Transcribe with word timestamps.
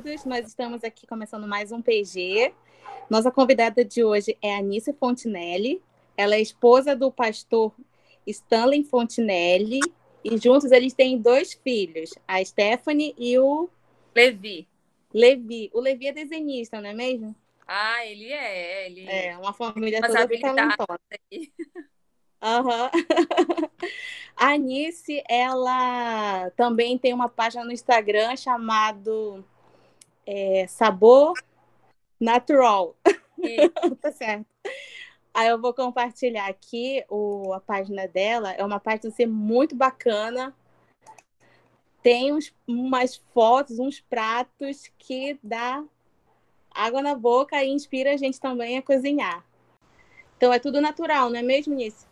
Todos, 0.00 0.26
nós 0.26 0.46
estamos 0.46 0.84
aqui 0.84 1.06
começando 1.06 1.48
mais 1.48 1.72
um 1.72 1.80
PG. 1.80 2.52
Nossa 3.08 3.30
convidada 3.30 3.82
de 3.82 4.04
hoje 4.04 4.36
é 4.42 4.54
Anice 4.54 4.92
Fontinelli. 4.92 5.82
Ela 6.14 6.34
é 6.34 6.40
esposa 6.40 6.94
do 6.94 7.10
pastor 7.10 7.72
Stanley 8.26 8.84
Fontinelli 8.84 9.80
e 10.22 10.36
juntos 10.36 10.70
eles 10.70 10.92
têm 10.92 11.16
dois 11.16 11.54
filhos, 11.54 12.10
a 12.28 12.44
Stephanie 12.44 13.14
e 13.16 13.38
o 13.38 13.70
Levi. 14.14 14.68
Levi. 15.14 15.70
O 15.72 15.80
Levi 15.80 16.08
é 16.08 16.12
desenhista, 16.12 16.78
não 16.78 16.90
é 16.90 16.94
mesmo? 16.94 17.34
Ah, 17.66 18.04
ele 18.04 18.30
é. 18.30 18.86
Ele 18.86 19.08
É, 19.08 19.38
uma 19.38 19.54
família 19.54 20.00
Mas 20.02 20.12
toda 20.12 20.38
talentosa. 20.38 21.00
Aham. 22.42 22.90
A 24.36 24.48
Anice, 24.48 25.24
ela 25.26 26.50
também 26.50 26.98
tem 26.98 27.14
uma 27.14 27.30
página 27.30 27.64
no 27.64 27.72
Instagram 27.72 28.36
chamado 28.36 29.42
é, 30.26 30.66
Sabor 30.66 31.34
Natural. 32.20 32.96
Tá 34.00 34.10
certo. 34.10 34.46
Aí 35.32 35.48
eu 35.48 35.60
vou 35.60 35.74
compartilhar 35.74 36.48
aqui 36.48 37.04
o, 37.10 37.52
a 37.52 37.60
página 37.60 38.08
dela. 38.08 38.52
É 38.52 38.64
uma 38.64 38.80
página 38.80 39.10
assim, 39.10 39.26
muito 39.26 39.76
bacana. 39.76 40.56
Tem 42.02 42.32
uns, 42.32 42.54
umas 42.66 43.16
fotos, 43.34 43.78
uns 43.78 44.00
pratos 44.00 44.90
que 44.98 45.38
dá 45.42 45.84
água 46.70 47.02
na 47.02 47.14
boca 47.14 47.62
e 47.62 47.68
inspira 47.68 48.14
a 48.14 48.16
gente 48.16 48.40
também 48.40 48.78
a 48.78 48.82
cozinhar. 48.82 49.44
Então 50.36 50.52
é 50.52 50.58
tudo 50.58 50.80
natural, 50.80 51.28
não 51.28 51.38
é 51.38 51.42
mesmo, 51.42 51.74
Nice? 51.74 52.06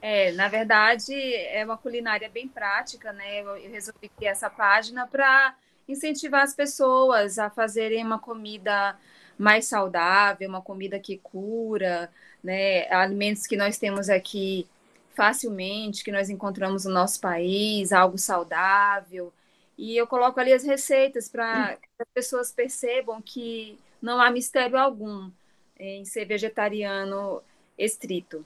É, 0.00 0.32
na 0.32 0.48
verdade, 0.48 1.14
é 1.14 1.64
uma 1.64 1.78
culinária 1.78 2.28
bem 2.28 2.46
prática, 2.46 3.12
né? 3.12 3.40
Eu, 3.40 3.56
eu 3.56 3.70
resolvi 3.70 4.08
criar 4.08 4.32
essa 4.32 4.50
página 4.50 5.06
para 5.06 5.56
incentivar 5.88 6.42
as 6.42 6.54
pessoas 6.54 7.38
a 7.38 7.50
fazerem 7.50 8.04
uma 8.04 8.18
comida 8.18 8.96
mais 9.38 9.66
saudável, 9.66 10.48
uma 10.48 10.62
comida 10.62 10.98
que 10.98 11.18
cura, 11.18 12.10
né? 12.42 12.90
Alimentos 12.92 13.46
que 13.46 13.56
nós 13.56 13.78
temos 13.78 14.08
aqui 14.08 14.66
facilmente, 15.14 16.04
que 16.04 16.12
nós 16.12 16.28
encontramos 16.28 16.84
no 16.84 16.92
nosso 16.92 17.20
país, 17.20 17.92
algo 17.92 18.18
saudável. 18.18 19.32
E 19.76 19.96
eu 19.96 20.06
coloco 20.06 20.38
ali 20.38 20.52
as 20.52 20.64
receitas 20.64 21.28
para 21.28 21.76
que 21.76 21.88
as 21.98 22.08
pessoas 22.14 22.52
percebam 22.52 23.20
que 23.20 23.78
não 24.00 24.20
há 24.20 24.30
mistério 24.30 24.76
algum 24.76 25.30
em 25.78 26.04
ser 26.04 26.24
vegetariano 26.24 27.42
estrito. 27.76 28.44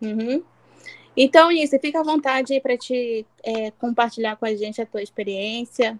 Uhum. 0.00 0.44
Então, 1.16 1.48
Nice, 1.48 1.78
fica 1.78 2.00
à 2.00 2.02
vontade 2.02 2.60
para 2.60 2.76
te 2.76 3.26
é, 3.42 3.70
compartilhar 3.72 4.36
com 4.36 4.44
a 4.44 4.54
gente 4.54 4.82
a 4.82 4.86
tua 4.86 5.02
experiência, 5.02 5.98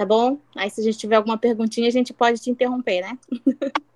tá 0.00 0.06
bom? 0.06 0.40
Aí, 0.56 0.70
se 0.70 0.80
a 0.80 0.84
gente 0.84 0.96
tiver 0.96 1.16
alguma 1.16 1.36
perguntinha, 1.36 1.86
a 1.86 1.90
gente 1.90 2.14
pode 2.14 2.40
te 2.40 2.50
interromper, 2.50 3.02
né? 3.02 3.18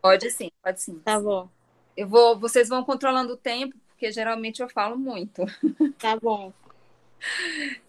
Pode 0.00 0.30
sim, 0.30 0.50
pode 0.62 0.82
sim. 0.82 1.02
Tá 1.04 1.18
bom, 1.20 1.48
Eu 1.96 2.08
vou, 2.08 2.38
vocês 2.38 2.68
vão 2.68 2.84
controlando 2.84 3.34
o 3.34 3.36
tempo, 3.36 3.76
porque 3.88 4.12
geralmente 4.12 4.60
eu 4.62 4.68
falo 4.68 4.98
muito. 4.98 5.42
tá 5.98 6.16
bom. 6.20 6.52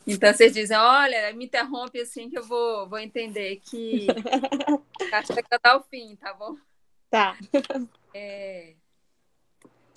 Então 0.07 0.33
vocês 0.33 0.53
dizem, 0.53 0.77
olha, 0.77 1.33
me 1.33 1.45
interrompe 1.45 1.99
assim 1.99 2.29
que 2.29 2.37
eu 2.37 2.43
vou, 2.45 2.87
vou 2.87 2.99
entender 2.99 3.57
que 3.57 4.23
tá 5.09 5.23
chegando 5.23 5.59
ao 5.65 5.83
fim, 5.83 6.15
tá 6.17 6.33
bom? 6.33 6.55
Tá. 7.09 7.37
É, 8.13 8.75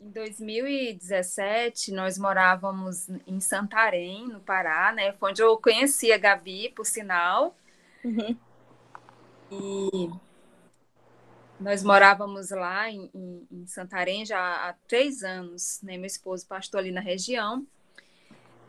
Em 0.00 0.10
2017, 0.10 1.90
nós 1.92 2.16
morávamos 2.18 3.08
em 3.26 3.40
Santarém, 3.40 4.28
no 4.28 4.40
Pará, 4.40 4.92
né? 4.92 5.12
Foi 5.14 5.30
onde 5.30 5.42
eu 5.42 5.56
conheci 5.58 6.12
a 6.12 6.18
Gabi, 6.18 6.70
por 6.70 6.86
sinal. 6.86 7.56
Uhum. 8.08 8.38
E 9.50 10.08
nós 11.58 11.82
morávamos 11.82 12.50
lá 12.50 12.88
em, 12.90 13.10
em- 13.14 13.46
em 13.50 13.66
Santarém 13.66 14.24
já 14.24 14.38
há 14.68 14.74
três 14.86 15.22
anos, 15.24 15.80
né? 15.82 15.96
Meu 15.96 16.06
esposo 16.06 16.46
pastor 16.46 16.80
ali 16.80 16.92
na 16.92 17.00
região. 17.00 17.66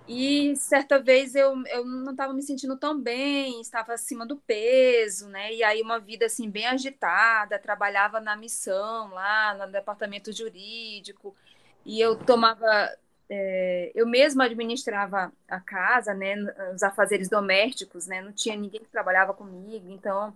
E 0.08 0.56
certa 0.56 1.00
vez 1.00 1.36
eu, 1.36 1.54
eu 1.68 1.86
não 1.86 2.12
estava 2.12 2.34
me 2.34 2.42
sentindo 2.42 2.76
tão 2.78 3.00
bem, 3.00 3.62
estava 3.62 3.94
acima 3.94 4.26
do 4.26 4.38
peso, 4.38 5.30
né? 5.30 5.54
E 5.54 5.64
aí 5.64 5.82
uma 5.84 6.00
vida 6.00 6.26
assim 6.26 6.50
bem 6.50 6.66
agitada, 6.66 7.60
trabalhava 7.60 8.20
na 8.20 8.36
missão 8.36 9.10
lá 9.14 9.54
no 9.54 9.72
departamento 9.72 10.32
jurídico, 10.34 11.36
e 11.86 12.02
eu 12.02 12.16
tomava, 12.18 12.66
é, 13.30 13.92
eu 13.94 14.08
mesma 14.08 14.46
administrava 14.46 15.32
a 15.48 15.60
casa, 15.60 16.14
né? 16.14 16.36
Os 16.74 16.82
afazeres 16.82 17.30
domésticos, 17.30 18.08
né? 18.08 18.22
Não 18.22 18.32
tinha 18.32 18.56
ninguém 18.56 18.82
que 18.82 18.90
trabalhava 18.90 19.34
comigo, 19.34 19.90
então 19.92 20.34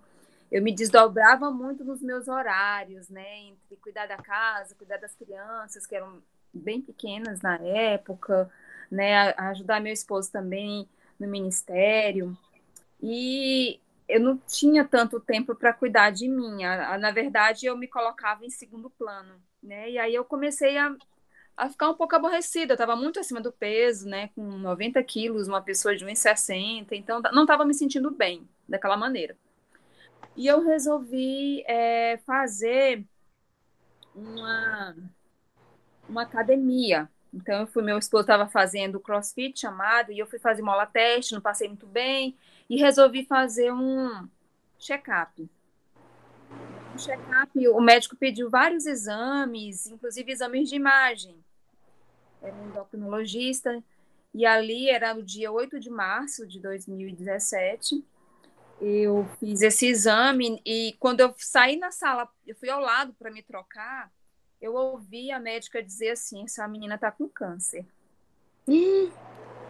eu 0.51 0.61
me 0.61 0.71
desdobrava 0.71 1.49
muito 1.49 1.83
nos 1.83 2.01
meus 2.01 2.27
horários, 2.27 3.09
né? 3.09 3.39
Entre 3.45 3.75
cuidar 3.77 4.05
da 4.05 4.17
casa, 4.17 4.75
cuidar 4.75 4.97
das 4.97 5.15
crianças, 5.15 5.87
que 5.87 5.95
eram 5.95 6.21
bem 6.53 6.79
pequenas 6.81 7.41
na 7.41 7.57
época, 7.57 8.49
né? 8.91 9.33
Ajudar 9.37 9.81
meu 9.81 9.91
esposo 9.91 10.31
também 10.31 10.87
no 11.19 11.27
ministério. 11.27 12.37
E 13.01 13.79
eu 14.07 14.19
não 14.19 14.37
tinha 14.37 14.85
tanto 14.85 15.19
tempo 15.19 15.55
para 15.55 15.73
cuidar 15.73 16.11
de 16.11 16.27
mim. 16.27 16.61
Na 16.99 17.09
verdade, 17.09 17.65
eu 17.65 17.75
me 17.75 17.87
colocava 17.87 18.45
em 18.45 18.51
segundo 18.51 18.89
plano, 18.91 19.41
né? 19.63 19.89
E 19.89 19.97
aí 19.97 20.13
eu 20.13 20.23
comecei 20.23 20.77
a, 20.77 20.95
a 21.55 21.69
ficar 21.69 21.89
um 21.89 21.95
pouco 21.95 22.15
aborrecida. 22.15 22.73
Eu 22.73 22.75
estava 22.75 22.95
muito 22.95 23.19
acima 23.19 23.39
do 23.39 23.51
peso, 23.51 24.07
né? 24.07 24.29
Com 24.35 24.43
90 24.43 25.01
quilos, 25.03 25.47
uma 25.47 25.61
pessoa 25.61 25.95
de 25.95 26.05
1,60. 26.05 26.87
Então, 26.91 27.21
não 27.31 27.43
estava 27.43 27.65
me 27.65 27.73
sentindo 27.73 28.11
bem 28.11 28.47
daquela 28.67 28.97
maneira. 28.97 29.37
E 30.35 30.47
eu 30.47 30.63
resolvi 30.63 31.63
é, 31.67 32.17
fazer 32.25 33.05
uma, 34.15 34.95
uma 36.09 36.23
academia. 36.23 37.09
Então, 37.33 37.61
eu 37.61 37.67
fui, 37.67 37.83
meu 37.83 37.97
esposo 37.97 38.21
estava 38.21 38.47
fazendo 38.47 38.99
crossfit 38.99 39.59
chamado, 39.59 40.11
e 40.11 40.19
eu 40.19 40.27
fui 40.27 40.39
fazer 40.39 40.61
mola 40.61 40.85
teste, 40.85 41.33
não 41.33 41.41
passei 41.41 41.67
muito 41.67 41.87
bem, 41.87 42.35
e 42.69 42.77
resolvi 42.77 43.25
fazer 43.25 43.71
um 43.73 44.27
check-up. 44.77 45.49
Um 46.93 46.97
check-up, 46.97 47.67
o 47.69 47.81
médico 47.81 48.15
pediu 48.15 48.49
vários 48.49 48.85
exames, 48.85 49.87
inclusive 49.87 50.31
exames 50.31 50.69
de 50.69 50.75
imagem. 50.75 51.42
Era 52.43 52.53
um 52.53 52.67
endocrinologista, 52.67 53.83
e 54.33 54.45
ali 54.45 54.89
era 54.89 55.15
o 55.15 55.23
dia 55.23 55.51
8 55.51 55.79
de 55.79 55.89
março 55.89 56.45
de 56.45 56.59
2017 56.59 58.03
eu 58.85 59.25
fiz 59.39 59.61
esse 59.61 59.87
exame 59.87 60.61
e 60.65 60.95
quando 60.99 61.21
eu 61.21 61.33
saí 61.37 61.77
na 61.77 61.91
sala, 61.91 62.27
eu 62.45 62.55
fui 62.55 62.69
ao 62.69 62.81
lado 62.81 63.13
para 63.13 63.31
me 63.31 63.41
trocar, 63.41 64.11
eu 64.61 64.73
ouvi 64.75 65.31
a 65.31 65.39
médica 65.39 65.81
dizer 65.81 66.11
assim, 66.11 66.43
essa 66.43 66.67
menina 66.67 66.95
está 66.95 67.11
com 67.11 67.29
câncer. 67.29 67.85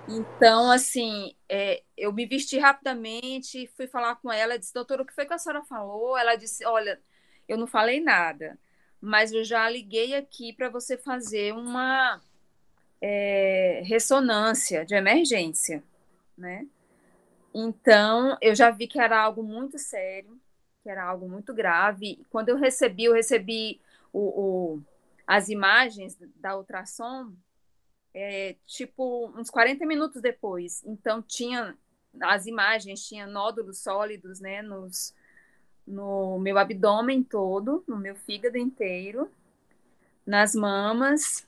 Então, 0.08 0.70
assim, 0.70 1.36
é, 1.48 1.84
eu 1.96 2.12
me 2.12 2.26
vesti 2.26 2.58
rapidamente, 2.58 3.72
fui 3.78 3.88
falar 3.88 4.16
com 4.16 4.32
ela, 4.32 4.58
disse, 4.58 4.74
doutora, 4.74 5.04
o 5.04 5.06
que 5.06 5.14
foi 5.14 5.26
que 5.26 5.34
a 5.34 5.38
senhora 5.38 5.64
falou? 5.64 6.18
Ela 6.18 6.36
disse, 6.36 6.66
olha, 6.66 7.00
eu 7.48 7.58
não 7.58 7.68
falei 7.68 8.00
nada, 8.00 8.58
mas 9.00 9.32
eu 9.32 9.44
já 9.44 9.70
liguei 9.70 10.16
aqui 10.16 10.54
para 10.54 10.70
você 10.70 10.98
fazer 10.98 11.54
uma 11.54 12.20
é, 13.06 13.82
ressonância 13.86 14.86
de 14.86 14.96
emergência, 14.96 15.84
né? 16.38 16.68
Então, 17.54 18.38
eu 18.42 18.56
já 18.56 18.72
vi 18.72 18.88
que 18.88 19.00
era 19.00 19.22
algo 19.22 19.44
muito 19.44 19.78
sério, 19.80 20.40
que 20.84 20.90
era 20.90 21.04
algo 21.04 21.30
muito 21.30 21.54
grave. 21.54 22.20
Quando 22.30 22.50
eu 22.50 22.58
recebi, 22.58 23.06
eu 23.06 23.14
recebi 23.14 23.80
o, 24.14 24.76
o- 24.78 24.82
as 25.28 25.50
imagens 25.50 26.18
da 26.38 26.58
ultrassom, 26.58 27.32
é, 28.14 28.56
tipo, 28.66 29.28
uns 29.38 29.50
40 29.50 29.86
minutos 29.86 30.22
depois. 30.22 30.84
Então, 30.86 31.22
tinha 31.22 31.76
as 32.22 32.46
imagens, 32.46 33.08
tinha 33.08 33.26
nódulos 33.28 33.80
sólidos, 33.80 34.40
né, 34.40 34.62
nos, 34.62 35.14
no 35.88 36.40
meu 36.40 36.58
abdômen 36.60 37.24
todo, 37.24 37.84
no 37.88 37.98
meu 37.98 38.16
fígado 38.16 38.58
inteiro, 38.58 39.32
nas 40.26 40.56
mamas, 40.56 41.46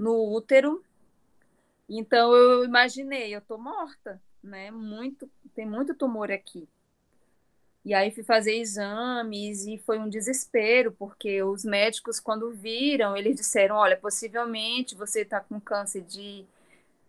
no 0.00 0.14
útero 0.36 0.72
Então 1.88 2.34
eu 2.34 2.64
imaginei, 2.64 3.34
eu 3.34 3.40
tô 3.42 3.58
morta, 3.58 4.20
né? 4.42 4.70
Muito, 4.70 5.30
tem 5.54 5.66
muito 5.66 5.94
tumor 5.94 6.30
aqui. 6.30 6.66
E 7.84 7.94
aí 7.94 8.10
fui 8.10 8.22
fazer 8.22 8.56
exames 8.56 9.64
e 9.66 9.78
foi 9.78 9.98
um 9.98 10.08
desespero, 10.08 10.92
porque 10.92 11.42
os 11.42 11.64
médicos, 11.64 12.20
quando 12.20 12.52
viram, 12.52 13.16
eles 13.16 13.36
disseram: 13.36 13.76
olha, 13.76 13.96
possivelmente 13.96 14.94
você 14.94 15.22
está 15.22 15.40
com 15.40 15.60
câncer 15.60 16.02
de. 16.02 16.44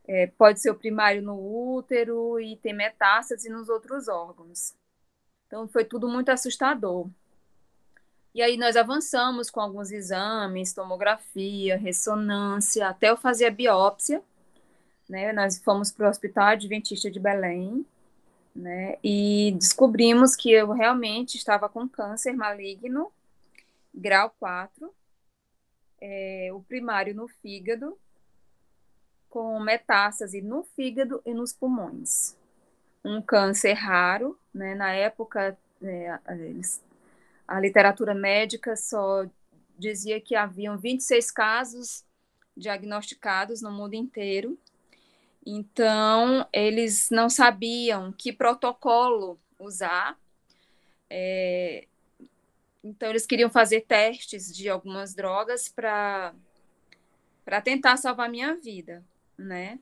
É, 0.08 0.28
pode 0.28 0.62
ser 0.62 0.72
o 0.72 0.76
primário 0.76 1.22
no 1.22 1.36
útero 1.78 2.40
e 2.40 2.58
tem 2.58 2.74
metástase 2.74 3.50
nos 3.50 3.70
outros 3.70 4.08
órgãos. 4.10 4.74
Então 5.48 5.68
foi 5.70 5.86
tudo 5.86 6.10
muito 6.10 6.30
assustador. 6.30 7.10
E 8.34 8.42
aí 8.42 8.58
nós 8.58 8.76
avançamos 8.76 9.50
com 9.50 9.60
alguns 9.60 9.92
exames, 9.92 10.74
tomografia, 10.74 11.78
ressonância, 11.78 12.88
até 12.88 13.10
eu 13.10 13.18
fazer 13.18 13.46
a 13.46 13.52
biópsia. 13.52 14.22
Né? 15.10 15.34
Nós 15.34 15.60
fomos 15.60 15.92
para 15.92 16.08
o 16.08 16.10
Hospital 16.10 16.48
Adventista 16.48 17.12
de 17.12 17.20
Belém 17.20 17.86
né? 18.56 18.98
E 19.04 19.54
descobrimos 19.58 20.36
que 20.36 20.52
eu 20.52 20.72
realmente 20.72 21.38
estava 21.38 21.70
com 21.70 21.88
câncer 21.88 22.34
maligno, 22.34 23.12
grau 23.94 24.34
4, 24.40 24.94
é, 26.00 26.50
o 26.54 26.62
primário 26.62 27.16
no 27.16 27.28
fígado, 27.28 27.98
com 29.30 29.60
metástase 29.60 30.42
no 30.42 30.64
fígado 30.76 31.22
e 31.26 31.34
nos 31.34 31.54
pulmões. 31.54 32.36
Um 33.04 33.22
câncer 33.22 33.74
raro, 33.74 34.38
né? 34.54 34.76
Na 34.76 34.92
época, 34.92 35.58
é, 35.82 36.20
eles, 36.30 36.84
a 37.56 37.60
literatura 37.60 38.14
médica 38.14 38.76
só 38.76 39.26
dizia 39.78 40.22
que 40.22 40.36
haviam 40.36 40.78
26 40.78 41.32
casos 41.32 42.06
diagnosticados 42.56 43.62
no 43.62 43.72
mundo 43.72 43.94
inteiro 43.94 44.58
então, 45.46 46.48
eles 46.54 47.10
não 47.10 47.30
sabiam 47.30 48.12
que 48.12 48.32
protocolo 48.32 49.40
usar. 49.60 50.18
É, 51.10 51.88
então, 52.84 53.10
eles 53.10 53.26
queriam 53.26 53.50
fazer 53.50 53.82
testes 53.82 54.56
de 54.56 54.70
algumas 54.70 55.16
drogas 55.16 55.68
para 55.68 56.34
tentar 57.64 57.98
salvar 57.98 58.30
minha 58.30 58.56
vida, 58.56 59.04
né? 59.38 59.80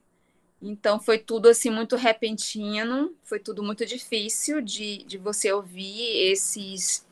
Então, 0.62 1.00
foi 1.00 1.18
tudo 1.18 1.48
assim 1.48 1.70
muito 1.70 1.96
repentino, 1.96 3.16
foi 3.24 3.40
tudo 3.40 3.64
muito 3.64 3.86
difícil 3.86 4.62
de, 4.62 5.04
de 5.04 5.18
você 5.18 5.52
ouvir 5.52 6.32
esses, 6.32 7.06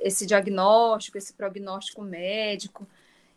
esse 0.00 0.26
diagnóstico, 0.26 1.18
esse 1.18 1.32
prognóstico 1.32 2.02
médico. 2.02 2.86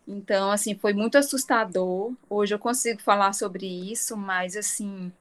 Então, 0.07 0.51
assim, 0.51 0.75
foi 0.75 0.93
muito 0.93 1.17
assustador. 1.17 2.13
Hoje 2.29 2.53
eu 2.53 2.59
consigo 2.59 3.01
falar 3.01 3.33
sobre 3.33 3.65
isso, 3.65 4.17
mas, 4.17 4.57
assim, 4.57 5.11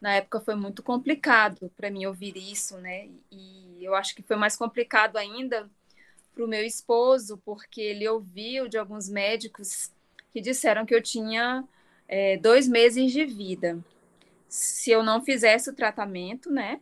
na 0.00 0.14
época 0.14 0.40
foi 0.40 0.54
muito 0.54 0.82
complicado 0.82 1.70
para 1.76 1.90
mim 1.90 2.06
ouvir 2.06 2.36
isso, 2.36 2.76
né? 2.78 3.08
E 3.30 3.78
eu 3.80 3.94
acho 3.94 4.14
que 4.14 4.22
foi 4.22 4.36
mais 4.36 4.56
complicado 4.56 5.16
ainda 5.16 5.70
para 6.34 6.44
o 6.44 6.48
meu 6.48 6.64
esposo, 6.64 7.40
porque 7.44 7.80
ele 7.80 8.08
ouviu 8.08 8.68
de 8.68 8.78
alguns 8.78 9.08
médicos 9.08 9.90
que 10.32 10.40
disseram 10.40 10.86
que 10.86 10.94
eu 10.94 11.02
tinha 11.02 11.64
é, 12.06 12.36
dois 12.36 12.68
meses 12.68 13.12
de 13.12 13.24
vida. 13.24 13.78
Se 14.48 14.90
eu 14.90 15.02
não 15.02 15.22
fizesse 15.22 15.70
o 15.70 15.74
tratamento, 15.74 16.50
né? 16.50 16.80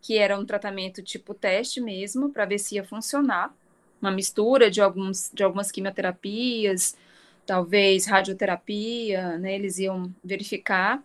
Que 0.00 0.18
era 0.18 0.38
um 0.38 0.44
tratamento 0.44 1.02
tipo 1.02 1.34
teste 1.34 1.80
mesmo, 1.80 2.30
para 2.30 2.44
ver 2.44 2.58
se 2.58 2.76
ia 2.76 2.84
funcionar 2.84 3.54
uma 4.00 4.10
mistura 4.10 4.70
de, 4.70 4.80
alguns, 4.80 5.30
de 5.34 5.42
algumas 5.42 5.72
quimioterapias, 5.72 6.96
talvez 7.44 8.06
radioterapia, 8.06 9.38
né? 9.38 9.54
Eles 9.54 9.78
iam 9.78 10.14
verificar. 10.22 11.02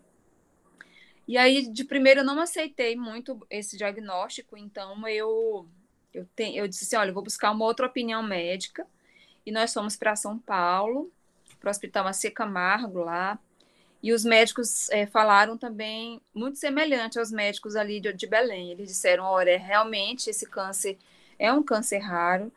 E 1.27 1.37
aí, 1.37 1.67
de 1.67 1.83
primeiro, 1.85 2.19
eu 2.19 2.25
não 2.25 2.39
aceitei 2.39 2.95
muito 2.95 3.45
esse 3.49 3.77
diagnóstico, 3.77 4.57
então 4.57 5.07
eu 5.07 5.67
eu, 6.13 6.27
te, 6.35 6.55
eu 6.55 6.67
disse 6.67 6.83
assim, 6.83 6.95
olha, 6.95 7.09
eu 7.09 7.13
vou 7.13 7.23
buscar 7.23 7.51
uma 7.51 7.65
outra 7.65 7.87
opinião 7.87 8.21
médica, 8.21 8.85
e 9.45 9.51
nós 9.51 9.73
fomos 9.73 9.95
para 9.95 10.15
São 10.15 10.37
Paulo, 10.37 11.11
para 11.59 11.69
o 11.69 11.71
Hospital 11.71 12.07
AC 12.07 12.29
Camargo 12.31 12.99
lá, 12.99 13.39
e 14.03 14.11
os 14.11 14.25
médicos 14.25 14.89
é, 14.89 15.05
falaram 15.05 15.57
também 15.57 16.21
muito 16.35 16.59
semelhante 16.59 17.17
aos 17.17 17.31
médicos 17.31 17.77
ali 17.77 18.01
de, 18.01 18.11
de 18.11 18.27
Belém. 18.27 18.71
Eles 18.71 18.89
disseram, 18.89 19.23
olha, 19.23 19.57
realmente 19.57 20.29
esse 20.29 20.45
câncer 20.45 20.97
é 21.39 21.51
um 21.53 21.63
câncer 21.63 21.99
raro, 21.99 22.51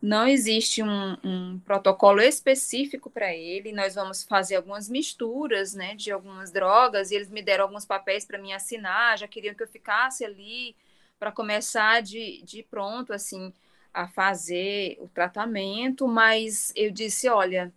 não 0.00 0.26
existe 0.26 0.82
um, 0.82 1.16
um 1.24 1.60
protocolo 1.60 2.20
específico 2.20 3.10
para 3.10 3.32
ele. 3.34 3.72
Nós 3.72 3.94
vamos 3.94 4.24
fazer 4.24 4.56
algumas 4.56 4.88
misturas, 4.88 5.74
né, 5.74 5.94
de 5.94 6.10
algumas 6.10 6.50
drogas. 6.50 7.10
E 7.10 7.14
eles 7.14 7.30
me 7.30 7.42
deram 7.42 7.64
alguns 7.64 7.84
papéis 7.84 8.24
para 8.24 8.38
mim 8.38 8.52
assinar. 8.52 9.18
Já 9.18 9.28
queriam 9.28 9.54
que 9.54 9.62
eu 9.62 9.68
ficasse 9.68 10.24
ali 10.24 10.74
para 11.20 11.30
começar 11.30 12.02
de, 12.02 12.42
de 12.42 12.64
pronto, 12.64 13.12
assim, 13.12 13.52
a 13.94 14.08
fazer 14.08 14.98
o 15.00 15.06
tratamento. 15.08 16.08
Mas 16.08 16.72
eu 16.74 16.90
disse, 16.90 17.28
olha, 17.28 17.72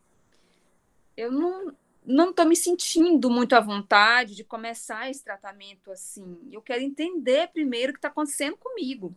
eu 1.16 1.31
não 1.31 1.75
não 2.06 2.30
estou 2.30 2.46
me 2.46 2.56
sentindo 2.56 3.30
muito 3.30 3.54
à 3.54 3.60
vontade 3.60 4.36
de 4.36 4.44
começar 4.44 5.10
esse 5.10 5.24
tratamento 5.24 5.92
assim. 5.92 6.38
Eu 6.52 6.62
quero 6.62 6.81
entender 6.81 7.50
primeiro 7.50 7.92
o 7.92 7.94
que 7.94 7.98
está 8.00 8.10
acontecendo 8.10 8.57
comigo. 8.57 9.16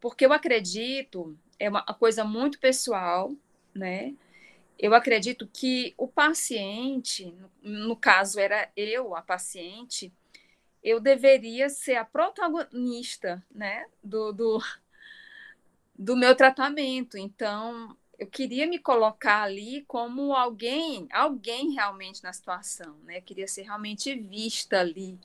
Porque 0.00 0.26
eu 0.26 0.32
acredito 0.32 1.36
é 1.58 1.68
uma 1.68 1.82
coisa 1.82 2.24
muito 2.24 2.58
pessoal, 2.58 3.34
né? 3.74 4.14
Eu 4.78 4.92
acredito 4.94 5.48
que 5.52 5.94
o 5.96 6.08
paciente, 6.08 7.34
no, 7.62 7.96
caso 7.96 8.40
era 8.40 8.70
eu, 8.76 9.14
a 9.14 9.22
paciente, 9.22 10.12
eu 10.82 11.00
deveria 11.00 11.68
ser 11.68 11.94
a 11.94 12.04
protagonista, 12.04 13.42
né, 13.54 13.86
do, 14.02 14.32
do, 14.32 14.62
do 15.96 16.16
meu 16.16 16.34
tratamento. 16.34 17.16
Então, 17.16 17.96
eu 18.18 18.26
queria 18.26 18.66
me 18.66 18.78
colocar 18.78 19.42
ali 19.42 19.84
como 19.86 20.34
alguém, 20.34 21.08
alguém 21.10 21.72
realmente 21.72 22.22
na 22.22 22.32
situação, 22.32 22.96
né? 23.04 23.18
Eu 23.18 23.22
queria 23.22 23.48
ser 23.48 23.62
realmente 23.62 24.14
vista 24.14 24.80
ali. 24.80 25.18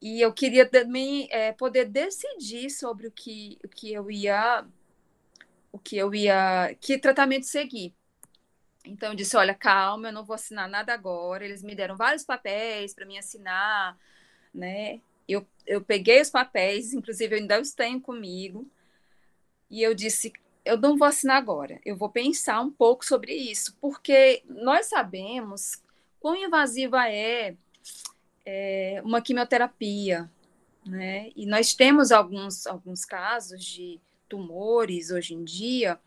E 0.00 0.20
eu 0.20 0.32
queria 0.32 0.66
também 0.68 1.28
é, 1.30 1.52
poder 1.52 1.86
decidir 1.88 2.70
sobre 2.70 3.06
o 3.06 3.10
que, 3.12 3.58
o 3.64 3.68
que 3.68 3.92
eu 3.92 4.10
ia 4.10 4.66
o 5.72 5.78
que 5.78 5.96
eu 5.96 6.14
ia, 6.14 6.76
que 6.80 6.98
tratamento 6.98 7.46
seguir. 7.46 7.94
Então 8.84 9.10
eu 9.10 9.14
disse, 9.14 9.36
olha, 9.36 9.54
calma, 9.54 10.08
eu 10.08 10.12
não 10.12 10.24
vou 10.24 10.34
assinar 10.34 10.68
nada 10.68 10.92
agora. 10.92 11.44
Eles 11.44 11.62
me 11.62 11.74
deram 11.74 11.96
vários 11.96 12.24
papéis 12.24 12.94
para 12.94 13.06
mim 13.06 13.16
assinar, 13.16 13.96
né? 14.54 15.00
Eu, 15.26 15.46
eu 15.66 15.80
peguei 15.82 16.20
os 16.20 16.30
papéis, 16.30 16.92
inclusive 16.92 17.34
eu 17.34 17.40
ainda 17.40 17.60
os 17.60 17.72
tenho 17.72 18.00
comigo, 18.00 18.68
e 19.70 19.82
eu 19.82 19.94
disse, 19.94 20.32
eu 20.64 20.78
não 20.78 20.96
vou 20.96 21.06
assinar 21.06 21.36
agora, 21.36 21.80
eu 21.84 21.96
vou 21.96 22.08
pensar 22.08 22.60
um 22.60 22.70
pouco 22.70 23.04
sobre 23.04 23.34
isso, 23.34 23.76
porque 23.80 24.42
nós 24.46 24.86
sabemos 24.86 25.82
quão 26.20 26.36
invasiva 26.36 27.08
é, 27.08 27.56
é 28.44 29.02
uma 29.04 29.20
quimioterapia, 29.20 30.30
né? 30.86 31.30
E 31.36 31.46
nós 31.46 31.74
temos 31.74 32.12
alguns, 32.12 32.66
alguns 32.66 33.04
casos 33.04 33.64
de 33.64 34.00
tumores 34.28 35.10
hoje 35.10 35.34
em 35.34 35.44
dia 35.44 35.98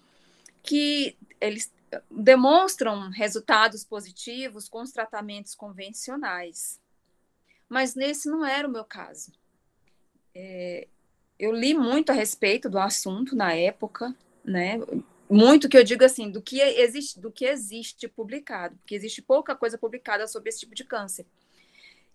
que 0.64 1.16
eles 1.40 1.72
demonstram 2.10 3.10
resultados 3.10 3.84
positivos 3.84 4.68
com 4.68 4.82
os 4.82 4.92
tratamentos 4.92 5.54
convencionais. 5.54 6.80
Mas 7.70 7.96
nesse 7.96 8.30
não 8.30 8.46
era 8.46 8.68
o 8.68 8.72
meu 8.72 8.84
caso. 8.84 9.32
É, 10.34 10.88
eu 11.38 11.52
li 11.52 11.74
muito 11.74 12.12
a 12.12 12.14
respeito 12.14 12.70
do 12.70 12.80
assunto 12.80 13.36
na 13.36 13.54
época, 13.54 14.16
né? 14.46 14.80
Muito 15.30 15.68
que 15.68 15.78
eu 15.78 15.84
digo 15.84 16.04
assim, 16.04 16.30
do 16.30 16.42
que 16.42 16.62
existe, 16.62 17.20
do 17.20 17.32
que 17.32 17.46
existe 17.46 18.08
publicado, 18.08 18.76
porque 18.78 18.96
existe 18.96 19.22
pouca 19.22 19.56
coisa 19.56 19.78
publicada 19.78 20.28
sobre 20.28 20.50
esse 20.50 20.60
tipo 20.60 20.76
de 20.76 20.84
câncer. 20.84 21.26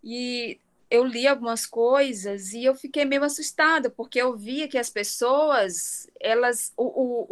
E 0.02 0.58
eu 0.90 1.04
li 1.04 1.26
algumas 1.26 1.66
coisas 1.66 2.52
e 2.52 2.64
eu 2.64 2.75
fiquei 2.75 3.04
meio 3.04 3.25
assustada, 3.25 3.90
porque 3.90 4.20
eu 4.20 4.37
via 4.37 4.68
que 4.68 4.78
as 4.78 4.90
pessoas, 4.90 6.08
elas, 6.20 6.72
o, 6.76 6.84
o, 6.84 7.26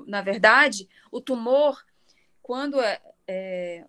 o 0.00 0.04
na 0.06 0.20
verdade, 0.20 0.88
o 1.10 1.20
tumor, 1.20 1.84
quando 2.42 2.80
é, 2.80 3.00
é 3.26 3.84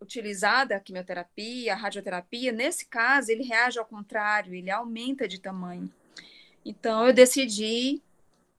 utilizada 0.00 0.76
a 0.76 0.80
quimioterapia, 0.80 1.72
a 1.72 1.76
radioterapia, 1.76 2.52
nesse 2.52 2.86
caso, 2.86 3.30
ele 3.30 3.42
reage 3.42 3.78
ao 3.78 3.86
contrário, 3.86 4.54
ele 4.54 4.70
aumenta 4.70 5.26
de 5.26 5.40
tamanho. 5.40 5.90
Então, 6.64 7.06
eu 7.06 7.12
decidi, 7.12 8.02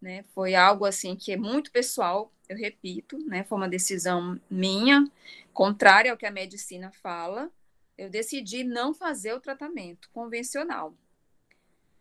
né, 0.05 0.23
foi 0.35 0.53
algo 0.53 0.85
assim 0.85 1.15
que 1.15 1.31
é 1.31 1.37
muito 1.37 1.71
pessoal, 1.71 2.31
eu 2.47 2.55
repito, 2.55 3.17
né, 3.25 3.43
foi 3.43 3.57
uma 3.57 3.67
decisão 3.67 4.39
minha, 4.47 5.03
contrária 5.51 6.11
ao 6.11 6.17
que 6.17 6.27
a 6.27 6.31
medicina 6.31 6.91
fala, 6.91 7.51
eu 7.97 8.07
decidi 8.07 8.63
não 8.63 8.93
fazer 8.93 9.33
o 9.33 9.39
tratamento 9.39 10.07
convencional. 10.13 10.93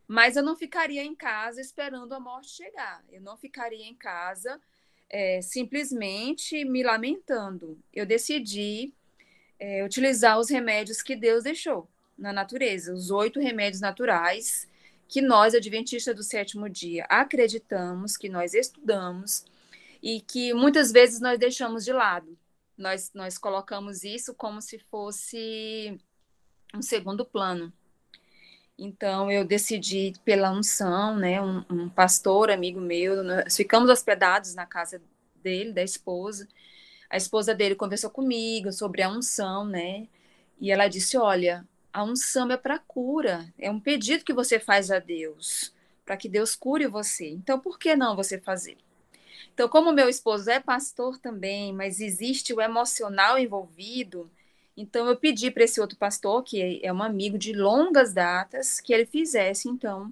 Mas 0.07 0.37
eu 0.37 0.43
não 0.43 0.55
ficaria 0.55 1.03
em 1.03 1.15
casa 1.15 1.63
esperando 1.63 2.13
a 2.13 2.21
morte 2.21 2.51
chegar. 2.51 3.03
Eu 3.11 3.23
não 3.23 3.39
ficaria 3.39 3.87
em 3.87 3.95
casa 3.95 4.61
é, 5.09 5.41
simplesmente 5.41 6.63
me 6.63 6.83
lamentando. 6.83 7.79
Eu 7.91 8.05
decidi 8.05 8.93
é, 9.59 9.83
utilizar 9.83 10.39
os 10.39 10.51
remédios 10.51 11.01
que 11.01 11.17
Deus 11.17 11.45
deixou 11.45 11.89
na 12.19 12.35
natureza, 12.35 12.93
os 12.93 13.11
oito 13.11 13.41
remédios 13.41 13.81
naturais 13.81 14.69
que 15.15 15.23
nós, 15.23 15.55
adventistas 15.55 16.17
do 16.17 16.25
sétimo 16.25 16.69
dia, 16.69 17.07
acreditamos, 17.09 18.17
que 18.17 18.29
nós 18.29 18.53
estudamos 18.53 19.45
e 20.03 20.21
que 20.21 20.53
muitas 20.53 20.91
vezes 20.91 21.21
nós 21.21 21.39
deixamos 21.39 21.85
de 21.85 21.93
lado. 21.93 22.37
Nós, 22.77 23.13
nós 23.15 23.39
colocamos 23.39 24.03
isso 24.03 24.35
como 24.35 24.61
se 24.61 24.77
fosse 24.91 25.97
um 26.75 26.83
segundo 26.83 27.25
plano. 27.25 27.73
Então, 28.77 29.31
eu 29.31 29.45
decidi 29.45 30.15
pela 30.25 30.51
unção, 30.51 31.17
né? 31.17 31.41
Um, 31.41 31.65
um, 31.71 31.89
pastor, 31.89 32.51
amigo 32.51 32.81
meu, 32.81 33.23
nós 33.23 33.57
ficamos 33.57 33.89
hospedados 33.89 34.53
na 34.57 34.67
casa 34.67 35.01
dele, 35.37 35.73
da 35.73 35.85
esposa. 35.85 36.49
A 37.09 37.17
esposa 37.17 37.55
dele 37.55 37.77
conversou 37.77 38.11
comigo 38.11 38.73
sobre 38.73 39.01
a 39.01 39.09
unção, 39.09 39.65
né? 39.65 40.09
E 40.61 40.73
ela 40.73 40.89
disse: 40.89 41.17
Olha, 41.17 41.65
a 41.95 42.03
unção 42.03 42.51
é 42.51 42.57
para 42.57 42.77
cura, 42.77 43.47
é 43.57 43.71
um 43.71 43.79
pedido 43.79 44.25
que 44.25 44.33
você 44.33 44.59
faz 44.59 44.91
a 44.91 44.99
Deus, 44.99 45.73
para 46.05 46.17
que 46.17 46.29
Deus 46.29 46.57
cure 46.57 46.89
você. 46.89 47.29
Então, 47.29 47.61
por 47.61 47.79
que 47.79 47.95
não 47.95 48.17
você 48.17 48.37
fazer? 48.37 48.77
Então, 49.55 49.69
como 49.69 49.93
meu 49.93 50.09
esposo 50.09 50.51
é 50.51 50.59
pastor 50.59 51.19
também, 51.19 51.73
mas 51.73 52.01
existe 52.01 52.53
o 52.53 52.61
emocional 52.61 53.39
envolvido, 53.39 54.29
então 54.77 55.07
eu 55.07 55.17
pedi 55.17 55.53
para 55.53 55.63
esse 55.63 55.81
outro 55.81 55.97
pastor, 55.97 56.43
que 56.43 56.81
é 56.83 56.93
um 56.93 57.01
amigo 57.01 57.39
de 57.39 57.53
longas 57.53 58.13
datas, 58.13 58.81
que 58.81 58.93
ele 58.93 59.07
fizesse, 59.07 59.69
então, 59.69 60.11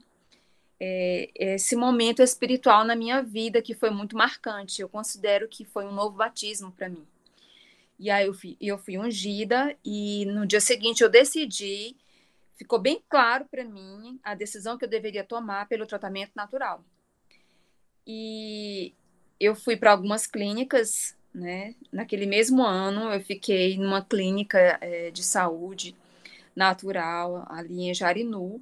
é, 0.79 1.31
esse 1.35 1.75
momento 1.75 2.23
espiritual 2.23 2.85
na 2.85 2.95
minha 2.95 3.23
vida, 3.23 3.61
que 3.61 3.75
foi 3.75 3.91
muito 3.91 4.17
marcante. 4.17 4.81
Eu 4.81 4.89
considero 4.89 5.49
que 5.49 5.65
foi 5.65 5.85
um 5.85 5.93
novo 5.93 6.17
batismo 6.17 6.71
para 6.71 6.89
mim. 6.89 7.05
E 8.03 8.11
aí 8.11 8.27
eu 8.27 8.35
fui, 8.35 8.57
eu 8.61 8.77
fui 8.77 8.99
ungida, 8.99 9.77
e 9.85 10.25
no 10.27 10.45
dia 10.45 10.61
seguinte 10.61 11.05
eu 11.05 11.09
decidi, 11.09 11.97
ficou 12.57 12.81
bem 12.81 13.01
claro 13.09 13.45
para 13.49 13.63
mim 13.63 14.19
a 14.25 14.35
decisão 14.35 14.77
que 14.77 14.85
eu 14.85 14.89
deveria 14.89 15.23
tomar 15.23 15.69
pelo 15.69 15.87
tratamento 15.87 16.33
natural. 16.35 16.85
E 18.05 18.93
eu 19.39 19.55
fui 19.55 19.77
para 19.77 19.93
algumas 19.93 20.27
clínicas, 20.27 21.17
né? 21.33 21.77
Naquele 21.93 22.27
mesmo 22.27 22.65
ano, 22.65 23.13
eu 23.13 23.21
fiquei 23.21 23.79
numa 23.79 24.05
clínica 24.05 24.59
é, 24.81 25.13
de 25.13 25.23
saúde 25.23 25.95
natural 26.57 27.47
ali 27.49 27.89
em 27.89 27.95
Jarinu. 27.95 28.61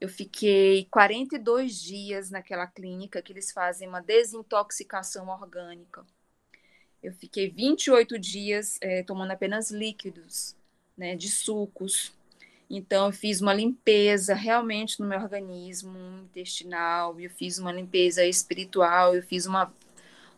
Eu 0.00 0.08
fiquei 0.08 0.86
42 0.90 1.78
dias 1.78 2.30
naquela 2.30 2.66
clínica 2.66 3.20
que 3.20 3.30
eles 3.30 3.52
fazem 3.52 3.86
uma 3.86 4.00
desintoxicação 4.00 5.28
orgânica. 5.28 6.02
Eu 7.02 7.12
fiquei 7.12 7.48
28 7.48 8.18
dias 8.18 8.78
é, 8.80 9.02
tomando 9.02 9.30
apenas 9.30 9.70
líquidos, 9.70 10.54
né, 10.96 11.16
de 11.16 11.28
sucos. 11.28 12.12
Então, 12.68 13.06
eu 13.06 13.12
fiz 13.12 13.40
uma 13.40 13.54
limpeza 13.54 14.34
realmente 14.34 15.00
no 15.00 15.06
meu 15.06 15.20
organismo 15.20 15.98
intestinal, 16.24 17.18
eu 17.18 17.30
fiz 17.30 17.58
uma 17.58 17.72
limpeza 17.72 18.24
espiritual, 18.24 19.14
eu 19.14 19.22
fiz 19.22 19.46
uma 19.46 19.72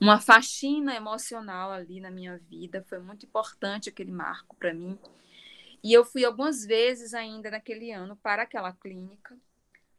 uma 0.02 0.19
faxina 0.19 0.97
emocional 0.97 1.71
ali 1.71 2.00
na 2.00 2.11
minha 2.11 2.37
vida. 2.50 2.85
Foi 2.88 2.99
muito 2.99 3.25
importante 3.25 3.88
aquele 3.88 4.11
marco 4.11 4.57
para 4.57 4.75
mim. 4.75 4.99
E 5.81 5.92
eu 5.92 6.04
fui 6.04 6.25
algumas 6.25 6.66
vezes 6.66 7.14
ainda 7.14 7.52
naquele 7.52 7.92
ano 7.92 8.16
para 8.16 8.42
aquela 8.42 8.73
clínica. 8.73 9.37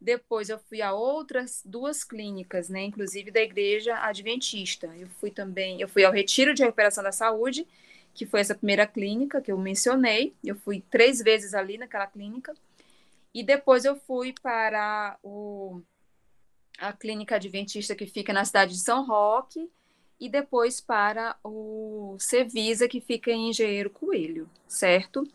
Depois 0.03 0.49
eu 0.49 0.59
fui 0.59 0.81
a 0.81 0.91
outras 0.91 1.61
duas 1.63 2.03
clínicas, 2.03 2.67
né, 2.67 2.83
inclusive 2.83 3.31
da 3.31 3.39
igreja 3.39 3.97
adventista. 3.99 4.87
Eu 4.97 5.07
fui 5.07 5.31
também, 5.31 5.79
eu 5.79 5.87
fui 5.87 6.03
ao 6.03 6.11
Retiro 6.11 6.53
de 6.53 6.61
Recuperação 6.61 7.01
da 7.01 7.13
Saúde, 7.13 7.65
que 8.13 8.25
foi 8.25 8.41
essa 8.41 8.53
primeira 8.53 8.85
clínica 8.85 9.41
que 9.41 9.49
eu 9.49 9.57
mencionei. 9.57 10.33
Eu 10.43 10.57
fui 10.57 10.83
três 10.91 11.19
vezes 11.19 11.53
ali 11.53 11.77
naquela 11.77 12.05
clínica. 12.05 12.53
E 13.33 13.41
depois 13.41 13.85
eu 13.85 13.95
fui 13.95 14.35
para 14.43 15.17
o, 15.23 15.81
a 16.77 16.91
clínica 16.91 17.35
adventista 17.37 17.95
que 17.95 18.05
fica 18.05 18.33
na 18.33 18.43
cidade 18.43 18.73
de 18.73 18.81
São 18.81 19.05
Roque, 19.05 19.71
e 20.19 20.27
depois 20.27 20.81
para 20.81 21.37
o 21.43 22.17
Cevisa, 22.19 22.89
que 22.89 22.99
fica 22.99 23.31
em 23.31 23.49
Engenheiro 23.49 23.89
Coelho, 23.89 24.49
certo? 24.67 25.25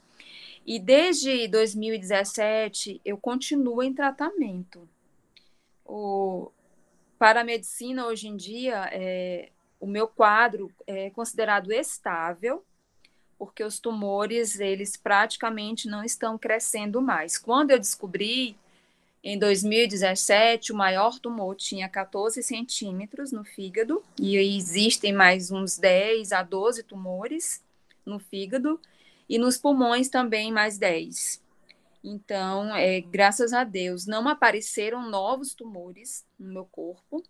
E 0.67 0.79
desde 0.79 1.49
2017 1.49 3.00
eu 3.05 3.17
continuo 3.17 3.83
em 3.83 3.95
tratamento. 3.95 4.88
O, 5.85 6.50
para 7.19 7.41
a 7.41 7.45
medicina, 7.45 8.07
hoje 8.07 8.29
em 8.29 8.37
dia, 8.37 8.88
é, 8.93 9.49
o 9.81 9.87
meu 9.87 10.07
quadro 10.07 10.71
é 10.87 11.11
considerado 11.11 11.73
estável, 11.73 12.65
porque 13.38 13.62
os 13.62 13.79
tumores, 13.79 14.59
eles 14.59 14.97
praticamente 14.97 15.88
não 15.88 16.05
estão 16.05 16.37
crescendo 16.37 17.00
mais. 17.00 17.38
Quando 17.38 17.71
eu 17.71 17.79
descobri 17.79 18.57
em 19.23 19.38
2017, 19.38 20.73
o 20.73 20.77
maior 20.77 21.19
tumor 21.19 21.55
tinha 21.55 21.88
14 21.88 22.43
centímetros 22.43 23.33
no 23.33 23.45
fígado, 23.45 24.03
e 24.19 24.37
existem 24.37 25.12
mais 25.12 25.50
uns 25.50 25.77
10 25.77 26.33
a 26.33 26.43
12 26.43 26.83
tumores 26.83 27.62
no 28.05 28.19
fígado, 28.19 28.81
e 29.29 29.39
nos 29.39 29.59
pulmões 29.59 30.09
também 30.09 30.51
mais 30.53 30.79
10. 30.79 31.43
Então, 32.03 32.75
é, 32.75 33.01
graças 33.01 33.53
a 33.53 33.65
Deus, 33.65 34.07
não 34.07 34.29
apareceram 34.29 35.09
novos 35.09 35.55
tumores 35.55 36.25
no 36.39 36.53
meu 36.53 36.65
corpo, 36.65 37.23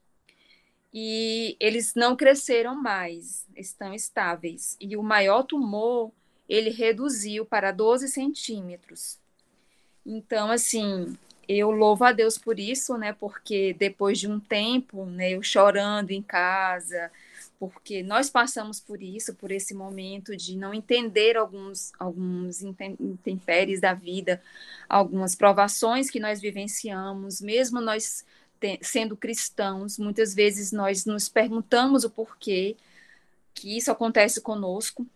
e 0.93 1.57
eles 1.61 1.95
não 1.95 2.17
cresceram 2.17 2.75
mais, 2.75 3.47
estão 3.57 3.93
estáveis. 3.93 4.77
E 4.81 4.97
o 4.97 5.03
maior 5.03 5.43
tumor, 5.43 6.11
ele 6.49 6.71
reduziu 6.71 7.45
para 7.45 7.71
12 7.73 8.09
centímetros. 8.09 9.19
Então, 10.05 10.51
assim, 10.51 11.17
eu 11.47 11.71
louvo 11.71 12.05
a 12.05 12.13
Deus 12.13 12.39
por 12.39 12.59
isso, 12.59 12.97
né? 12.97 13.13
Porque 13.13 13.75
depois 13.79 14.19
de 14.19 14.29
um 14.29 14.41
tempo, 14.41 15.05
né, 15.05 15.33
eu 15.33 15.43
chorando 15.43 16.11
em 16.11 16.23
casa, 16.23 17.11
porque 17.59 18.03
nós 18.03 18.31
passamos 18.31 18.79
por 18.81 19.03
isso, 19.03 19.35
por 19.35 19.51
esse 19.51 19.75
momento 19.75 20.37
de 20.37 20.57
não 20.57 20.73
entender 20.73 21.37
alguns 21.37 21.93
alguns 21.99 22.63
intempéries 22.63 23.81
da 23.81 23.95
vida, 23.95 24.41
algumas 24.89 25.35
provações 25.35 26.09
que 26.09 26.21
nós 26.21 26.41
vivenciamos, 26.41 27.41
mesmo 27.41 27.81
nós 27.81 28.25
te, 28.61 28.79
sendo 28.83 29.17
cristãos, 29.17 29.99
muitas 29.99 30.35
vezes 30.35 30.73
nós 30.73 31.05
nos 31.05 31.29
perguntamos 31.29 32.05
o 32.05 32.11
porquê 32.11 32.77
que 33.55 33.77
isso 33.77 33.91
acontece 33.91 34.41
conosco. 34.41 35.07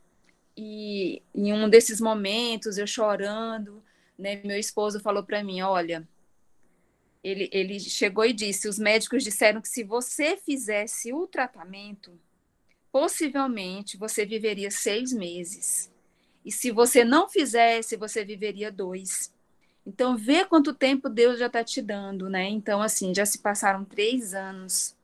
E 0.56 1.22
em 1.34 1.52
um 1.52 1.68
desses 1.68 2.00
momentos, 2.00 2.76
eu 2.76 2.86
chorando, 2.86 3.82
né, 4.18 4.40
meu 4.44 4.58
esposo 4.58 5.00
falou 5.00 5.22
para 5.22 5.42
mim, 5.42 5.62
olha, 5.62 6.06
ele, 7.22 7.48
ele 7.52 7.78
chegou 7.78 8.24
e 8.24 8.32
disse: 8.32 8.68
os 8.68 8.78
médicos 8.78 9.22
disseram 9.22 9.60
que 9.60 9.68
se 9.68 9.84
você 9.84 10.36
fizesse 10.36 11.12
o 11.12 11.26
tratamento, 11.26 12.12
possivelmente 12.92 13.96
você 13.96 14.26
viveria 14.26 14.70
seis 14.70 15.12
meses. 15.12 15.90
E 16.44 16.52
se 16.52 16.70
você 16.70 17.04
não 17.04 17.28
fizesse, 17.28 17.96
você 17.96 18.24
viveria 18.24 18.70
dois. 18.70 19.32
Então, 19.86 20.16
vê 20.16 20.44
quanto 20.44 20.74
tempo 20.74 21.08
Deus 21.08 21.38
já 21.38 21.46
está 21.46 21.64
te 21.64 21.80
dando, 21.80 22.28
né? 22.28 22.48
Então, 22.48 22.82
assim, 22.82 23.14
já 23.14 23.24
se 23.24 23.38
passaram 23.38 23.84
três 23.84 24.34
anos. 24.34 24.94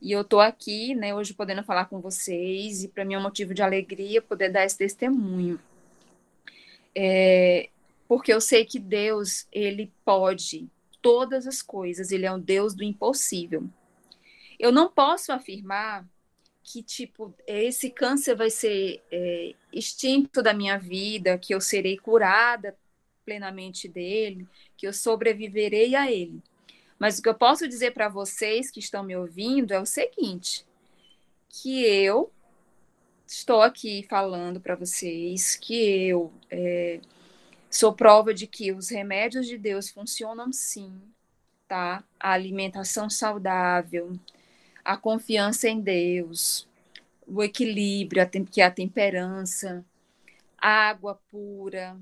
E 0.00 0.12
eu 0.12 0.22
estou 0.22 0.40
aqui, 0.40 0.94
né, 0.94 1.14
hoje 1.14 1.32
podendo 1.32 1.62
falar 1.62 1.86
com 1.86 2.00
vocês, 2.00 2.82
e 2.84 2.88
para 2.88 3.04
mim 3.04 3.14
é 3.14 3.18
um 3.18 3.22
motivo 3.22 3.54
de 3.54 3.62
alegria 3.62 4.20
poder 4.20 4.50
dar 4.50 4.64
esse 4.64 4.76
testemunho. 4.76 5.58
É, 6.94 7.70
porque 8.06 8.32
eu 8.32 8.40
sei 8.40 8.64
que 8.64 8.78
Deus, 8.78 9.46
ele 9.50 9.90
pode 10.04 10.68
todas 11.00 11.46
as 11.46 11.62
coisas, 11.62 12.12
ele 12.12 12.26
é 12.26 12.32
um 12.32 12.40
Deus 12.40 12.74
do 12.74 12.84
impossível. 12.84 13.64
Eu 14.58 14.70
não 14.70 14.90
posso 14.90 15.32
afirmar 15.32 16.06
que, 16.64 16.82
tipo, 16.82 17.34
esse 17.46 17.90
câncer 17.90 18.34
vai 18.34 18.50
ser 18.50 19.02
é, 19.12 19.54
extinto 19.72 20.42
da 20.42 20.52
minha 20.52 20.78
vida, 20.78 21.38
que 21.38 21.54
eu 21.54 21.60
serei 21.60 21.96
curada 21.96 22.76
plenamente 23.24 23.86
dele, 23.86 24.48
que 24.76 24.86
eu 24.86 24.92
sobreviverei 24.92 25.94
a 25.94 26.10
ele. 26.10 26.42
Mas 26.98 27.18
o 27.18 27.22
que 27.22 27.28
eu 27.28 27.34
posso 27.34 27.68
dizer 27.68 27.92
para 27.92 28.08
vocês 28.08 28.70
que 28.70 28.80
estão 28.80 29.04
me 29.04 29.14
ouvindo 29.14 29.72
é 29.72 29.80
o 29.80 29.86
seguinte: 29.86 30.66
que 31.48 31.84
eu 31.84 32.32
estou 33.26 33.62
aqui 33.62 34.04
falando 34.08 34.60
para 34.60 34.74
vocês 34.74 35.54
que 35.54 36.08
eu 36.08 36.32
é, 36.50 36.98
Sou 37.74 37.92
prova 37.92 38.32
de 38.32 38.46
que 38.46 38.70
os 38.70 38.88
remédios 38.88 39.48
de 39.48 39.58
Deus 39.58 39.90
funcionam 39.90 40.52
sim, 40.52 40.92
tá? 41.66 42.04
A 42.20 42.30
alimentação 42.30 43.10
saudável, 43.10 44.12
a 44.84 44.96
confiança 44.96 45.68
em 45.68 45.80
Deus, 45.80 46.68
o 47.26 47.42
equilíbrio, 47.42 48.22
a 48.22 48.26
que 48.26 48.60
é 48.60 48.64
a 48.64 48.70
temperança, 48.70 49.84
água 50.58 51.18
pura, 51.30 51.96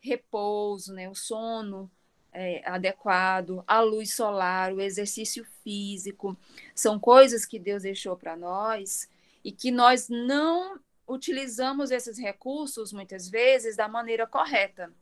repouso, 0.00 0.92
né? 0.92 1.08
O 1.08 1.14
sono 1.14 1.90
é, 2.32 2.62
adequado, 2.68 3.64
a 3.66 3.80
luz 3.80 4.12
solar, 4.12 4.72
o 4.72 4.80
exercício 4.80 5.46
físico, 5.64 6.36
são 6.74 6.98
coisas 6.98 7.46
que 7.46 7.58
Deus 7.58 7.82
deixou 7.82 8.16
para 8.16 8.36
nós 8.36 9.08
e 9.42 9.50
que 9.50 9.70
nós 9.70 10.08
não 10.08 10.78
utilizamos 11.08 11.90
esses 11.90 12.18
recursos, 12.18 12.92
muitas 12.92 13.28
vezes, 13.28 13.76
da 13.76 13.88
maneira 13.88 14.26
correta. 14.26 14.92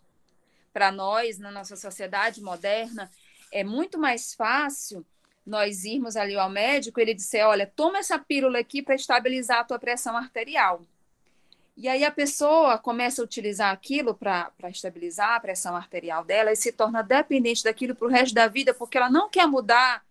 Para 0.72 0.92
nós, 0.92 1.38
na 1.38 1.50
nossa 1.50 1.76
sociedade 1.76 2.40
moderna, 2.40 3.10
é 3.52 3.64
muito 3.64 3.98
mais 3.98 4.34
fácil 4.34 5.04
nós 5.48 5.84
irmos 5.84 6.14
ali 6.14 6.36
ao 6.36 6.50
médico 6.50 7.00
ele 7.00 7.14
disser: 7.14 7.46
olha, 7.46 7.66
toma 7.66 7.98
essa 7.98 8.18
pílula 8.18 8.58
aqui 8.58 8.82
para 8.82 8.94
estabilizar 8.94 9.60
a 9.60 9.64
tua 9.64 9.78
pressão 9.78 10.16
arterial. 10.16 10.82
E 11.74 11.88
aí 11.88 12.04
a 12.04 12.10
pessoa 12.10 12.76
começa 12.76 13.22
a 13.22 13.24
utilizar 13.24 13.72
aquilo 13.72 14.14
para 14.14 14.52
estabilizar 14.68 15.36
a 15.36 15.40
pressão 15.40 15.74
arterial 15.74 16.24
dela 16.24 16.52
e 16.52 16.56
se 16.56 16.72
torna 16.72 17.02
dependente 17.02 17.64
daquilo 17.64 17.94
para 17.94 18.06
o 18.06 18.10
resto 18.10 18.34
da 18.34 18.46
vida, 18.46 18.74
porque 18.74 18.98
ela 18.98 19.08
não 19.08 19.30
quer 19.30 19.46
mudar 19.46 20.04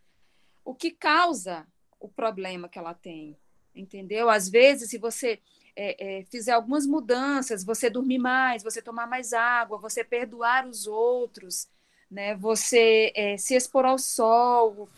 o 0.66 0.74
que 0.74 0.92
causa 0.92 1.68
o 2.00 2.08
problema 2.08 2.70
que 2.70 2.80
ela 2.80 2.94
tem. 2.94 3.38
Entendeu? 3.76 4.30
Às 4.30 4.50
vezes, 4.50 4.90
se 4.90 4.98
você 4.98 5.40
é, 5.76 6.20
é, 6.20 6.24
fizer 6.24 6.54
algumas 6.54 6.88
mudanças, 6.88 7.64
você 7.64 7.90
dormir 7.90 8.18
mais, 8.18 8.64
você 8.64 8.82
tomar 8.82 9.06
mais 9.06 9.34
água, 9.34 9.78
você 9.78 10.04
perdoar 10.04 10.66
os 10.66 10.88
outros, 10.88 11.68
né? 12.10 12.34
você 12.34 13.12
é, 13.14 13.38
se 13.38 13.56
expor 13.56 13.86
ao 13.86 14.00
sol, 14.00 14.90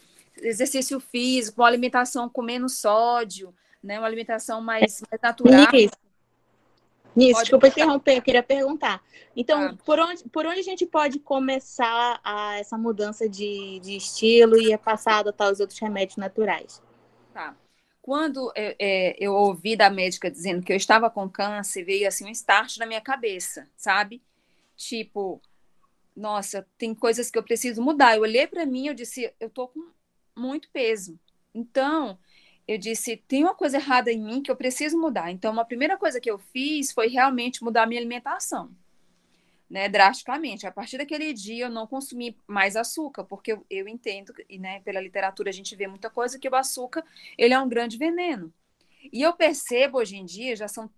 exercício 0.42 1.00
físico, 1.00 1.62
uma 1.62 1.68
alimentação 1.68 2.30
com 2.30 2.42
menos 2.42 2.80
sódio, 2.80 3.54
né? 3.84 3.98
uma 4.00 4.08
alimentação 4.08 4.62
mais, 4.62 5.02
mais 5.10 5.22
natural. 5.22 5.76
Isso. 5.76 5.94
Nisso, 7.16 7.42
desculpa 7.42 7.68
interromper, 7.68 8.18
eu 8.18 8.22
queria 8.22 8.44
perguntar. 8.44 9.04
Então, 9.36 9.62
ah. 9.62 9.78
por, 9.84 10.00
onde, 10.00 10.24
por 10.30 10.46
onde 10.46 10.60
a 10.60 10.64
gente 10.64 10.86
pode 10.86 11.20
começar 11.20 12.20
a, 12.24 12.60
essa 12.60 12.78
mudança 12.78 13.28
de, 13.28 13.80
de 13.82 13.98
estilo 13.98 14.58
e 14.58 14.78
passar 14.78 15.14
a 15.14 15.18
adotar 15.20 15.52
os 15.52 15.60
outros 15.60 15.80
remédios 15.80 16.18
naturais? 16.18 16.82
Tá. 17.34 17.56
Quando 18.02 18.52
eu, 18.56 18.76
é, 18.80 19.16
eu 19.20 19.34
ouvi 19.34 19.76
da 19.76 19.90
médica 19.90 20.32
dizendo 20.32 20.64
que 20.64 20.72
eu 20.72 20.78
estava 20.78 21.10
com 21.10 21.30
câncer, 21.30 21.84
veio 21.84 22.08
assim 22.08 22.26
um 22.26 22.30
start 22.30 22.78
na 22.78 22.86
minha 22.86 23.02
cabeça, 23.02 23.68
sabe? 23.76 24.22
Tipo, 24.76 25.42
nossa, 26.16 26.66
tem 26.78 26.96
coisas 26.96 27.30
que 27.30 27.38
eu 27.38 27.44
preciso 27.44 27.82
mudar. 27.82 28.16
Eu 28.16 28.22
olhei 28.22 28.48
para 28.48 28.66
mim, 28.66 28.88
eu 28.88 28.94
disse, 28.94 29.34
eu 29.40 29.50
tô 29.50 29.68
com 29.68 29.90
muito 30.40 30.70
peso. 30.72 31.20
Então, 31.54 32.18
eu 32.68 32.78
disse, 32.78 33.18
tem 33.18 33.44
uma 33.44 33.56
coisa 33.56 33.78
errada 33.78 34.12
em 34.12 34.22
mim 34.22 34.44
que 34.44 34.52
eu 34.52 34.56
preciso 34.56 34.98
mudar. 34.98 35.32
Então, 35.32 35.52
uma 35.52 35.66
primeira 35.66 35.98
coisa 35.98 36.22
que 36.22 36.30
eu 36.30 36.38
fiz 36.38 36.92
foi 36.92 37.08
realmente 37.08 37.64
mudar 37.64 37.88
minha 37.88 38.00
alimentação, 38.00 38.70
né, 39.70 39.90
drasticamente. 39.90 40.68
A 40.68 40.72
partir 40.72 40.98
daquele 41.00 41.34
dia, 41.34 41.66
eu 41.66 41.70
não 41.70 41.88
consumi 41.88 42.38
mais 42.48 42.76
açúcar, 42.76 43.24
porque 43.24 43.54
eu, 43.54 43.66
eu 43.70 43.88
entendo, 43.88 44.34
e 44.48 44.60
né, 44.60 44.82
pela 44.82 45.02
literatura 45.02 45.50
a 45.50 45.54
gente 45.54 45.76
vê 45.76 45.88
muita 45.88 46.10
coisa, 46.10 46.38
que 46.38 46.48
o 46.48 46.56
açúcar, 46.56 47.04
ele 47.38 47.54
é 47.54 47.60
um 47.60 47.68
grande 47.68 47.98
veneno. 47.98 48.54
E 49.12 49.22
eu 49.22 49.34
percebo 49.34 49.98
hoje 49.98 50.18
em 50.18 50.26
dia, 50.26 50.56
já 50.56 50.68
são 50.68 50.90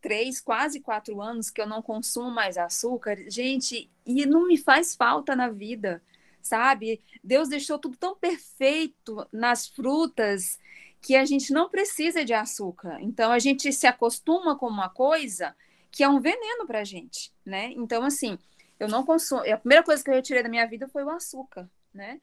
três, 0.00 0.40
quase 0.40 0.80
quatro 0.80 1.22
anos 1.22 1.50
que 1.50 1.60
eu 1.60 1.66
não 1.66 1.80
consumo 1.80 2.30
mais 2.30 2.58
açúcar, 2.58 3.16
gente, 3.30 3.90
e 4.04 4.26
não 4.26 4.48
me 4.48 4.58
faz 4.58 4.94
falta 4.94 5.36
na 5.36 5.48
vida, 5.48 6.02
sabe? 6.44 7.00
Deus 7.22 7.48
deixou 7.48 7.78
tudo 7.78 7.96
tão 7.96 8.14
perfeito 8.14 9.26
nas 9.32 9.66
frutas, 9.66 10.58
que 11.00 11.16
a 11.16 11.24
gente 11.24 11.52
não 11.52 11.68
precisa 11.68 12.24
de 12.24 12.32
açúcar. 12.32 12.98
Então 13.00 13.32
a 13.32 13.38
gente 13.38 13.72
se 13.72 13.86
acostuma 13.86 14.56
com 14.56 14.66
uma 14.66 14.88
coisa 14.88 15.54
que 15.90 16.02
é 16.02 16.08
um 16.08 16.20
veneno 16.20 16.66
para 16.66 16.80
a 16.80 16.84
gente, 16.84 17.32
né? 17.44 17.72
Então 17.76 18.04
assim, 18.04 18.38
eu 18.78 18.88
não 18.88 19.04
consumo. 19.04 19.40
A 19.40 19.56
primeira 19.58 19.82
coisa 19.82 20.02
que 20.02 20.10
eu 20.10 20.14
retirei 20.14 20.42
da 20.42 20.48
minha 20.48 20.66
vida 20.66 20.88
foi 20.88 21.02
o 21.02 21.10
açúcar, 21.10 21.68
né? 21.92 22.20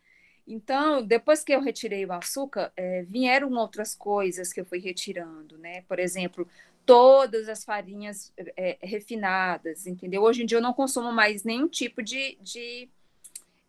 Então, 0.47 1.05
depois 1.05 1.43
que 1.43 1.53
eu 1.53 1.61
retirei 1.61 2.05
o 2.05 2.11
açúcar, 2.11 2.73
é, 2.75 3.03
vieram 3.03 3.51
outras 3.53 3.95
coisas 3.95 4.51
que 4.51 4.59
eu 4.59 4.65
fui 4.65 4.79
retirando, 4.79 5.57
né? 5.59 5.83
Por 5.83 5.99
exemplo, 5.99 6.47
todas 6.85 7.47
as 7.47 7.63
farinhas 7.63 8.33
é, 8.57 8.77
refinadas, 8.81 9.85
entendeu? 9.85 10.23
Hoje 10.23 10.43
em 10.43 10.45
dia 10.45 10.57
eu 10.57 10.61
não 10.61 10.73
consumo 10.73 11.11
mais 11.11 11.43
nenhum 11.43 11.67
tipo 11.67 12.01
de, 12.01 12.37
de 12.41 12.89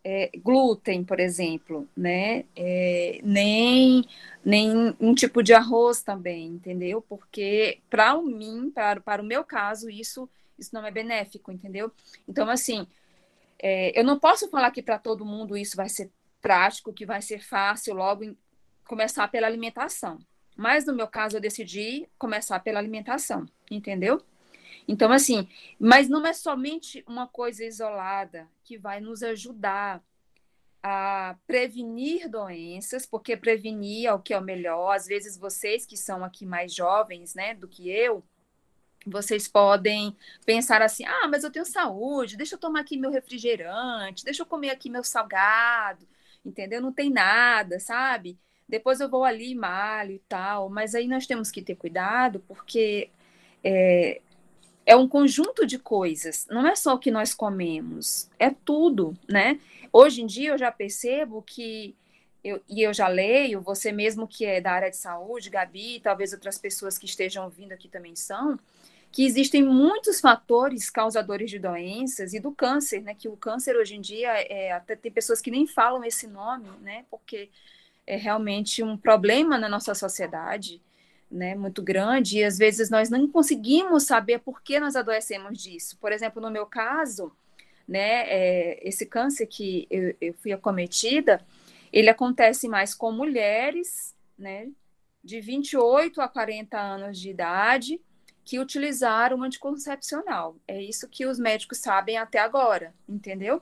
é, 0.03 0.29
glúten, 0.37 1.03
por 1.03 1.19
exemplo, 1.19 1.87
né? 1.95 2.43
É, 2.55 3.19
nem, 3.23 4.03
nem 4.43 4.95
um 4.99 5.15
tipo 5.15 5.41
de 5.41 5.53
arroz 5.53 6.01
também, 6.01 6.47
entendeu? 6.47 7.01
Porque 7.01 7.79
para 7.89 8.15
mim, 8.21 8.69
para, 8.73 8.99
para 8.99 9.21
o 9.21 9.25
meu 9.25 9.43
caso, 9.43 9.89
isso, 9.89 10.29
isso 10.59 10.71
não 10.73 10.85
é 10.85 10.91
benéfico, 10.91 11.51
entendeu? 11.51 11.91
Então, 12.27 12.49
assim, 12.49 12.85
é, 13.59 13.97
eu 13.97 14.03
não 14.03 14.19
posso 14.19 14.49
falar 14.49 14.71
que 14.71 14.81
para 14.81 14.99
todo 14.99 15.25
mundo 15.25 15.55
isso 15.55 15.77
vai 15.77 15.87
ser 15.87 16.11
prático, 16.41 16.93
que 16.93 17.05
vai 17.05 17.21
ser 17.21 17.39
fácil 17.39 17.95
logo 17.95 18.23
em, 18.23 18.37
começar 18.85 19.27
pela 19.29 19.47
alimentação. 19.47 20.19
Mas 20.55 20.85
no 20.85 20.93
meu 20.93 21.07
caso, 21.07 21.37
eu 21.37 21.41
decidi 21.41 22.07
começar 22.17 22.59
pela 22.59 22.79
alimentação, 22.79 23.45
entendeu? 23.71 24.21
Então, 24.87 25.11
assim, 25.11 25.47
mas 25.79 26.09
não 26.09 26.25
é 26.25 26.33
somente 26.33 27.03
uma 27.07 27.27
coisa 27.27 27.63
isolada 27.63 28.47
que 28.63 28.77
vai 28.77 28.99
nos 28.99 29.23
ajudar 29.23 30.03
a 30.81 31.37
prevenir 31.47 32.29
doenças, 32.29 33.05
porque 33.05 33.37
prevenir 33.37 34.07
é 34.07 34.13
o 34.13 34.19
que 34.19 34.33
é 34.33 34.37
o 34.37 34.43
melhor. 34.43 34.91
Às 34.93 35.05
vezes, 35.05 35.37
vocês 35.37 35.85
que 35.85 35.95
são 35.95 36.23
aqui 36.23 36.45
mais 36.45 36.73
jovens, 36.73 37.33
né, 37.33 37.53
do 37.53 37.67
que 37.67 37.89
eu, 37.89 38.21
vocês 39.05 39.47
podem 39.47 40.15
pensar 40.45 40.81
assim: 40.81 41.05
ah, 41.05 41.27
mas 41.29 41.43
eu 41.43 41.51
tenho 41.51 41.65
saúde, 41.65 42.37
deixa 42.37 42.55
eu 42.55 42.59
tomar 42.59 42.81
aqui 42.81 42.97
meu 42.97 43.11
refrigerante, 43.11 44.25
deixa 44.25 44.41
eu 44.41 44.45
comer 44.45 44.71
aqui 44.71 44.89
meu 44.89 45.03
salgado, 45.03 46.07
entendeu? 46.45 46.81
Não 46.81 46.91
tem 46.91 47.09
nada, 47.09 47.79
sabe? 47.79 48.37
Depois 48.67 48.99
eu 48.99 49.09
vou 49.09 49.23
ali, 49.23 49.53
malho 49.55 50.13
e 50.13 50.19
tal. 50.19 50.69
Mas 50.69 50.95
aí 50.95 51.07
nós 51.07 51.27
temos 51.27 51.51
que 51.51 51.61
ter 51.61 51.75
cuidado, 51.75 52.39
porque 52.47 53.09
é, 53.63 54.21
é 54.85 54.95
um 54.95 55.07
conjunto 55.07 55.65
de 55.65 55.79
coisas, 55.79 56.45
não 56.49 56.67
é 56.67 56.75
só 56.75 56.93
o 56.93 56.99
que 56.99 57.11
nós 57.11 57.33
comemos, 57.33 58.29
é 58.37 58.49
tudo, 58.49 59.17
né? 59.27 59.59
Hoje 59.91 60.21
em 60.21 60.25
dia 60.25 60.51
eu 60.51 60.57
já 60.57 60.71
percebo 60.71 61.41
que, 61.41 61.95
eu, 62.43 62.61
e 62.67 62.81
eu 62.81 62.93
já 62.93 63.07
leio, 63.07 63.61
você 63.61 63.91
mesmo 63.91 64.27
que 64.27 64.45
é 64.45 64.59
da 64.59 64.71
área 64.71 64.89
de 64.89 64.97
saúde, 64.97 65.49
Gabi, 65.49 66.01
talvez 66.01 66.33
outras 66.33 66.57
pessoas 66.57 66.97
que 66.97 67.05
estejam 67.05 67.49
vindo 67.49 67.71
aqui 67.71 67.87
também 67.87 68.15
são, 68.15 68.59
que 69.11 69.23
existem 69.23 69.63
muitos 69.63 70.19
fatores 70.19 70.89
causadores 70.89 71.49
de 71.49 71.59
doenças 71.59 72.33
e 72.33 72.39
do 72.39 72.51
câncer, 72.51 73.01
né? 73.01 73.13
Que 73.13 73.29
o 73.29 73.37
câncer 73.37 73.77
hoje 73.77 73.95
em 73.95 74.01
dia, 74.01 74.29
é, 74.49 74.71
até 74.71 74.95
tem 74.95 75.11
pessoas 75.11 75.39
que 75.39 75.51
nem 75.51 75.67
falam 75.67 76.03
esse 76.03 76.27
nome, 76.27 76.67
né? 76.81 77.05
Porque 77.11 77.49
é 78.05 78.15
realmente 78.17 78.83
um 78.83 78.97
problema 78.97 79.57
na 79.57 79.69
nossa 79.69 79.93
sociedade 79.93 80.81
né, 81.33 81.55
muito 81.55 81.81
grande 81.81 82.37
e 82.37 82.43
às 82.43 82.57
vezes 82.57 82.89
nós 82.89 83.09
não 83.09 83.27
conseguimos 83.27 84.03
saber 84.03 84.39
por 84.39 84.61
que 84.61 84.79
nós 84.79 84.95
adoecemos 84.95 85.57
disso. 85.57 85.97
Por 85.97 86.11
exemplo, 86.11 86.41
no 86.41 86.51
meu 86.51 86.67
caso, 86.67 87.31
né, 87.87 88.29
é, 88.29 88.87
esse 88.87 89.05
câncer 89.05 89.47
que 89.47 89.87
eu, 89.89 90.15
eu, 90.21 90.33
fui 90.35 90.51
acometida, 90.53 91.43
ele 91.91 92.09
acontece 92.09 92.67
mais 92.69 92.93
com 92.93 93.11
mulheres, 93.11 94.15
né, 94.37 94.69
de 95.23 95.41
28 95.41 96.21
a 96.21 96.27
40 96.27 96.79
anos 96.79 97.19
de 97.19 97.31
idade, 97.31 97.99
que 98.45 98.59
utilizaram 98.59 99.41
anticoncepcional. 99.41 100.55
É 100.67 100.81
isso 100.81 101.07
que 101.07 101.25
os 101.25 101.39
médicos 101.39 101.79
sabem 101.79 102.17
até 102.17 102.39
agora, 102.39 102.93
entendeu? 103.09 103.61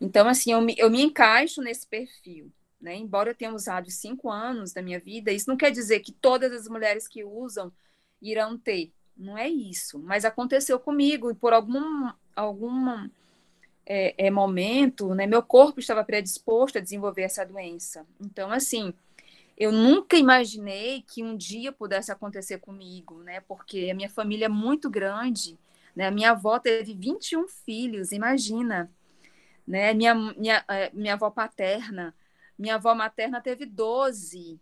Então, 0.00 0.28
assim, 0.28 0.52
eu 0.52 0.60
me, 0.60 0.74
eu 0.76 0.90
me 0.90 1.02
encaixo 1.02 1.62
nesse 1.62 1.86
perfil. 1.86 2.50
Né? 2.84 2.96
Embora 2.96 3.30
eu 3.30 3.34
tenha 3.34 3.54
usado 3.54 3.90
cinco 3.90 4.30
anos 4.30 4.74
da 4.74 4.82
minha 4.82 5.00
vida, 5.00 5.32
isso 5.32 5.48
não 5.48 5.56
quer 5.56 5.70
dizer 5.70 6.00
que 6.00 6.12
todas 6.12 6.52
as 6.52 6.68
mulheres 6.68 7.08
que 7.08 7.24
usam 7.24 7.72
irão 8.20 8.58
ter. 8.58 8.92
Não 9.16 9.38
é 9.38 9.48
isso. 9.48 9.98
Mas 10.00 10.26
aconteceu 10.26 10.78
comigo 10.78 11.30
e 11.30 11.34
por 11.34 11.54
algum, 11.54 12.10
algum 12.36 13.08
é, 13.86 14.26
é, 14.26 14.30
momento, 14.30 15.14
né, 15.14 15.26
meu 15.26 15.42
corpo 15.42 15.80
estava 15.80 16.04
predisposto 16.04 16.76
a 16.76 16.80
desenvolver 16.82 17.22
essa 17.22 17.42
doença. 17.46 18.06
Então, 18.20 18.52
assim, 18.52 18.92
eu 19.56 19.72
nunca 19.72 20.18
imaginei 20.18 21.02
que 21.08 21.24
um 21.24 21.38
dia 21.38 21.72
pudesse 21.72 22.12
acontecer 22.12 22.58
comigo, 22.58 23.22
né? 23.22 23.40
Porque 23.40 23.88
a 23.90 23.94
minha 23.94 24.10
família 24.10 24.44
é 24.44 24.48
muito 24.48 24.90
grande, 24.90 25.58
né? 25.96 26.10
Minha 26.10 26.32
avó 26.32 26.58
teve 26.58 26.92
21 26.92 27.48
filhos, 27.48 28.12
imagina, 28.12 28.90
né? 29.66 29.94
Minha, 29.94 30.14
minha, 30.14 30.64
é, 30.68 30.90
minha 30.92 31.14
avó 31.14 31.30
paterna 31.30 32.14
minha 32.58 32.76
avó 32.76 32.94
materna 32.94 33.40
teve 33.40 33.66
12, 33.66 34.60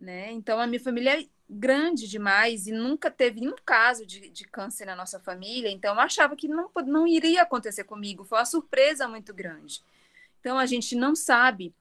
né? 0.00 0.32
Então 0.32 0.60
a 0.60 0.66
minha 0.66 0.80
família 0.80 1.20
é 1.20 1.26
grande 1.48 2.08
demais 2.08 2.66
e 2.66 2.72
nunca 2.72 3.10
teve 3.10 3.40
nenhum 3.40 3.56
caso 3.64 4.06
de, 4.06 4.30
de 4.30 4.44
câncer 4.44 4.86
na 4.86 4.96
nossa 4.96 5.20
família, 5.20 5.70
então 5.70 5.94
eu 5.94 6.00
achava 6.00 6.34
que 6.34 6.48
não, 6.48 6.70
não 6.86 7.06
iria 7.06 7.42
acontecer 7.42 7.84
comigo, 7.84 8.24
foi 8.24 8.38
uma 8.38 8.44
surpresa 8.44 9.06
muito 9.06 9.34
grande. 9.34 9.82
Então 10.40 10.58
a 10.58 10.64
gente 10.64 10.96
não 10.96 11.14
sabe 11.14 11.74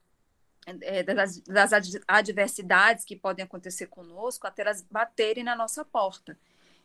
é, 0.66 1.04
das, 1.04 1.40
das 1.42 1.72
adversidades 2.08 3.04
que 3.04 3.16
podem 3.16 3.44
acontecer 3.44 3.88
conosco 3.88 4.46
até 4.46 4.62
elas 4.62 4.86
baterem 4.90 5.44
na 5.44 5.56
nossa 5.56 5.84
porta. 5.84 6.38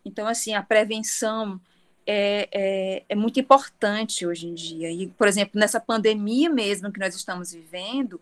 Então, 0.05 0.27
assim, 0.27 0.55
a 0.55 0.63
prevenção 0.63 1.61
é, 2.07 2.49
é, 2.53 3.05
é, 3.09 3.15
muito 3.15 3.39
importante 3.41 4.27
hoje 4.27 4.47
em 4.47 4.55
dia. 4.55 4.91
E, 4.91 5.09
por 5.09 5.29
exemplo, 5.29 5.59
nessa 5.61 5.81
pandemia 5.81 6.49
mesmo 6.49 6.91
que 6.91 7.01
nós 7.01 7.15
estamos 7.15 7.53
vivendo, 7.53 8.21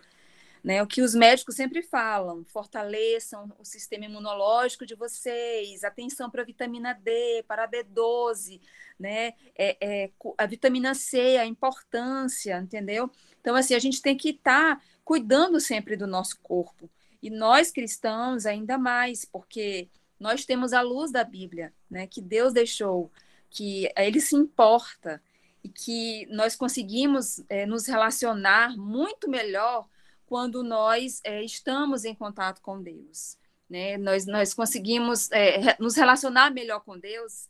né? 0.64 0.82
O 0.82 0.86
que 0.86 1.02
os 1.02 1.14
médicos 1.14 1.56
sempre 1.56 1.82
falam: 1.82 2.42
fortaleçam 2.46 3.52
o 3.58 3.64
sistema 3.64 4.06
imunológico 4.06 4.86
de 4.86 4.94
vocês, 4.94 5.84
atenção 5.84 6.30
para 6.30 6.40
a 6.40 6.44
vitamina 6.46 6.94
D, 6.94 7.44
para 7.46 7.64
a 7.64 7.68
B12, 7.68 8.62
né? 8.98 9.34
É, 9.54 9.76
é, 9.78 10.10
a 10.38 10.46
vitamina 10.46 10.94
C, 10.94 11.36
a 11.36 11.44
importância, 11.44 12.58
entendeu? 12.58 13.10
Então, 13.40 13.54
assim, 13.54 13.74
a 13.74 13.78
gente 13.78 14.00
tem 14.00 14.16
que 14.16 14.30
estar 14.30 14.76
tá 14.76 14.82
cuidando 15.04 15.60
sempre 15.60 15.96
do 15.96 16.06
nosso 16.06 16.40
corpo. 16.40 16.90
E 17.22 17.28
nós 17.28 17.70
cristãos, 17.70 18.46
ainda 18.46 18.78
mais, 18.78 19.26
porque 19.26 19.90
nós 20.18 20.46
temos 20.46 20.72
a 20.72 20.80
luz 20.80 21.12
da 21.12 21.24
Bíblia, 21.24 21.74
né? 21.90 22.06
Que 22.06 22.22
Deus 22.22 22.54
deixou, 22.54 23.12
que 23.50 23.92
Ele 23.98 24.20
se 24.20 24.34
importa 24.34 25.22
e 25.62 25.68
que 25.68 26.26
nós 26.30 26.56
conseguimos 26.56 27.44
é, 27.50 27.66
nos 27.66 27.86
relacionar 27.86 28.74
muito 28.78 29.28
melhor 29.28 29.86
quando 30.26 30.62
nós 30.62 31.20
é, 31.24 31.42
estamos 31.42 32.04
em 32.04 32.14
contato 32.14 32.60
com 32.60 32.82
Deus. 32.82 33.36
Né? 33.68 33.96
Nós, 33.96 34.26
nós 34.26 34.54
conseguimos 34.54 35.30
é, 35.32 35.76
nos 35.80 35.96
relacionar 35.96 36.50
melhor 36.50 36.80
com 36.80 36.98
Deus, 36.98 37.48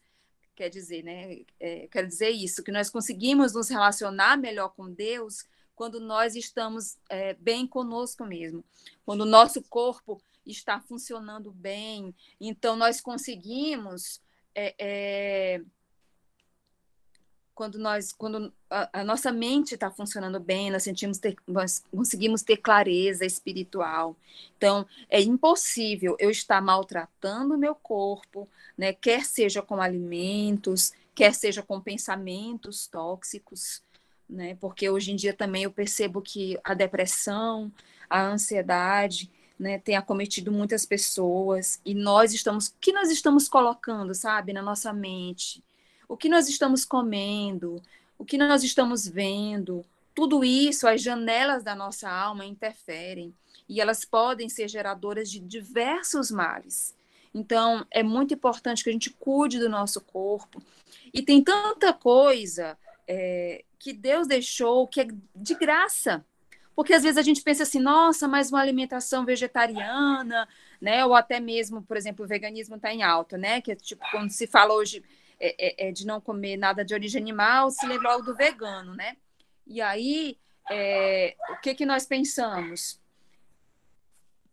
quer 0.55 0.69
dizer, 0.69 1.03
né? 1.03 1.41
É, 1.59 1.89
quer 1.89 2.07
dizer 2.07 2.31
isso, 2.31 2.63
que 2.63 2.73
nós 2.73 2.89
conseguimos 2.89 3.53
nos 3.53 3.69
relacionar 3.69 4.37
melhor 4.37 4.69
com 4.71 4.91
Deus 4.91 5.45
quando 5.75 5.99
nós 5.99 6.37
estamos 6.37 6.97
é, 7.09 7.35
bem 7.35 7.67
conosco 7.67 8.25
mesmo, 8.25 8.65
quando 9.05 9.23
o 9.23 9.27
nosso 9.27 9.61
corpo 9.63 10.23
está 10.47 10.81
funcionando 10.81 11.51
bem, 11.51 12.15
então 12.41 12.77
nós 12.77 13.01
conseguimos 13.01 14.21
é, 14.55 14.75
é, 14.79 15.63
quando 17.55 17.79
nós 17.79 18.13
quando 18.13 18.53
a, 18.69 19.01
a 19.01 19.05
nossa 19.05 19.31
mente 19.31 19.75
está 19.75 19.91
funcionando 19.91 20.41
bem 20.41 20.71
nós 20.71 20.83
sentimos 20.83 21.19
ter, 21.19 21.37
nós 21.47 21.85
conseguimos 21.91 22.43
ter 22.43 22.57
clareza 22.57 23.25
espiritual 23.25 24.17
então 24.57 24.87
é 25.09 25.21
impossível 25.21 26.17
eu 26.19 26.31
estar 26.31 26.61
maltratando 26.61 27.55
o 27.55 27.59
meu 27.59 27.75
corpo 27.75 28.49
né 28.77 28.93
quer 28.93 29.25
seja 29.25 29.63
com 29.63 29.81
alimentos 29.81 30.93
quer 31.15 31.35
seja 31.35 31.63
com 31.63 31.81
pensamentos 31.81 32.87
tóxicos 32.87 33.83
né 34.29 34.57
porque 34.61 34.91
hoje 34.91 35.13
em 35.13 35.17
dia 35.17 35.33
também 35.33 35.65
eu 35.65 35.71
percebo 35.71 36.21
que 36.21 36.59
a 36.65 36.75
depressão 36.75 37.73
a 38.09 38.23
ansiedade 38.23 39.31
né, 39.59 39.79
tem 39.79 39.97
acometido 39.97 40.51
muitas 40.51 40.85
pessoas 40.85 41.81
e 41.85 41.95
nós 41.95 42.35
estamos, 42.35 42.75
que 42.81 42.93
nós 42.93 43.11
estamos 43.11 43.49
colocando, 43.49 44.15
sabe, 44.15 44.53
na 44.53 44.63
nossa 44.63 44.93
mente? 44.93 45.63
O 46.15 46.17
que 46.17 46.29
nós 46.29 46.49
estamos 46.49 46.85
comendo, 46.85 47.83
o 48.17 48.25
que 48.25 48.39
nós 48.39 48.63
estamos 48.63 49.05
vendo, 49.05 49.85
tudo 50.15 50.45
isso, 50.45 50.87
as 50.87 51.03
janelas 51.03 51.65
da 51.65 51.75
nossa 51.75 52.09
alma 52.09 52.47
interferem 52.47 53.35
e 53.69 53.81
elas 53.81 54.05
podem 54.05 54.49
ser 54.49 54.69
geradoras 54.69 55.29
de 55.29 55.41
diversos 55.41 56.31
males. 56.31 56.95
Então, 57.35 57.85
é 57.91 58.01
muito 58.01 58.33
importante 58.33 58.85
que 58.85 58.91
a 58.91 58.93
gente 58.93 59.11
cuide 59.11 59.59
do 59.59 59.69
nosso 59.69 60.01
corpo. 60.01 60.63
E 61.13 61.21
tem 61.21 61.43
tanta 61.43 61.93
coisa 61.93 62.79
é, 63.09 63.65
que 63.77 63.93
Deus 63.93 64.29
deixou 64.29 64.87
que 64.87 65.01
é 65.01 65.09
de 65.35 65.55
graça. 65.57 66.25
Porque 66.77 66.95
às 66.95 67.03
vezes 67.03 67.19
a 67.19 67.23
gente 67.23 67.43
pensa 67.43 67.65
assim, 67.65 67.81
nossa, 67.81 68.29
mas 68.29 68.51
uma 68.51 68.61
alimentação 68.61 69.25
vegetariana, 69.25 70.47
né? 70.81 71.05
Ou 71.05 71.13
até 71.13 71.41
mesmo, 71.41 71.83
por 71.83 71.97
exemplo, 71.97 72.25
o 72.25 72.29
veganismo 72.29 72.77
está 72.77 72.95
em 72.95 73.03
alta, 73.03 73.37
né? 73.37 73.61
Que 73.61 73.73
é 73.73 73.75
tipo, 73.75 74.05
quando 74.13 74.31
se 74.31 74.47
fala 74.47 74.75
hoje 74.75 75.03
é, 75.45 75.55
é, 75.59 75.89
é, 75.89 75.93
de 75.93 76.07
não 76.07 76.23
comer 76.23 76.57
nada 76.57 76.83
de 76.83 76.95
origem 76.95 77.21
animal, 77.21 77.71
se 77.71 77.87
lembra 77.87 78.13
logo 78.13 78.25
do 78.25 78.35
vegano, 78.35 78.95
né? 78.95 79.17
E 79.67 79.83
aí, 79.83 80.39
é, 80.71 81.37
o 81.51 81.61
que, 81.61 81.75
que 81.75 81.85
nós 81.85 82.07
pensamos? 82.07 82.99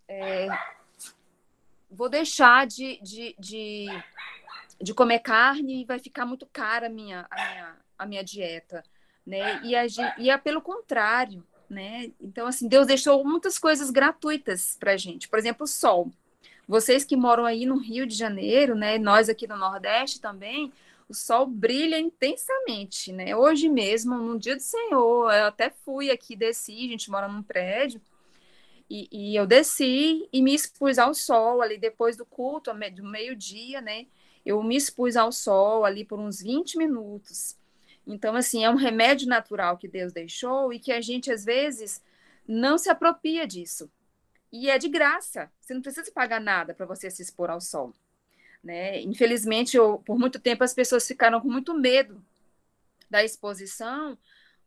É, 0.05 0.47
vou 1.89 2.09
deixar 2.09 2.67
de, 2.67 2.99
de, 3.01 3.33
de, 3.39 3.85
de, 4.81 4.93
comer 4.93 5.19
carne 5.19 5.81
e 5.81 5.85
vai 5.85 5.97
ficar 5.97 6.25
muito 6.25 6.45
cara 6.45 6.87
a 6.87 6.89
minha, 6.89 7.25
a 7.31 7.35
minha, 7.35 7.77
a 7.99 8.05
minha 8.05 8.23
dieta, 8.23 8.83
né? 9.25 9.61
E, 9.63 9.73
a, 9.73 9.85
e 10.17 10.29
é 10.29 10.37
pelo 10.37 10.61
contrário, 10.61 11.47
né? 11.69 12.11
Então, 12.19 12.47
assim, 12.47 12.67
Deus 12.67 12.85
deixou 12.85 13.23
muitas 13.23 13.57
coisas 13.57 13.89
gratuitas 13.89 14.75
para 14.77 14.97
gente. 14.97 15.29
Por 15.29 15.39
exemplo, 15.39 15.63
o 15.63 15.67
sol. 15.67 16.11
Vocês 16.71 17.03
que 17.03 17.17
moram 17.17 17.43
aí 17.43 17.65
no 17.65 17.75
Rio 17.75 18.07
de 18.07 18.15
Janeiro, 18.15 18.75
né? 18.75 18.97
Nós 18.97 19.27
aqui 19.27 19.45
no 19.45 19.57
Nordeste 19.57 20.21
também, 20.21 20.71
o 21.09 21.13
sol 21.13 21.45
brilha 21.45 21.99
intensamente, 21.99 23.11
né? 23.11 23.35
Hoje 23.35 23.67
mesmo, 23.67 24.15
no 24.15 24.39
dia 24.39 24.55
do 24.55 24.61
Senhor, 24.61 25.33
eu 25.33 25.47
até 25.47 25.69
fui 25.69 26.09
aqui, 26.09 26.33
desci, 26.33 26.85
a 26.85 26.87
gente 26.87 27.11
mora 27.11 27.27
num 27.27 27.43
prédio, 27.43 27.99
e, 28.89 29.05
e 29.11 29.35
eu 29.35 29.45
desci 29.45 30.29
e 30.31 30.41
me 30.41 30.55
expus 30.55 30.97
ao 30.97 31.13
sol 31.13 31.61
ali 31.61 31.77
depois 31.77 32.15
do 32.15 32.25
culto, 32.25 32.71
do 32.95 33.03
meio-dia, 33.03 33.81
né? 33.81 34.05
Eu 34.45 34.63
me 34.63 34.77
expus 34.77 35.17
ao 35.17 35.29
sol 35.29 35.83
ali 35.83 36.05
por 36.05 36.21
uns 36.21 36.41
20 36.41 36.77
minutos. 36.77 37.57
Então, 38.07 38.33
assim, 38.33 38.63
é 38.63 38.69
um 38.69 38.77
remédio 38.77 39.27
natural 39.27 39.77
que 39.77 39.89
Deus 39.89 40.13
deixou 40.13 40.71
e 40.71 40.79
que 40.79 40.93
a 40.93 41.01
gente, 41.01 41.33
às 41.33 41.43
vezes, 41.43 42.01
não 42.47 42.77
se 42.77 42.89
apropria 42.89 43.45
disso. 43.45 43.91
E 44.51 44.69
é 44.69 44.77
de 44.77 44.89
graça. 44.89 45.51
Você 45.59 45.73
não 45.73 45.81
precisa 45.81 46.11
pagar 46.11 46.41
nada 46.41 46.73
para 46.73 46.85
você 46.85 47.09
se 47.09 47.21
expor 47.21 47.49
ao 47.49 47.61
sol. 47.61 47.93
Né? 48.63 49.01
Infelizmente, 49.01 49.77
eu, 49.77 49.99
por 49.99 50.19
muito 50.19 50.39
tempo, 50.39 50.63
as 50.63 50.73
pessoas 50.73 51.07
ficaram 51.07 51.41
com 51.41 51.49
muito 51.49 51.73
medo 51.73 52.23
da 53.09 53.23
exposição 53.23 54.17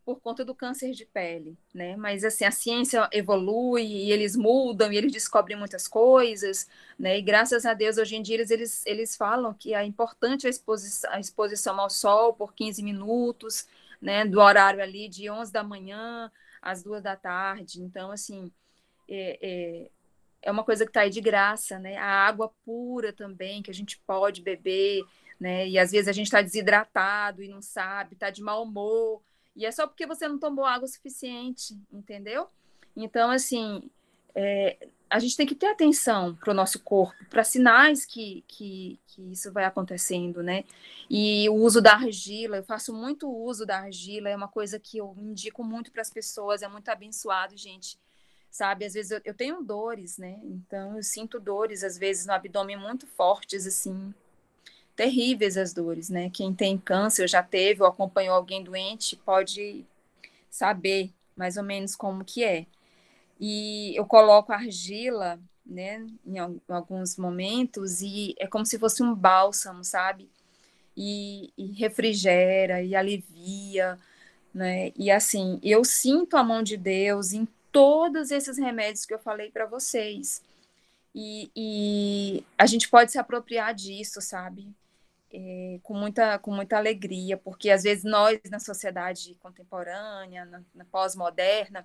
por 0.05 0.21
conta 0.21 0.45
do 0.45 0.55
câncer 0.55 0.93
de 0.93 1.07
pele, 1.07 1.57
né? 1.73 1.97
Mas 1.97 2.25
assim, 2.25 2.45
a 2.45 2.51
ciência 2.51 3.09
evolui 3.11 3.83
e 3.83 4.13
eles 4.13 4.37
mudam 4.37 4.93
e 4.93 4.97
eles 4.99 5.13
descobrem 5.13 5.57
muitas 5.57 5.89
coisas, 5.89 6.69
né? 6.99 7.19
E 7.19 7.23
graças 7.23 7.65
a 7.65 7.73
Deus 7.73 7.97
hoje 7.97 8.17
em 8.17 8.23
dia 8.23 8.37
eles 8.37 8.51
eles, 8.51 8.87
eles 8.87 9.17
falam 9.17 9.55
que 9.55 9.73
é 9.75 9.83
importante 9.83 10.47
a 10.47 10.51
exposição, 10.51 11.11
a 11.11 11.19
exposição 11.19 11.81
ao 11.81 11.89
sol 11.89 12.35
por 12.35 12.53
15 12.53 12.83
minutos, 12.83 13.67
né, 14.01 14.27
do 14.27 14.41
horário 14.41 14.83
ali 14.83 15.09
de 15.09 15.31
11 15.31 15.51
da 15.51 15.63
manhã 15.65 16.31
às 16.61 16.83
duas 16.83 17.03
da 17.03 17.17
tarde. 17.17 17.81
Então, 17.83 18.11
assim, 18.11 18.53
é, 19.09 19.39
é, 19.41 19.91
é 20.43 20.51
uma 20.51 20.65
coisa 20.65 20.85
que 20.85 20.91
está 20.91 21.01
aí 21.01 21.11
de 21.11 21.21
graça, 21.21 21.79
né? 21.79 21.97
A 21.97 22.27
água 22.27 22.53
pura 22.65 23.13
também, 23.13 23.63
que 23.63 23.71
a 23.71 23.75
gente 23.75 23.99
pode 24.07 24.43
beber, 24.43 25.05
né? 25.41 25.69
E 25.69 25.79
às 25.79 25.91
vezes 25.91 26.09
a 26.09 26.13
gente 26.13 26.27
está 26.27 26.43
desidratado 26.43 27.43
e 27.43 27.49
não 27.49 27.63
sabe, 27.63 28.15
está 28.15 28.31
de 28.31 28.43
mau 28.43 28.63
humor, 28.63 29.23
e 29.57 29.65
é 29.65 29.71
só 29.71 29.87
porque 29.87 30.07
você 30.07 30.29
não 30.29 30.39
tomou 30.39 30.65
água 30.65 30.87
suficiente, 30.87 31.79
entendeu? 31.93 32.49
Então, 32.97 33.31
assim, 33.31 33.91
é, 34.35 34.89
a 35.09 35.19
gente 35.19 35.37
tem 35.37 35.47
que 35.47 35.55
ter 35.55 35.67
atenção 35.67 36.35
para 36.35 36.51
o 36.51 36.55
nosso 36.55 36.81
corpo, 36.81 37.25
para 37.31 37.45
sinais 37.45 38.05
que, 38.05 38.45
que, 38.49 38.99
que, 39.07 39.23
isso 39.33 39.53
vai 39.53 39.65
acontecendo, 39.65 40.43
né? 40.43 40.65
E 41.09 41.49
o 41.49 41.55
uso 41.55 41.81
da 41.81 41.95
argila, 41.95 42.57
eu 42.57 42.65
faço 42.65 42.93
muito 42.93 43.31
uso 43.31 43.65
da 43.65 43.79
argila, 43.79 44.29
é 44.29 44.37
uma 44.37 44.49
coisa 44.49 44.79
que 44.79 44.99
eu 44.99 45.15
indico 45.19 45.63
muito 45.63 45.93
para 45.93 46.03
as 46.03 46.11
pessoas, 46.11 46.63
é 46.63 46.69
muito 46.69 46.89
abençoado, 46.89 47.57
gente 47.57 47.99
sabe? 48.55 48.85
Às 48.85 48.95
vezes 48.95 49.11
eu, 49.11 49.21
eu, 49.25 49.35
tenho 49.35 49.65
dores, 49.65 50.17
né? 50.17 50.39
Então 50.45 50.97
eu 50.97 51.03
sinto 51.03 51.41
dores, 51.41 51.83
às 51.83 51.99
vezes, 51.99 52.25
no 52.25 52.33
abdômen 52.33 52.77
muito 52.77 53.05
fortes, 53.05 53.67
assim, 53.67 54.15
terríveis 54.95 55.57
as 55.57 55.73
dores, 55.73 56.09
né? 56.09 56.31
Quem 56.31 56.55
tem 56.55 56.79
câncer, 56.79 57.29
já 57.29 57.43
teve 57.43 57.83
ou 57.83 57.89
acompanhou 57.89 58.37
alguém 58.37 58.63
doente, 58.63 59.17
pode 59.17 59.85
saber 60.49 61.13
mais 61.37 61.57
ou 61.57 61.65
menos 61.65 61.97
como 61.97 62.25
que 62.25 62.45
é. 62.45 62.67
E 63.41 63.93
eu 63.97 64.07
coloco 64.07 64.53
argila, 64.53 65.41
né, 65.67 66.07
em 66.25 66.39
alguns 66.69 67.17
momentos, 67.17 68.03
e 68.03 68.37
é 68.39 68.47
como 68.47 68.65
se 68.65 68.79
fosse 68.79 69.03
um 69.03 69.15
bálsamo, 69.15 69.85
sabe? 69.85 70.31
E, 70.97 71.53
e 71.59 71.73
refrigera 71.73 72.83
e 72.83 72.95
alivia, 72.95 73.99
né? 74.55 74.93
E 74.97 75.11
assim, 75.11 75.59
eu 75.63 75.85
sinto 75.85 76.37
a 76.37 76.45
mão 76.45 76.63
de 76.63 76.77
Deus 76.77 77.33
em 77.33 77.49
todos 77.75 78.31
esses 78.31 78.57
remédios 78.57 79.05
que 79.05 79.13
eu 79.13 79.19
falei 79.19 79.51
para 79.51 79.67
vocês. 79.67 80.41
E, 81.13 81.51
e, 81.57 82.45
a 82.57 82.67
gente 82.67 82.89
pode 82.89 83.11
se 83.11 83.19
apropriar 83.19 83.75
disso, 83.75 84.21
sabe? 84.21 84.73
É, 85.33 85.81
com, 85.83 85.93
muita, 85.95 86.39
com 86.39 86.53
muita 86.53 86.77
alegria, 86.77 87.37
porque 87.37 87.71
às 87.71 87.83
vezes 87.83 88.05
nós, 88.05 88.39
na 88.49 88.61
sociedade 88.61 89.37
contemporânea, 89.41 90.45
na, 90.45 90.63
na 90.73 90.85
pós-moderna, 90.85 91.85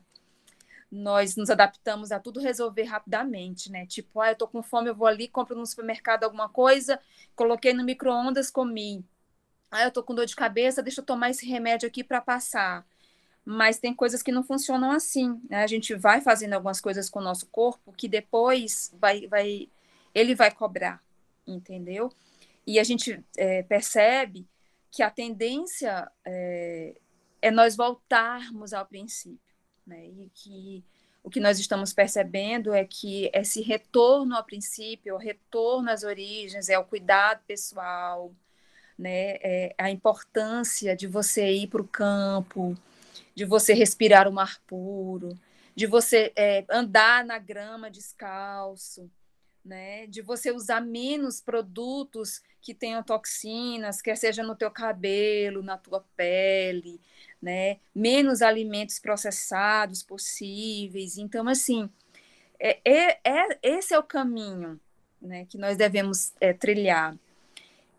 nós 0.91 1.36
nos 1.36 1.49
adaptamos 1.49 2.12
a 2.12 2.19
tudo 2.19 2.39
resolver 2.39 2.84
rapidamente, 2.84 3.71
né? 3.71 3.88
Tipo, 3.88 4.21
ah, 4.21 4.30
eu 4.30 4.36
tô 4.36 4.47
com 4.47 4.62
fome, 4.62 4.89
eu 4.89 4.95
vou 4.95 5.08
ali, 5.08 5.28
compro 5.28 5.58
no 5.58 5.65
supermercado 5.65 6.23
alguma 6.23 6.49
coisa, 6.49 6.99
coloquei 7.36 7.73
no 7.73 7.84
micro-ondas, 7.84 8.52
comi. 8.52 9.04
Ah, 9.71 9.84
eu 9.86 9.91
tô 9.91 10.04
com 10.04 10.13
dor 10.13 10.28
de 10.28 10.36
cabeça, 10.36 10.84
deixa 10.84 11.02
eu 11.02 11.06
tomar 11.06 11.32
esse 11.32 11.47
remédio 11.47 11.88
aqui 11.88 12.04
para 12.04 12.21
passar 12.21 12.86
mas 13.45 13.80
tem 13.80 13.93
coisas 13.93 14.21
que 14.21 14.32
não 14.32 14.43
funcionam 14.43 14.91
assim. 14.91 15.41
Né? 15.49 15.63
A 15.63 15.67
gente 15.67 15.95
vai 15.95 16.21
fazendo 16.21 16.54
algumas 16.54 16.80
coisas 16.80 17.10
com 17.10 17.19
o 17.19 17.23
nosso 17.23 17.47
corpo 17.47 17.93
que 17.93 18.08
depois 18.08 18.93
vai, 18.99 19.28
vai 19.28 19.69
ele 20.13 20.36
vai 20.36 20.52
cobrar, 20.52 21.02
entendeu? 21.45 22.12
E 22.65 22.80
a 22.80 22.84
gente 22.84 23.23
é, 23.38 23.63
percebe 23.63 24.47
que 24.91 25.04
a 25.04 25.10
tendência 25.10 26.10
é, 26.25 26.95
é, 27.41 27.52
nós 27.52 27.75
voltarmos 27.75 28.73
ao 28.73 28.86
princípio, 28.86 29.56
né? 29.86 30.06
E 30.06 30.30
que 30.34 30.84
o 31.23 31.30
que 31.30 31.39
nós 31.39 31.60
estamos 31.60 31.93
percebendo 31.93 32.73
é 32.73 32.86
que 32.86 33.30
esse 33.34 33.62
retorno 33.62 34.36
ao 34.36 34.43
princípio, 34.43 35.15
o 35.15 35.17
retorno 35.17 35.91
às 35.91 36.04
origens, 36.04 36.69
é 36.69 36.80
o 36.80 36.86
cuidado 36.86 37.41
pessoal, 37.45 38.34
né? 38.97 39.38
É 39.41 39.75
a 39.78 39.89
importância 39.89 40.95
de 40.95 41.08
você 41.08 41.52
ir 41.52 41.67
para 41.67 41.82
o 41.82 41.88
campo, 41.88 42.75
de 43.39 43.45
você 43.45 43.73
respirar 43.73 44.28
o 44.28 44.34
mar 44.34 44.60
puro, 44.67 45.39
de 45.73 45.88
você 45.88 46.34
é, 46.36 46.65
andar 46.69 47.23
na 47.23 47.39
grama 47.39 47.89
descalço, 47.89 49.10
né? 49.63 50.08
De 50.08 50.21
você 50.21 50.52
usar 50.52 50.82
menos 50.82 51.39
produtos 51.39 52.43
que 52.62 52.73
tenham 52.73 53.02
toxinas, 53.02 54.02
quer 54.02 54.17
seja 54.17 54.43
no 54.43 54.58
teu 54.58 54.69
cabelo, 54.69 55.63
na 55.63 55.78
tua 55.78 56.04
pele, 56.17 56.99
né? 57.41 57.78
Menos 57.95 58.41
alimentos 58.41 58.99
processados 58.99 60.04
possíveis. 60.04 61.17
Então, 61.17 61.47
assim, 61.47 61.89
é, 62.60 62.78
é, 62.84 63.19
é 63.23 63.60
esse 63.63 63.93
é 63.93 63.97
o 63.99 64.04
caminho, 64.04 64.78
né? 65.21 65.45
Que 65.45 65.58
nós 65.58 65.78
devemos 65.78 66.34
é, 66.41 66.52
trilhar. 66.52 67.15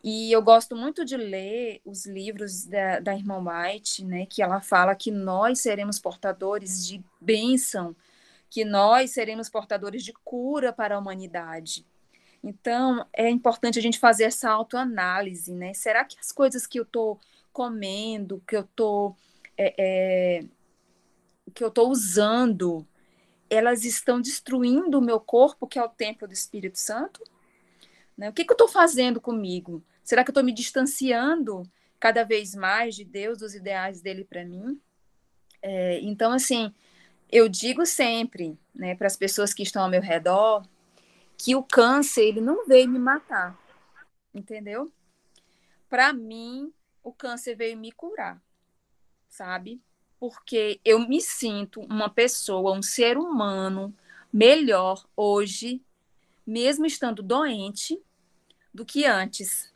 E 0.03 0.31
eu 0.31 0.41
gosto 0.41 0.75
muito 0.75 1.05
de 1.05 1.15
ler 1.15 1.79
os 1.85 2.05
livros 2.05 2.65
da, 2.65 2.99
da 2.99 3.15
irmã 3.15 3.37
White, 3.37 4.03
né, 4.03 4.25
que 4.25 4.41
ela 4.41 4.59
fala 4.59 4.95
que 4.95 5.11
nós 5.11 5.59
seremos 5.59 5.99
portadores 5.99 6.85
de 6.87 7.03
bênção, 7.19 7.95
que 8.49 8.65
nós 8.65 9.11
seremos 9.11 9.47
portadores 9.47 10.03
de 10.03 10.11
cura 10.11 10.73
para 10.73 10.95
a 10.95 10.99
humanidade. 10.99 11.85
Então, 12.43 13.05
é 13.13 13.29
importante 13.29 13.77
a 13.77 13.81
gente 13.81 13.99
fazer 13.99 14.23
essa 14.23 14.49
autoanálise, 14.49 15.53
né? 15.53 15.73
Será 15.75 16.03
que 16.03 16.19
as 16.19 16.31
coisas 16.31 16.65
que 16.65 16.79
eu 16.79 16.83
estou 16.83 17.19
comendo, 17.53 18.41
que 18.47 18.55
eu 18.55 18.61
estou 18.61 19.15
é, 19.55 19.75
é, 19.77 20.43
que 21.53 21.63
eu 21.63 21.67
estou 21.67 21.89
usando, 21.89 22.85
elas 23.49 23.85
estão 23.85 24.19
destruindo 24.19 24.97
o 24.97 25.01
meu 25.01 25.19
corpo, 25.19 25.67
que 25.67 25.77
é 25.77 25.83
o 25.83 25.89
templo 25.89 26.27
do 26.27 26.33
Espírito 26.33 26.79
Santo? 26.79 27.23
Né? 28.17 28.29
O 28.29 28.33
que, 28.33 28.43
que 28.43 28.51
eu 28.51 28.55
estou 28.55 28.67
fazendo 28.67 29.21
comigo? 29.21 29.83
Será 30.11 30.25
que 30.25 30.29
eu 30.29 30.33
estou 30.33 30.43
me 30.43 30.51
distanciando 30.51 31.63
cada 31.97 32.25
vez 32.25 32.53
mais 32.53 32.95
de 32.95 33.05
Deus, 33.05 33.37
dos 33.37 33.55
ideais 33.55 34.01
dele 34.01 34.25
para 34.25 34.43
mim? 34.43 34.77
É, 35.61 36.01
então, 36.01 36.33
assim, 36.33 36.75
eu 37.31 37.47
digo 37.47 37.85
sempre 37.85 38.59
né, 38.75 38.93
para 38.93 39.07
as 39.07 39.15
pessoas 39.15 39.53
que 39.53 39.63
estão 39.63 39.83
ao 39.83 39.89
meu 39.89 40.01
redor 40.01 40.67
que 41.37 41.55
o 41.55 41.63
câncer 41.63 42.23
ele 42.23 42.41
não 42.41 42.67
veio 42.67 42.89
me 42.89 42.99
matar, 42.99 43.57
entendeu? 44.33 44.91
Para 45.87 46.11
mim, 46.11 46.73
o 47.01 47.13
câncer 47.13 47.55
veio 47.55 47.77
me 47.77 47.93
curar, 47.93 48.43
sabe? 49.29 49.81
Porque 50.19 50.81
eu 50.83 51.07
me 51.07 51.21
sinto 51.21 51.79
uma 51.83 52.09
pessoa, 52.09 52.77
um 52.77 52.81
ser 52.81 53.17
humano 53.17 53.95
melhor 54.33 55.07
hoje, 55.15 55.81
mesmo 56.45 56.85
estando 56.85 57.23
doente, 57.23 57.97
do 58.73 58.85
que 58.85 59.05
antes, 59.05 59.70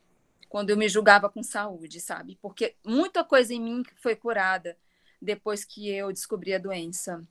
quando 0.55 0.69
eu 0.69 0.77
me 0.77 0.87
julgava 0.87 1.29
com 1.29 1.43
saúde, 1.43 1.99
sabe? 1.99 2.39
Porque 2.41 2.77
muita 2.81 3.25
coisa 3.25 3.53
em 3.53 3.59
mim 3.59 3.83
foi 3.97 4.15
curada 4.15 4.77
depois 5.21 5.65
que 5.65 5.89
eu 5.89 6.13
descobri 6.13 6.53
a 6.53 6.57
doença. 6.57 7.21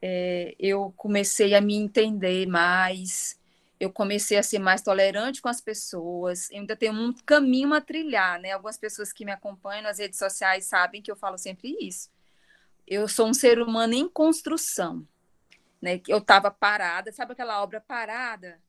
É, 0.00 0.54
eu 0.60 0.94
comecei 0.96 1.56
a 1.56 1.60
me 1.60 1.74
entender 1.74 2.46
mais, 2.46 3.36
eu 3.80 3.92
comecei 3.92 4.38
a 4.38 4.44
ser 4.44 4.60
mais 4.60 4.80
tolerante 4.80 5.42
com 5.42 5.48
as 5.48 5.60
pessoas. 5.60 6.48
Eu 6.52 6.60
ainda 6.60 6.76
tenho 6.76 6.92
um 6.92 7.12
caminho 7.26 7.74
a 7.74 7.80
trilhar, 7.80 8.40
né? 8.40 8.52
Algumas 8.52 8.78
pessoas 8.78 9.12
que 9.12 9.24
me 9.24 9.32
acompanham 9.32 9.82
nas 9.82 9.98
redes 9.98 10.20
sociais 10.20 10.64
sabem 10.64 11.02
que 11.02 11.10
eu 11.10 11.16
falo 11.16 11.38
sempre 11.38 11.76
isso. 11.80 12.12
Eu 12.86 13.08
sou 13.08 13.26
um 13.26 13.34
ser 13.34 13.58
humano 13.60 13.94
em 13.94 14.08
construção, 14.08 15.04
né? 15.80 16.00
Eu 16.06 16.18
estava 16.18 16.48
parada, 16.48 17.10
sabe 17.10 17.32
aquela 17.32 17.60
obra 17.60 17.80
parada? 17.80 18.62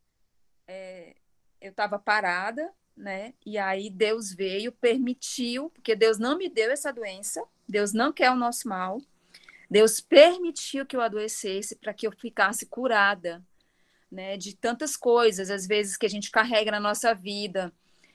É, 0.68 1.16
eu 1.62 1.70
estava 1.70 2.00
parada 2.00 2.74
né? 2.96 3.34
E 3.46 3.58
aí 3.58 3.90
Deus 3.90 4.34
veio, 4.34 4.72
permitiu, 4.72 5.70
porque 5.70 5.96
Deus 5.96 6.18
não 6.18 6.38
me 6.38 6.50
deu 6.50 6.72
essa 6.72 6.92
doença, 6.92 7.44
Deus 7.68 7.94
não 7.94 8.14
quer 8.14 8.32
o 8.32 8.36
nosso 8.36 8.68
mal. 8.68 9.02
Deus 9.70 10.00
permitiu 10.00 10.86
que 10.86 10.96
eu 10.96 11.02
adoecesse 11.02 11.76
para 11.76 11.94
que 11.94 12.06
eu 12.06 12.12
ficasse 12.12 12.66
curada, 12.66 13.44
né, 14.12 14.38
de 14.38 14.56
tantas 14.56 14.96
coisas, 14.96 15.50
às 15.50 15.66
vezes 15.66 15.98
que 15.98 16.06
a 16.06 16.10
gente 16.10 16.30
carrega 16.30 16.70
na 16.70 16.80
nossa 16.80 17.16
vida, 17.16 17.74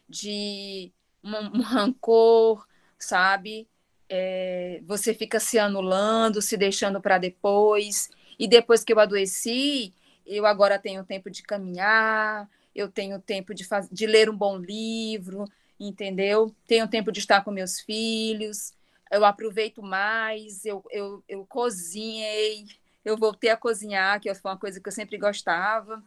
de 0.08 0.92
um, 1.22 1.58
um 1.58 1.60
rancor, 1.60 2.64
sabe? 2.98 3.68
É, 4.08 4.80
você 4.86 5.12
fica 5.12 5.40
se 5.40 5.58
anulando, 5.58 6.40
se 6.40 6.56
deixando 6.56 7.00
para 7.00 7.18
depois. 7.18 8.08
E 8.38 8.46
depois 8.46 8.84
que 8.84 8.92
eu 8.92 9.00
adoeci, 9.00 9.92
eu 10.24 10.46
agora 10.46 10.78
tenho 10.78 11.04
tempo 11.04 11.28
de 11.28 11.42
caminhar, 11.42 12.48
eu 12.78 12.88
tenho 12.88 13.20
tempo 13.20 13.52
de, 13.52 13.64
faz... 13.64 13.88
de 13.90 14.06
ler 14.06 14.30
um 14.30 14.36
bom 14.36 14.56
livro, 14.56 15.44
entendeu? 15.78 16.54
Tenho 16.66 16.88
tempo 16.88 17.10
de 17.10 17.20
estar 17.20 17.42
com 17.42 17.50
meus 17.50 17.80
filhos, 17.80 18.72
eu 19.10 19.24
aproveito 19.24 19.82
mais, 19.82 20.64
eu, 20.64 20.84
eu, 20.90 21.22
eu 21.28 21.46
cozinhei, 21.46 22.66
eu 23.04 23.16
voltei 23.16 23.50
a 23.50 23.56
cozinhar, 23.56 24.20
que 24.20 24.32
foi 24.34 24.50
uma 24.50 24.58
coisa 24.58 24.80
que 24.80 24.88
eu 24.88 24.92
sempre 24.92 25.18
gostava. 25.18 26.02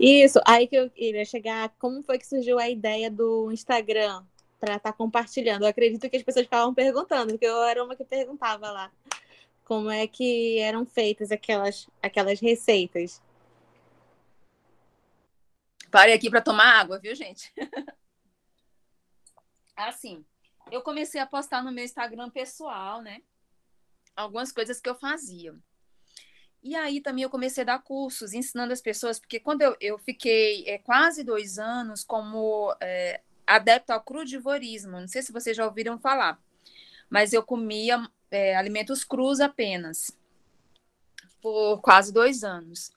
Isso, 0.00 0.40
aí 0.46 0.66
que 0.66 0.76
eu 0.76 0.90
iria 0.96 1.24
chegar, 1.24 1.72
como 1.78 2.02
foi 2.02 2.18
que 2.18 2.26
surgiu 2.26 2.58
a 2.58 2.68
ideia 2.68 3.10
do 3.10 3.52
Instagram 3.52 4.24
para 4.58 4.76
estar 4.76 4.92
tá 4.92 4.96
compartilhando? 4.96 5.64
Eu 5.64 5.68
acredito 5.68 6.08
que 6.08 6.16
as 6.16 6.22
pessoas 6.22 6.46
ficavam 6.46 6.72
perguntando, 6.72 7.32
porque 7.32 7.46
eu 7.46 7.62
era 7.62 7.84
uma 7.84 7.94
que 7.94 8.04
perguntava 8.04 8.70
lá 8.70 8.90
como 9.64 9.90
é 9.90 10.06
que 10.06 10.60
eram 10.60 10.86
feitas 10.86 11.32
aquelas, 11.32 11.88
aquelas 12.00 12.38
receitas. 12.40 13.20
Parei 15.96 16.12
aqui 16.12 16.28
para 16.28 16.42
tomar 16.42 16.78
água, 16.78 16.98
viu, 16.98 17.14
gente? 17.14 17.50
assim, 19.74 20.22
eu 20.70 20.82
comecei 20.82 21.18
a 21.18 21.26
postar 21.26 21.64
no 21.64 21.72
meu 21.72 21.82
Instagram 21.82 22.28
pessoal, 22.28 23.00
né? 23.00 23.22
Algumas 24.14 24.52
coisas 24.52 24.78
que 24.78 24.90
eu 24.90 24.94
fazia. 24.94 25.54
E 26.62 26.76
aí 26.76 27.00
também 27.00 27.24
eu 27.24 27.30
comecei 27.30 27.62
a 27.62 27.64
dar 27.68 27.78
cursos, 27.78 28.34
ensinando 28.34 28.74
as 28.74 28.82
pessoas, 28.82 29.18
porque 29.18 29.40
quando 29.40 29.62
eu, 29.62 29.74
eu 29.80 29.96
fiquei 29.96 30.68
é, 30.68 30.76
quase 30.76 31.24
dois 31.24 31.58
anos 31.58 32.04
como 32.04 32.76
é, 32.78 33.22
adepto 33.46 33.94
ao 33.94 34.04
crudivorismo, 34.04 35.00
não 35.00 35.08
sei 35.08 35.22
se 35.22 35.32
vocês 35.32 35.56
já 35.56 35.64
ouviram 35.64 35.98
falar, 35.98 36.38
mas 37.08 37.32
eu 37.32 37.42
comia 37.42 38.06
é, 38.30 38.54
alimentos 38.54 39.02
crus 39.02 39.40
apenas, 39.40 40.10
por 41.40 41.80
quase 41.80 42.12
dois 42.12 42.44
anos. 42.44 42.94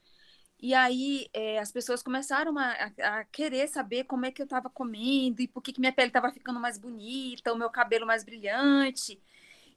E 0.62 0.74
aí 0.74 1.30
é, 1.34 1.58
as 1.60 1.72
pessoas 1.72 2.04
começaram 2.04 2.58
a, 2.58 2.92
a, 3.02 3.24
querer 3.26 3.68
saber 3.70 4.04
como 4.04 4.26
é 4.26 4.32
que 4.32 4.42
eu 4.42 4.46
estava 4.46 4.70
comendo 4.70 5.42
e 5.42 5.48
por 5.48 5.62
que, 5.64 5.72
que 5.72 5.80
minha 5.80 5.94
pele 5.94 6.10
estava 6.10 6.32
ficando 6.32 6.60
mais 6.60 6.78
bonita, 6.78 7.54
o 7.54 7.58
meu 7.58 7.70
cabelo 7.70 8.06
mais 8.06 8.26
brilhante. 8.26 9.22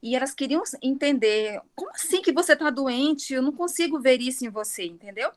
E 0.01 0.15
elas 0.15 0.33
queriam 0.33 0.61
entender 0.81 1.61
como 1.73 1.91
assim 1.91 2.21
que 2.21 2.33
você 2.33 2.51
está 2.53 2.69
doente? 2.69 3.33
Eu 3.33 3.41
não 3.41 3.53
consigo 3.53 3.99
ver 3.99 4.19
isso 4.19 4.45
em 4.45 4.49
você, 4.49 4.85
entendeu? 4.85 5.31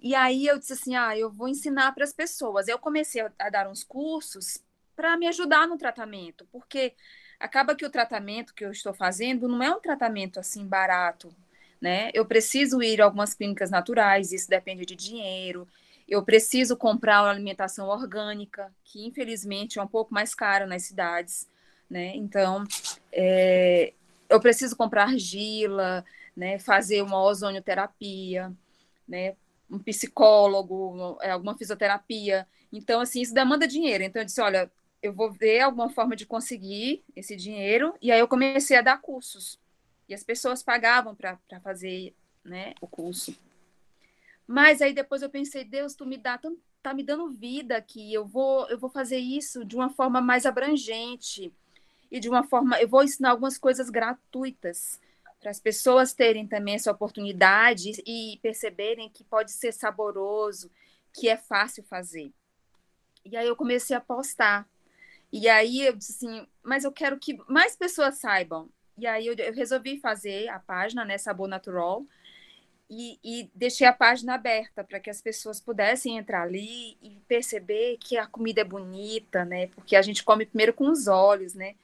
E 0.00 0.14
aí 0.14 0.46
eu 0.46 0.58
disse 0.58 0.72
assim: 0.72 0.96
ah, 0.96 1.16
eu 1.16 1.30
vou 1.30 1.48
ensinar 1.48 1.92
para 1.92 2.04
as 2.04 2.12
pessoas. 2.12 2.68
Eu 2.68 2.78
comecei 2.78 3.20
a, 3.20 3.30
a 3.38 3.50
dar 3.50 3.68
uns 3.68 3.84
cursos 3.84 4.58
para 4.94 5.16
me 5.18 5.26
ajudar 5.26 5.68
no 5.68 5.76
tratamento, 5.76 6.46
porque 6.50 6.94
acaba 7.38 7.74
que 7.74 7.84
o 7.84 7.90
tratamento 7.90 8.54
que 8.54 8.64
eu 8.64 8.70
estou 8.70 8.94
fazendo 8.94 9.46
não 9.46 9.62
é 9.62 9.70
um 9.70 9.80
tratamento 9.80 10.40
assim 10.40 10.66
barato, 10.66 11.34
né? 11.80 12.10
Eu 12.14 12.24
preciso 12.24 12.82
ir 12.82 13.00
a 13.00 13.04
algumas 13.04 13.34
clínicas 13.34 13.70
naturais, 13.70 14.32
isso 14.32 14.48
depende 14.48 14.84
de 14.84 14.94
dinheiro. 14.94 15.68
Eu 16.08 16.22
preciso 16.22 16.76
comprar 16.76 17.22
uma 17.22 17.30
alimentação 17.30 17.88
orgânica, 17.88 18.72
que 18.84 19.04
infelizmente 19.06 19.78
é 19.78 19.82
um 19.82 19.88
pouco 19.88 20.14
mais 20.14 20.34
cara 20.34 20.66
nas 20.66 20.82
cidades, 20.82 21.48
né? 21.90 22.14
Então, 22.14 22.64
é, 23.12 23.92
eu 24.28 24.40
preciso 24.40 24.76
comprar 24.76 25.04
argila, 25.04 26.04
né? 26.36 26.58
Fazer 26.58 27.02
uma 27.02 27.22
ozonioterapia, 27.22 28.52
né? 29.08 29.34
Um 29.70 29.78
psicólogo, 29.78 31.18
é, 31.20 31.30
alguma 31.30 31.56
fisioterapia. 31.56 32.46
Então, 32.72 33.00
assim, 33.00 33.20
isso 33.20 33.34
demanda 33.34 33.66
dinheiro. 33.66 34.04
Então, 34.04 34.22
eu 34.22 34.26
disse, 34.26 34.40
olha, 34.40 34.70
eu 35.02 35.12
vou 35.12 35.32
ver 35.32 35.60
alguma 35.60 35.90
forma 35.90 36.14
de 36.14 36.24
conseguir 36.26 37.02
esse 37.16 37.34
dinheiro. 37.36 37.94
E 38.00 38.12
aí 38.12 38.20
eu 38.20 38.28
comecei 38.28 38.76
a 38.76 38.82
dar 38.82 39.00
cursos 39.00 39.58
e 40.08 40.14
as 40.14 40.22
pessoas 40.22 40.62
pagavam 40.62 41.14
para 41.14 41.38
fazer 41.62 42.14
né, 42.44 42.74
o 42.80 42.86
curso. 42.86 43.36
Mas 44.46 44.80
aí 44.80 44.92
depois 44.92 45.22
eu 45.22 45.30
pensei, 45.30 45.64
Deus, 45.64 45.94
tu 45.94 46.06
me 46.06 46.16
dá, 46.16 46.38
tu 46.38 46.58
tá 46.82 46.94
me 46.94 47.02
dando 47.02 47.30
vida 47.30 47.76
aqui, 47.76 48.14
eu 48.14 48.24
vou, 48.24 48.68
eu 48.68 48.78
vou 48.78 48.88
fazer 48.88 49.18
isso 49.18 49.64
de 49.64 49.74
uma 49.74 49.90
forma 49.90 50.20
mais 50.20 50.46
abrangente 50.46 51.52
e 52.10 52.20
de 52.20 52.28
uma 52.28 52.44
forma, 52.44 52.80
eu 52.80 52.88
vou 52.88 53.02
ensinar 53.02 53.30
algumas 53.30 53.58
coisas 53.58 53.90
gratuitas 53.90 55.00
para 55.40 55.50
as 55.50 55.60
pessoas 55.60 56.12
terem 56.12 56.46
também 56.46 56.74
essa 56.74 56.90
oportunidade 56.90 58.02
e 58.06 58.38
perceberem 58.40 59.10
que 59.10 59.24
pode 59.24 59.52
ser 59.52 59.72
saboroso, 59.72 60.70
que 61.12 61.28
é 61.28 61.36
fácil 61.36 61.82
fazer. 61.84 62.32
E 63.24 63.36
aí 63.36 63.46
eu 63.46 63.56
comecei 63.56 63.96
a 63.96 64.00
postar. 64.00 64.68
E 65.32 65.48
aí 65.48 65.82
eu 65.82 65.96
disse 65.96 66.12
assim, 66.12 66.46
mas 66.62 66.84
eu 66.84 66.92
quero 66.92 67.18
que 67.18 67.36
mais 67.48 67.74
pessoas 67.76 68.18
saibam. 68.18 68.68
E 68.98 69.06
aí 69.06 69.26
eu, 69.26 69.34
eu 69.34 69.52
resolvi 69.52 69.98
fazer 69.98 70.48
a 70.48 70.58
página, 70.58 71.04
né, 71.04 71.18
Sabor 71.18 71.48
Natural. 71.48 72.04
e, 72.88 73.18
e, 73.24 73.50
deixei 73.54 73.86
a 73.86 73.92
página 73.92 74.34
aberta 74.34 74.84
para 74.84 75.00
que 75.00 75.10
as 75.10 75.20
pessoas 75.22 75.60
pudessem 75.60 76.18
entrar 76.18 76.42
ali 76.42 76.96
e 77.02 77.18
perceber 77.28 77.98
que 77.98 78.16
a 78.18 78.26
comida 78.26 78.60
é 78.60 78.64
bonita, 78.64 79.44
né? 79.44 79.68
Porque 79.68 79.96
a 79.96 80.02
gente 80.02 80.24
come 80.24 80.46
primeiro 80.46 80.72
com 80.74 80.90
os 80.90 81.08
olhos, 81.08 81.54
né? 81.54 81.74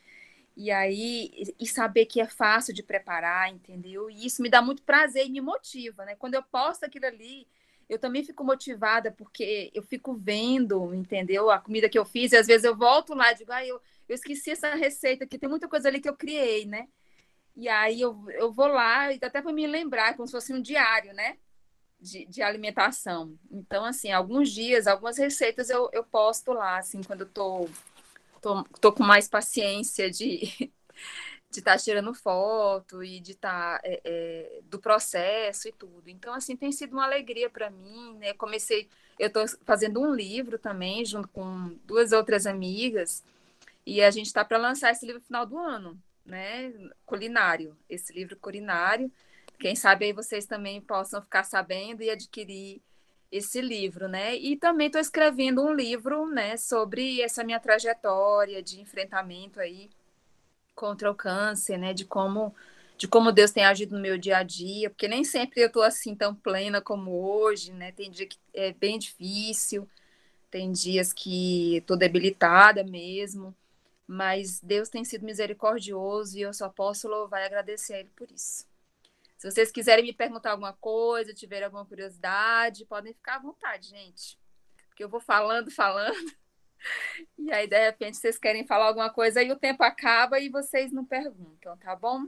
E 0.56 0.70
aí, 0.70 1.54
e 1.58 1.66
saber 1.66 2.06
que 2.06 2.20
é 2.20 2.26
fácil 2.28 2.74
de 2.74 2.82
preparar, 2.82 3.50
entendeu? 3.50 4.10
E 4.10 4.26
isso 4.26 4.42
me 4.42 4.50
dá 4.50 4.62
muito 4.62 4.82
prazer 4.82 5.26
e 5.26 5.30
me 5.30 5.40
motiva, 5.40 6.04
né? 6.04 6.14
Quando 6.16 6.34
eu 6.34 6.42
posto 6.42 6.84
aquilo 6.84 7.06
ali, 7.06 7.48
eu 7.88 7.98
também 7.98 8.24
fico 8.24 8.44
motivada, 8.44 9.10
porque 9.12 9.70
eu 9.74 9.82
fico 9.82 10.14
vendo, 10.14 10.94
entendeu? 10.94 11.50
A 11.50 11.58
comida 11.58 11.88
que 11.88 11.98
eu 11.98 12.04
fiz, 12.04 12.32
e 12.32 12.36
às 12.36 12.46
vezes 12.46 12.64
eu 12.64 12.76
volto 12.76 13.14
lá 13.14 13.32
e 13.32 13.36
digo, 13.36 13.52
ah, 13.52 13.64
eu, 13.66 13.80
eu 14.08 14.14
esqueci 14.14 14.50
essa 14.50 14.74
receita, 14.74 15.26
que 15.26 15.38
tem 15.38 15.48
muita 15.48 15.68
coisa 15.68 15.88
ali 15.88 16.00
que 16.00 16.08
eu 16.08 16.16
criei, 16.16 16.66
né? 16.66 16.88
E 17.56 17.68
aí 17.68 18.00
eu, 18.00 18.24
eu 18.30 18.52
vou 18.52 18.66
lá, 18.66 19.08
até 19.10 19.42
para 19.42 19.52
me 19.52 19.66
lembrar, 19.66 20.16
como 20.16 20.26
se 20.26 20.32
fosse 20.32 20.52
um 20.52 20.62
diário, 20.62 21.12
né? 21.12 21.36
De, 22.00 22.26
de, 22.26 22.42
alimentação. 22.42 23.38
Então, 23.50 23.84
assim, 23.84 24.10
alguns 24.10 24.50
dias, 24.50 24.86
algumas 24.86 25.18
receitas 25.18 25.70
eu, 25.70 25.88
eu 25.92 26.02
posto 26.04 26.52
lá, 26.52 26.78
assim, 26.78 27.02
quando 27.02 27.22
eu 27.22 27.28
tô 27.28 27.68
tô, 28.40 28.64
tô 28.80 28.92
com 28.92 29.04
mais 29.04 29.28
paciência 29.28 30.10
de 30.10 30.40
de 31.52 31.58
estar 31.58 31.72
tá 31.72 31.78
tirando 31.78 32.14
foto 32.14 33.04
e 33.04 33.20
de 33.20 33.32
estar 33.32 33.78
tá, 33.78 33.80
é, 33.84 34.00
é, 34.04 34.60
do 34.64 34.78
processo 34.78 35.68
e 35.68 35.72
tudo. 35.72 36.08
Então, 36.08 36.32
assim, 36.32 36.56
tem 36.56 36.72
sido 36.72 36.94
uma 36.94 37.04
alegria 37.04 37.50
para 37.50 37.70
mim, 37.70 38.16
né? 38.16 38.32
Comecei, 38.32 38.88
eu 39.18 39.28
estou 39.28 39.44
fazendo 39.66 40.00
um 40.00 40.14
livro 40.14 40.58
também, 40.58 41.04
junto 41.04 41.28
com 41.28 41.78
duas 41.84 42.12
outras 42.12 42.46
amigas, 42.46 43.22
e 43.84 44.02
a 44.02 44.10
gente 44.10 44.26
está 44.26 44.42
para 44.44 44.56
lançar 44.56 44.92
esse 44.92 45.04
livro 45.04 45.20
no 45.20 45.26
final 45.26 45.44
do 45.44 45.58
ano, 45.58 46.02
né? 46.24 46.72
Culinário, 47.04 47.76
esse 47.88 48.12
livro 48.12 48.36
culinário. 48.36 49.10
Quem 49.58 49.76
sabe 49.76 50.06
aí 50.06 50.12
vocês 50.12 50.46
também 50.46 50.80
possam 50.80 51.22
ficar 51.22 51.44
sabendo 51.44 52.02
e 52.02 52.10
adquirir 52.10 52.80
esse 53.30 53.60
livro, 53.62 54.08
né? 54.08 54.36
E 54.36 54.56
também 54.56 54.88
estou 54.88 55.00
escrevendo 55.00 55.62
um 55.62 55.72
livro, 55.72 56.26
né, 56.26 56.56
sobre 56.58 57.22
essa 57.22 57.42
minha 57.42 57.58
trajetória 57.58 58.62
de 58.62 58.80
enfrentamento 58.80 59.58
aí 59.58 59.88
contra 60.74 61.10
o 61.10 61.14
câncer, 61.14 61.78
né, 61.78 61.94
de 61.94 62.04
como 62.04 62.54
de 62.98 63.08
como 63.08 63.32
Deus 63.32 63.50
tem 63.50 63.64
agido 63.64 63.96
no 63.96 64.00
meu 64.02 64.16
dia 64.16 64.38
a 64.38 64.42
dia, 64.44 64.88
porque 64.90 65.08
nem 65.08 65.24
sempre 65.24 65.60
eu 65.60 65.66
estou 65.66 65.82
assim 65.82 66.14
tão 66.14 66.34
plena 66.34 66.80
como 66.80 67.10
hoje, 67.10 67.72
né? 67.72 67.90
Tem 67.90 68.10
dia 68.10 68.26
que 68.26 68.38
é 68.54 68.72
bem 68.72 68.98
difícil, 68.98 69.88
tem 70.50 70.70
dias 70.70 71.12
que 71.12 71.78
estou 71.78 71.96
debilitada 71.96 72.84
mesmo, 72.84 73.54
mas 74.12 74.60
Deus 74.60 74.90
tem 74.90 75.04
sido 75.04 75.24
misericordioso 75.24 76.36
e 76.36 76.42
eu 76.42 76.52
só 76.52 76.68
posso 76.68 77.08
louvar 77.08 77.40
e 77.40 77.46
agradecer 77.46 77.94
a 77.94 78.00
Ele 78.00 78.12
por 78.14 78.30
isso. 78.30 78.66
Se 79.38 79.50
vocês 79.50 79.72
quiserem 79.72 80.04
me 80.04 80.12
perguntar 80.12 80.50
alguma 80.50 80.74
coisa, 80.74 81.32
tiverem 81.32 81.64
alguma 81.64 81.86
curiosidade, 81.86 82.84
podem 82.84 83.14
ficar 83.14 83.36
à 83.36 83.38
vontade, 83.38 83.88
gente. 83.88 84.38
Porque 84.86 85.02
eu 85.02 85.08
vou 85.08 85.18
falando, 85.18 85.70
falando. 85.72 86.30
E 87.38 87.50
aí, 87.52 87.66
de 87.66 87.78
repente, 87.78 88.18
vocês 88.18 88.36
querem 88.36 88.66
falar 88.66 88.86
alguma 88.86 89.08
coisa 89.08 89.42
e 89.42 89.50
o 89.50 89.58
tempo 89.58 89.82
acaba 89.82 90.38
e 90.38 90.50
vocês 90.50 90.92
não 90.92 91.06
perguntam, 91.06 91.76
tá 91.78 91.96
bom? 91.96 92.26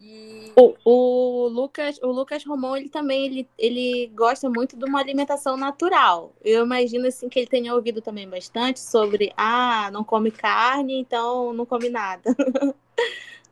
E... 0.00 0.52
O, 0.56 0.74
o, 0.84 1.48
Lucas, 1.48 1.98
o 2.02 2.08
Lucas 2.08 2.44
Romão, 2.44 2.76
ele 2.76 2.88
também 2.88 3.26
ele, 3.26 3.48
ele 3.58 4.06
gosta 4.14 4.48
muito 4.48 4.76
de 4.76 4.84
uma 4.84 5.00
alimentação 5.00 5.56
natural. 5.56 6.32
Eu 6.44 6.64
imagino 6.64 7.06
assim 7.06 7.28
que 7.28 7.38
ele 7.40 7.48
tenha 7.48 7.74
ouvido 7.74 8.00
também 8.00 8.28
bastante 8.28 8.80
sobre 8.80 9.32
ah, 9.36 9.90
não 9.92 10.04
come 10.04 10.30
carne, 10.30 10.98
então 10.98 11.52
não 11.52 11.66
come 11.66 11.88
nada. 11.88 12.34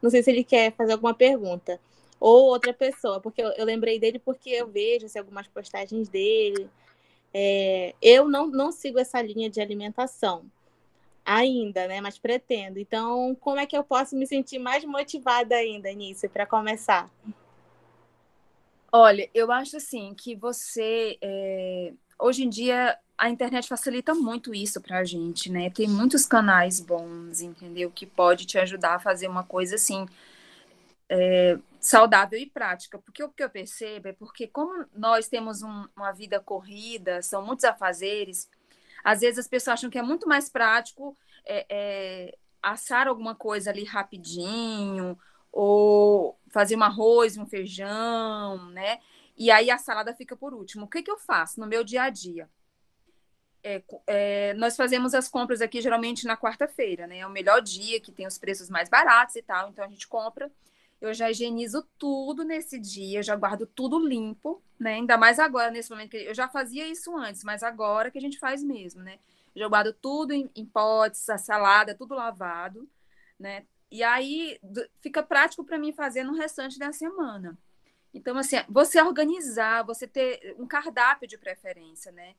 não 0.01 0.11
sei 0.11 0.23
se 0.23 0.31
ele 0.31 0.45
quer 0.45 0.73
fazer 0.73 0.93
alguma 0.93 1.15
pergunta 1.15 1.81
ou 2.19 2.47
outra 2.47 2.73
pessoa, 2.73 3.21
porque 3.21 3.43
eu, 3.43 3.49
eu 3.51 3.65
lembrei 3.65 3.99
dele 3.99 4.19
porque 4.19 4.51
eu 4.51 4.67
vejo 4.67 5.07
assim, 5.07 5.19
algumas 5.19 5.47
postagens 5.49 6.09
dele. 6.09 6.69
É, 7.35 7.95
eu 8.01 8.29
não, 8.29 8.47
não 8.47 8.73
sigo 8.73 8.99
essa 8.99 9.21
linha 9.21 9.51
de 9.51 9.61
alimentação 9.61 10.45
ainda, 11.27 11.89
né? 11.89 12.01
Mas 12.01 12.17
pretendo. 12.17 12.79
Então, 12.79 13.35
como 13.41 13.59
é 13.59 13.67
que 13.67 13.77
eu 13.77 13.83
posso 13.83 14.17
me 14.17 14.27
sentir 14.27 14.61
mais 14.61 14.85
motivada 14.85 15.57
ainda 15.57 15.93
nisso 15.93 16.29
para 16.29 16.47
começar? 16.47 17.11
Olha, 18.93 19.29
eu 19.35 19.51
acho 19.51 19.77
assim 19.77 20.15
que 20.15 20.37
você 20.37 21.19
é... 21.21 21.93
hoje 22.19 22.45
em 22.45 22.49
dia 22.49 22.97
a 23.19 23.29
internet 23.29 23.67
facilita 23.67 24.15
muito 24.15 24.55
isso 24.55 24.81
para 24.81 24.99
a 24.99 25.05
gente, 25.05 25.51
né? 25.51 25.71
Tem 25.71 25.89
muitos 25.89 26.27
canais 26.27 26.81
bons, 26.81 27.41
entendeu? 27.41 27.91
Que 27.91 28.07
pode 28.07 28.47
te 28.47 28.59
ajudar 28.59 28.95
a 28.95 29.01
fazer 29.01 29.27
uma 29.27 29.43
coisa 29.43 29.77
assim 29.77 30.07
é, 31.09 31.59
saudável 31.81 32.39
e 32.39 32.47
prática. 32.47 32.99
Porque 32.99 33.23
o 33.23 33.29
que 33.31 33.43
eu 33.43 33.49
percebo 33.51 34.09
é 34.09 34.13
porque, 34.13 34.47
como 34.47 34.85
nós 34.95 35.29
temos 35.29 35.63
um, 35.63 35.87
uma 35.97 36.13
vida 36.13 36.39
corrida, 36.41 37.23
são 37.23 37.45
muitos 37.45 37.65
afazeres, 37.65 38.49
às 39.07 39.21
vezes 39.21 39.39
as 39.39 39.47
pessoas 39.47 39.75
acham 39.75 39.89
que 39.89 39.99
é 39.99 40.03
muito 40.03 40.27
mais 40.27 40.49
prático 40.49 41.17
é, 41.45 41.65
é, 41.69 42.39
assar 42.61 43.07
alguma 43.07 43.37
coisa 43.37 43.71
ali 43.71 43.85
rapidinho, 43.85 45.17
ou 45.53 46.37
fazer 46.49 46.77
um 46.77 46.83
arroz, 46.83 47.37
um 47.37 47.47
feijão, 47.47 48.69
né? 48.71 48.99
E 49.37 49.49
aí 49.49 49.71
a 49.71 49.79
salada 49.79 50.13
fica 50.13 50.35
por 50.35 50.53
último. 50.53 50.87
O 50.87 50.89
que, 50.89 51.05
que 51.05 51.11
eu 51.11 51.19
faço 51.19 51.61
no 51.61 51.69
meu 51.69 51.85
dia 51.85 52.03
a 52.03 52.11
dia? 52.11 52.51
É, 53.63 53.81
é, 54.09 54.55
nós 54.55 54.75
fazemos 54.75 55.15
as 55.15 55.29
compras 55.29 55.61
aqui 55.61 55.81
geralmente 55.81 56.27
na 56.27 56.37
quarta-feira, 56.37 57.07
né? 57.07 57.21
É 57.21 57.27
o 57.29 57.31
melhor 57.31 57.63
dia 57.63 58.01
que 58.01 58.11
tem 58.11 58.27
os 58.27 58.39
preços 58.39 58.69
mais 58.69 58.89
baratos 58.89 59.37
e 59.37 59.43
tal, 59.43 59.69
então 59.69 59.85
a 59.85 59.89
gente 59.89 60.09
compra 60.09 60.51
eu 61.01 61.13
já 61.13 61.31
higienizo 61.31 61.87
tudo 61.99 62.45
nesse 62.45 62.79
dia, 62.79 63.23
já 63.23 63.37
guardo 63.37 63.67
tudo 63.67 63.99
limpo, 63.99 64.63
né? 64.79 64.95
Ainda 64.95 65.17
mais 65.17 65.39
agora, 65.39 65.71
nesse 65.71 65.91
momento 65.91 66.11
que 66.11 66.17
eu 66.17 66.35
já 66.35 66.49
fazia 66.49 66.87
isso 66.87 67.17
antes, 67.17 67.43
mas 67.45 67.63
agora 67.63 68.11
que 68.11 68.19
a 68.19 68.21
gente 68.21 68.39
faz 68.39 68.63
mesmo, 68.63 69.03
né? 69.03 69.19
Já 69.55 69.69
guardo 69.69 69.93
tudo 69.93 70.33
em, 70.33 70.51
em 70.55 70.65
potes, 70.67 71.29
a 71.31 71.39
salada, 71.39 71.95
tudo 71.95 72.15
lavado, 72.15 72.89
né? 73.39 73.65
E 73.91 74.03
aí 74.03 74.59
fica 75.01 75.23
prático 75.23 75.65
para 75.65 75.79
mim 75.79 75.93
fazer 75.93 76.25
no 76.25 76.35
restante 76.35 76.79
da 76.79 76.93
semana. 76.93 77.57
Então, 78.13 78.37
assim, 78.39 78.57
você 78.69 79.01
organizar, 79.01 79.85
você 79.85 80.07
ter 80.07 80.55
um 80.59 80.67
cardápio 80.67 81.29
de 81.29 81.39
preferência, 81.39 82.11
né? 82.13 82.35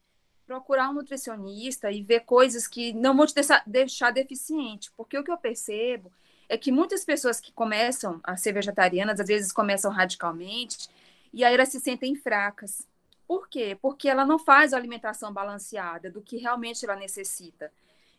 Procurar 0.45 0.89
um 0.89 0.93
nutricionista 0.93 1.91
e 1.91 2.01
ver 2.01 2.21
coisas 2.21 2.67
que 2.67 2.93
não 2.93 3.15
vão 3.15 3.25
te 3.25 3.35
deixar 3.65 4.11
deficiente. 4.11 4.91
Porque 4.97 5.17
o 5.17 5.23
que 5.23 5.31
eu 5.31 5.37
percebo 5.37 6.11
é 6.49 6.57
que 6.57 6.71
muitas 6.71 7.03
pessoas 7.05 7.39
que 7.39 7.51
começam 7.51 8.19
a 8.23 8.35
ser 8.35 8.53
vegetarianas, 8.53 9.19
às 9.19 9.27
vezes 9.27 9.51
começam 9.51 9.91
radicalmente, 9.91 10.89
e 11.37 11.43
aí 11.43 11.53
elas 11.53 11.69
se 11.69 11.79
sentem 11.79 12.15
fracas. 12.15 12.87
Por 13.27 13.47
quê? 13.47 13.77
Porque 13.79 14.09
ela 14.09 14.25
não 14.25 14.39
faz 14.39 14.73
a 14.73 14.77
alimentação 14.77 15.31
balanceada 15.31 16.09
do 16.09 16.19
que 16.19 16.37
realmente 16.37 16.83
ela 16.83 16.95
necessita. 16.95 17.71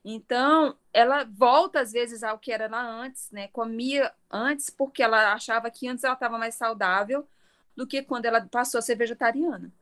Então, 0.04 0.76
ela 0.92 1.24
volta 1.24 1.80
às 1.80 1.90
vezes 1.90 2.22
ao 2.22 2.38
que 2.38 2.52
era 2.52 2.68
lá 2.68 2.80
antes, 2.80 3.28
né? 3.32 3.48
Comia 3.48 4.14
antes 4.30 4.70
porque 4.70 5.02
ela 5.02 5.32
achava 5.32 5.68
que 5.68 5.88
antes 5.88 6.04
ela 6.04 6.14
estava 6.14 6.38
mais 6.38 6.54
saudável 6.54 7.26
do 7.74 7.88
que 7.88 8.02
quando 8.02 8.26
ela 8.26 8.40
passou 8.40 8.78
a 8.78 8.82
ser 8.82 8.94
vegetariana. 8.94 9.72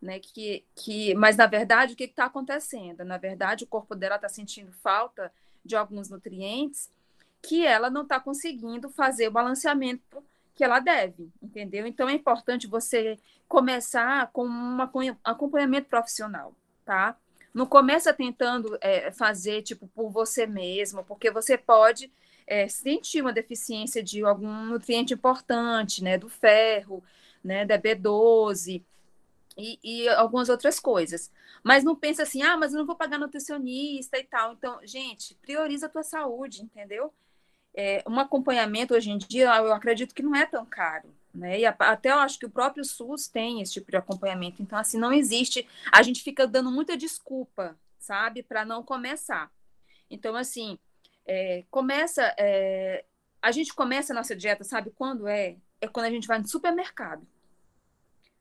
Né, 0.00 0.18
que, 0.18 0.64
que, 0.74 1.14
mas 1.14 1.36
na 1.36 1.46
verdade 1.46 1.94
o 1.94 1.96
que 1.96 2.04
está 2.04 2.24
acontecendo? 2.24 3.04
Na 3.04 3.16
verdade, 3.16 3.62
o 3.62 3.68
corpo 3.68 3.94
dela 3.94 4.16
está 4.16 4.28
sentindo 4.28 4.72
falta 4.72 5.32
de 5.64 5.76
alguns 5.76 6.10
nutrientes 6.10 6.90
que 7.40 7.64
ela 7.64 7.88
não 7.88 8.02
está 8.02 8.20
conseguindo 8.20 8.90
fazer 8.90 9.28
o 9.28 9.30
balanceamento 9.30 10.22
que 10.54 10.64
ela 10.64 10.80
deve, 10.80 11.30
entendeu? 11.42 11.86
Então 11.86 12.08
é 12.08 12.12
importante 12.12 12.66
você 12.66 13.18
começar 13.48 14.30
com 14.32 14.46
um 14.46 14.78
acompanhamento 15.24 15.88
profissional, 15.88 16.54
tá? 16.84 17.16
Não 17.52 17.66
começa 17.66 18.12
tentando 18.12 18.78
é, 18.80 19.10
fazer 19.12 19.62
tipo 19.62 19.86
por 19.88 20.10
você 20.10 20.46
mesmo, 20.46 21.04
porque 21.04 21.30
você 21.30 21.56
pode 21.58 22.10
é, 22.46 22.66
sentir 22.68 23.20
uma 23.20 23.32
deficiência 23.32 24.02
de 24.02 24.24
algum 24.24 24.66
nutriente 24.66 25.14
importante, 25.14 26.02
né? 26.02 26.16
Do 26.18 26.28
ferro, 26.28 27.02
né? 27.44 27.64
Da 27.64 27.78
B12 27.78 28.82
e, 29.56 29.78
e 29.82 30.08
algumas 30.08 30.48
outras 30.48 30.78
coisas. 30.80 31.30
Mas 31.62 31.84
não 31.84 31.94
pensa 31.94 32.22
assim, 32.22 32.42
ah, 32.42 32.56
mas 32.56 32.72
eu 32.72 32.78
não 32.78 32.86
vou 32.86 32.96
pagar 32.96 33.18
nutricionista 33.18 34.18
e 34.18 34.24
tal. 34.24 34.54
Então, 34.54 34.80
gente, 34.84 35.34
prioriza 35.36 35.86
a 35.86 35.90
tua 35.90 36.02
saúde, 36.02 36.62
entendeu? 36.62 37.12
É, 37.74 38.02
um 38.06 38.18
acompanhamento 38.18 38.94
hoje 38.94 39.10
em 39.10 39.18
dia, 39.18 39.54
eu 39.56 39.72
acredito 39.72 40.14
que 40.14 40.22
não 40.22 40.34
é 40.34 40.46
tão 40.46 40.64
caro. 40.64 41.08
Né? 41.34 41.60
E 41.60 41.66
até 41.66 42.10
eu 42.10 42.18
acho 42.18 42.38
que 42.38 42.44
o 42.44 42.50
próprio 42.50 42.84
SUS 42.84 43.26
tem 43.26 43.62
esse 43.62 43.72
tipo 43.72 43.90
de 43.90 43.96
acompanhamento. 43.96 44.62
Então, 44.62 44.78
assim, 44.78 44.98
não 44.98 45.12
existe. 45.12 45.66
A 45.90 46.02
gente 46.02 46.22
fica 46.22 46.46
dando 46.46 46.70
muita 46.70 46.96
desculpa, 46.96 47.78
sabe, 47.98 48.42
para 48.42 48.64
não 48.64 48.82
começar. 48.82 49.50
Então, 50.10 50.36
assim, 50.36 50.78
é, 51.26 51.64
começa. 51.70 52.34
É, 52.38 53.04
a 53.40 53.50
gente 53.50 53.72
começa 53.74 54.12
a 54.12 54.16
nossa 54.16 54.36
dieta, 54.36 54.62
sabe 54.62 54.90
quando 54.90 55.26
é? 55.26 55.56
É 55.80 55.88
quando 55.88 56.06
a 56.06 56.10
gente 56.10 56.28
vai 56.28 56.38
no 56.38 56.46
supermercado. 56.46 57.26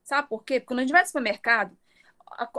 Sabe 0.04 0.28
por 0.28 0.44
quê? 0.44 0.60
Porque 0.60 0.68
quando 0.68 0.80
a 0.80 0.82
gente 0.82 0.92
vai 0.92 1.02
no 1.02 1.08
supermercado, 1.08 1.78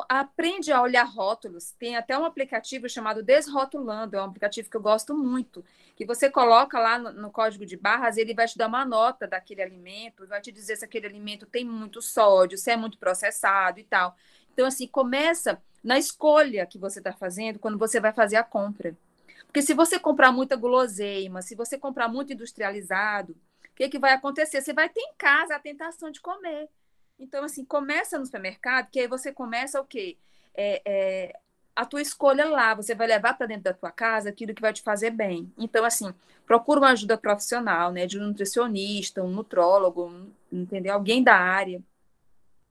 aprende 0.08 0.72
a 0.72 0.80
olhar 0.82 1.04
rótulos. 1.04 1.72
Tem 1.72 1.96
até 1.96 2.16
um 2.18 2.24
aplicativo 2.24 2.88
chamado 2.88 3.22
Desrotulando, 3.22 4.16
é 4.16 4.20
um 4.20 4.26
aplicativo 4.26 4.70
que 4.70 4.76
eu 4.76 4.82
gosto 4.82 5.16
muito, 5.16 5.64
que 5.96 6.04
você 6.04 6.30
coloca 6.30 6.78
lá 6.78 6.98
no, 6.98 7.12
no, 7.12 7.30
código 7.30 7.64
de 7.64 7.76
barras, 7.76 8.16
ele 8.16 8.34
vai 8.34 8.46
te 8.46 8.58
dar 8.58 8.68
uma 8.68 8.84
nota 8.84 9.26
daquele 9.26 9.62
alimento, 9.62 10.26
vai 10.26 10.40
te 10.40 10.52
dizer 10.52 10.76
se 10.76 10.84
aquele 10.84 11.06
alimento 11.06 11.46
tem 11.46 11.64
muito 11.64 12.02
sódio, 12.02 12.58
se 12.58 12.70
é 12.70 12.76
muito 12.76 12.98
processado 12.98 13.80
e 13.80 13.84
tal. 13.84 14.16
Então, 14.52 14.66
assim, 14.66 14.86
começa 14.86 15.60
na 15.82 15.98
escolha 15.98 16.66
que 16.66 16.78
você 16.78 17.00
está 17.00 17.12
fazendo 17.12 17.58
quando 17.58 17.78
você 17.78 17.98
vai 17.98 18.12
fazer 18.12 18.36
a 18.36 18.44
compra. 18.44 18.96
Porque 19.46 19.62
se 19.62 19.74
você 19.74 19.98
comprar 19.98 20.32
muita 20.32 20.56
guloseima, 20.56 21.42
se 21.42 21.54
você 21.54 21.78
comprar 21.78 22.08
muito 22.08 22.32
industrializado, 22.32 23.32
o 23.32 23.74
que, 23.74 23.88
que 23.88 23.98
vai 23.98 24.12
acontecer? 24.12 24.60
Você 24.60 24.72
vai 24.72 24.88
ter 24.88 25.00
em 25.00 25.14
casa 25.16 25.56
a 25.56 25.58
tentação 25.58 26.10
de 26.10 26.20
comer. 26.20 26.68
Então, 27.22 27.44
assim, 27.44 27.64
começa 27.64 28.18
no 28.18 28.26
supermercado, 28.26 28.90
que 28.90 28.98
aí 28.98 29.06
você 29.06 29.32
começa 29.32 29.80
o 29.80 29.84
quê? 29.84 30.18
É, 30.52 30.82
é, 30.84 31.40
a 31.74 31.86
tua 31.86 32.02
escolha 32.02 32.46
lá, 32.46 32.74
você 32.74 32.96
vai 32.96 33.06
levar 33.06 33.34
para 33.34 33.46
dentro 33.46 33.62
da 33.62 33.72
tua 33.72 33.92
casa 33.92 34.28
aquilo 34.28 34.52
que 34.52 34.60
vai 34.60 34.72
te 34.72 34.82
fazer 34.82 35.10
bem. 35.10 35.52
Então, 35.56 35.84
assim, 35.84 36.12
procura 36.44 36.80
uma 36.80 36.90
ajuda 36.90 37.16
profissional, 37.16 37.92
né? 37.92 38.06
De 38.08 38.18
um 38.18 38.26
nutricionista, 38.26 39.22
um 39.22 39.30
nutrólogo, 39.30 40.08
um, 40.08 40.32
entendeu? 40.50 40.94
Alguém 40.94 41.22
da 41.22 41.36
área 41.36 41.80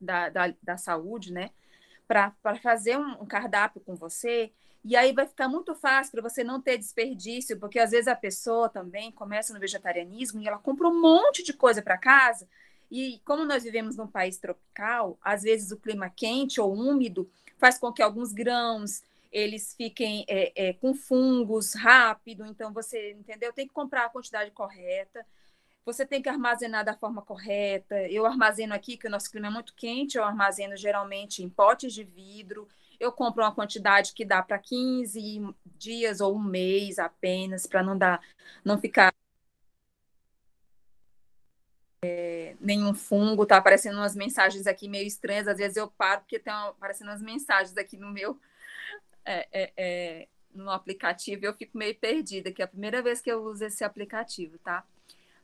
da, 0.02 0.28
da, 0.28 0.54
da 0.62 0.78
saúde, 0.78 1.32
né? 1.32 1.52
Para 2.06 2.34
fazer 2.62 2.97
um, 2.97 3.22
um 3.22 3.26
cardápio 3.26 3.80
com 3.80 3.95
você. 3.95 4.52
E 4.84 4.97
aí 4.97 5.14
vai 5.14 5.28
ficar 5.28 5.47
muito 5.47 5.74
fácil 5.74 6.12
para 6.12 6.30
você 6.30 6.43
não 6.43 6.60
ter 6.60 6.78
desperdício, 6.78 7.58
porque 7.58 7.80
às 7.80 7.91
vezes 7.91 8.10
a 8.10 8.16
pessoa 8.16 8.68
também 8.68 9.14
começa 9.14 9.54
no 9.54 9.62
vegetarianismo 9.62 10.41
e 10.41 10.47
ela 10.47 10.58
compra 10.58 10.89
um 10.89 10.99
monte 10.99 11.41
de 11.41 11.54
coisa 11.54 11.82
para 11.82 11.97
casa 11.97 12.45
e 12.92 13.22
como 13.24 13.46
nós 13.46 13.64
vivemos 13.64 13.96
num 13.96 14.08
país 14.08 14.38
tropical, 14.38 15.18
às 15.24 15.44
vezes 15.44 15.72
o 15.72 15.78
clima 15.78 16.10
quente 16.10 16.60
ou 16.60 16.74
úmido 16.74 17.30
faz 17.58 17.80
com 17.80 17.92
que 17.94 18.02
alguns 18.02 18.34
grãos 18.34 19.02
eles 19.32 19.74
fiquem 19.76 20.26
é, 20.28 20.52
é, 20.70 20.74
com 20.74 20.94
fungos 20.94 21.74
rápido. 21.74 22.46
Então 22.46 22.74
você 22.74 23.14
entendeu? 23.14 23.54
Tem 23.54 23.66
que 23.66 23.74
comprar 23.74 24.06
a 24.06 24.10
quantidade 24.10 24.52
correta. 24.52 25.26
Você 25.86 26.06
tem 26.06 26.22
que 26.22 26.30
armazenar 26.30 26.84
da 26.84 26.94
forma 26.94 27.22
correta. 27.22 27.96
Eu 28.10 28.26
armazeno 28.26 28.74
aqui, 28.74 28.98
que 28.98 29.08
o 29.08 29.10
nosso 29.10 29.32
clima 29.32 29.48
é 29.48 29.50
muito 29.50 29.74
quente, 29.74 30.18
eu 30.18 30.24
armazeno 30.24 30.76
geralmente 30.76 31.42
em 31.42 31.50
potes 31.50 31.94
de 31.94 32.04
vidro. 32.04 32.68
Eu 33.00 33.12
compro 33.12 33.42
uma 33.42 33.56
quantidade 33.56 34.14
que 34.14 34.26
dá 34.26 34.44
para 34.44 34.60
15 34.60 35.56
dias 35.78 36.22
ou 36.22 36.36
um 36.36 36.44
mês 36.44 37.00
apenas, 37.00 37.66
para 37.66 37.82
não 37.82 37.98
dar, 37.98 38.22
não 38.64 38.78
ficar 38.78 39.12
é, 42.04 42.51
nenhum 42.62 42.93
fungo, 42.93 43.45
tá 43.45 43.57
aparecendo 43.57 43.97
umas 43.97 44.16
mensagens 44.16 44.68
aqui 44.68 44.88
meio 44.88 45.07
estranhas, 45.07 45.47
às 45.47 45.57
vezes 45.57 45.78
eu 45.78 45.88
paro 45.89 46.22
porque 46.22 46.39
tem 46.39 46.53
aparecendo 46.53 47.09
umas 47.09 47.22
mensagens 47.22 47.76
aqui 47.76 47.97
no 47.97 48.12
meu 48.12 48.39
é, 49.26 49.47
é, 49.51 49.74
é, 49.76 50.28
no 50.53 50.70
aplicativo 50.70 51.43
e 51.43 51.47
eu 51.47 51.53
fico 51.53 51.78
meio 51.78 51.95
perdida, 51.95 52.51
que 52.51 52.62
é 52.62 52.66
a 52.66 52.68
primeira 52.68 53.01
vez 53.01 53.20
que 53.20 53.32
eu 53.32 53.43
uso 53.43 53.66
esse 53.66 53.84
aplicativo, 53.84 54.57
tá? 54.59 54.84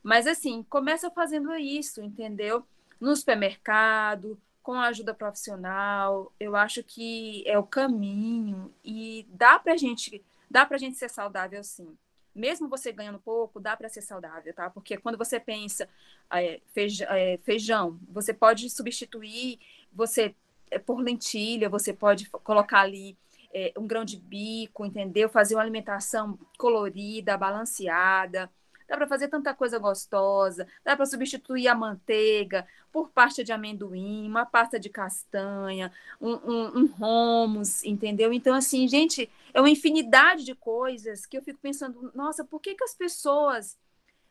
Mas 0.02 0.26
assim, 0.26 0.62
começa 0.70 1.10
fazendo 1.10 1.54
isso, 1.56 2.00
entendeu? 2.00 2.64
No 3.00 3.14
supermercado, 3.14 4.40
com 4.62 4.74
a 4.74 4.86
ajuda 4.86 5.12
profissional, 5.12 6.32
eu 6.38 6.54
acho 6.54 6.82
que 6.84 7.42
é 7.46 7.58
o 7.58 7.64
caminho 7.64 8.72
e 8.84 9.26
dá 9.30 9.58
pra 9.58 9.76
gente, 9.76 10.24
dá 10.48 10.64
pra 10.64 10.78
gente 10.78 10.96
ser 10.96 11.10
saudável 11.10 11.62
sim 11.64 11.96
mesmo 12.38 12.68
você 12.68 12.92
ganhando 12.92 13.18
pouco, 13.18 13.60
dá 13.60 13.76
para 13.76 13.88
ser 13.88 14.02
saudável, 14.02 14.54
tá? 14.54 14.70
Porque 14.70 14.96
quando 14.96 15.18
você 15.18 15.40
pensa 15.40 15.88
é, 16.32 16.60
feijão, 16.72 17.06
é, 17.10 17.38
feijão, 17.38 17.98
você 18.08 18.32
pode 18.32 18.70
substituir 18.70 19.58
você 19.92 20.34
é, 20.70 20.78
por 20.78 21.00
lentilha, 21.00 21.68
você 21.68 21.92
pode 21.92 22.30
colocar 22.30 22.80
ali 22.80 23.16
é, 23.52 23.72
um 23.76 23.86
grão 23.86 24.04
de 24.04 24.16
bico, 24.16 24.84
entendeu? 24.84 25.28
Fazer 25.28 25.54
uma 25.54 25.62
alimentação 25.62 26.38
colorida, 26.56 27.36
balanceada. 27.36 28.50
Dá 28.88 28.96
para 28.96 29.06
fazer 29.06 29.28
tanta 29.28 29.52
coisa 29.52 29.78
gostosa, 29.78 30.66
dá 30.82 30.96
para 30.96 31.04
substituir 31.04 31.68
a 31.68 31.74
manteiga 31.74 32.66
por 32.90 33.10
pasta 33.10 33.44
de 33.44 33.52
amendoim, 33.52 34.26
uma 34.26 34.46
pasta 34.46 34.80
de 34.80 34.88
castanha, 34.88 35.92
um, 36.18 36.32
um, 36.32 36.78
um 36.78 36.94
hummus, 36.98 37.84
entendeu? 37.84 38.32
Então, 38.32 38.54
assim, 38.54 38.88
gente, 38.88 39.30
é 39.52 39.60
uma 39.60 39.68
infinidade 39.68 40.44
de 40.44 40.54
coisas 40.54 41.26
que 41.26 41.36
eu 41.36 41.42
fico 41.42 41.58
pensando, 41.60 42.10
nossa, 42.14 42.44
por 42.44 42.60
que, 42.60 42.74
que 42.74 42.84
as 42.84 42.94
pessoas 42.94 43.76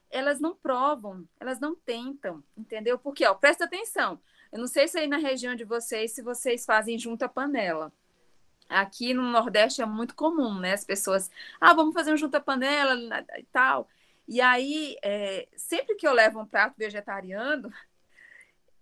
elas 0.10 0.40
não 0.40 0.56
provam, 0.56 1.28
elas 1.40 1.60
não 1.60 1.76
tentam, 1.76 2.44
entendeu? 2.58 2.98
Porque, 2.98 3.26
ó, 3.26 3.36
presta 3.36 3.66
atenção, 3.66 4.20
eu 4.52 4.60
não 4.60 4.68
sei 4.68 4.88
se 4.88 4.98
aí 4.98 5.08
na 5.08 5.18
região 5.18 5.54
de 5.54 5.64
vocês, 5.64 6.12
se 6.12 6.22
vocês 6.22 6.66
fazem 6.66 6.98
junta 6.98 7.28
panela. 7.28 7.92
Aqui 8.70 9.14
no 9.14 9.22
Nordeste 9.22 9.82
é 9.82 9.86
muito 9.86 10.16
comum, 10.16 10.60
né? 10.60 10.74
As 10.74 10.84
pessoas, 10.84 11.30
ah, 11.60 11.74
vamos 11.74 11.94
fazer 11.94 12.14
um 12.14 12.18
junta 12.18 12.40
panela 12.40 12.96
e 13.38 13.44
tal. 13.46 13.88
E 14.28 14.42
aí, 14.42 14.98
é, 15.04 15.48
sempre 15.56 15.96
que 15.96 16.08
eu 16.08 16.14
levo 16.14 16.42
um 16.42 16.46
prato 16.46 16.76
vegetariano, 16.78 17.72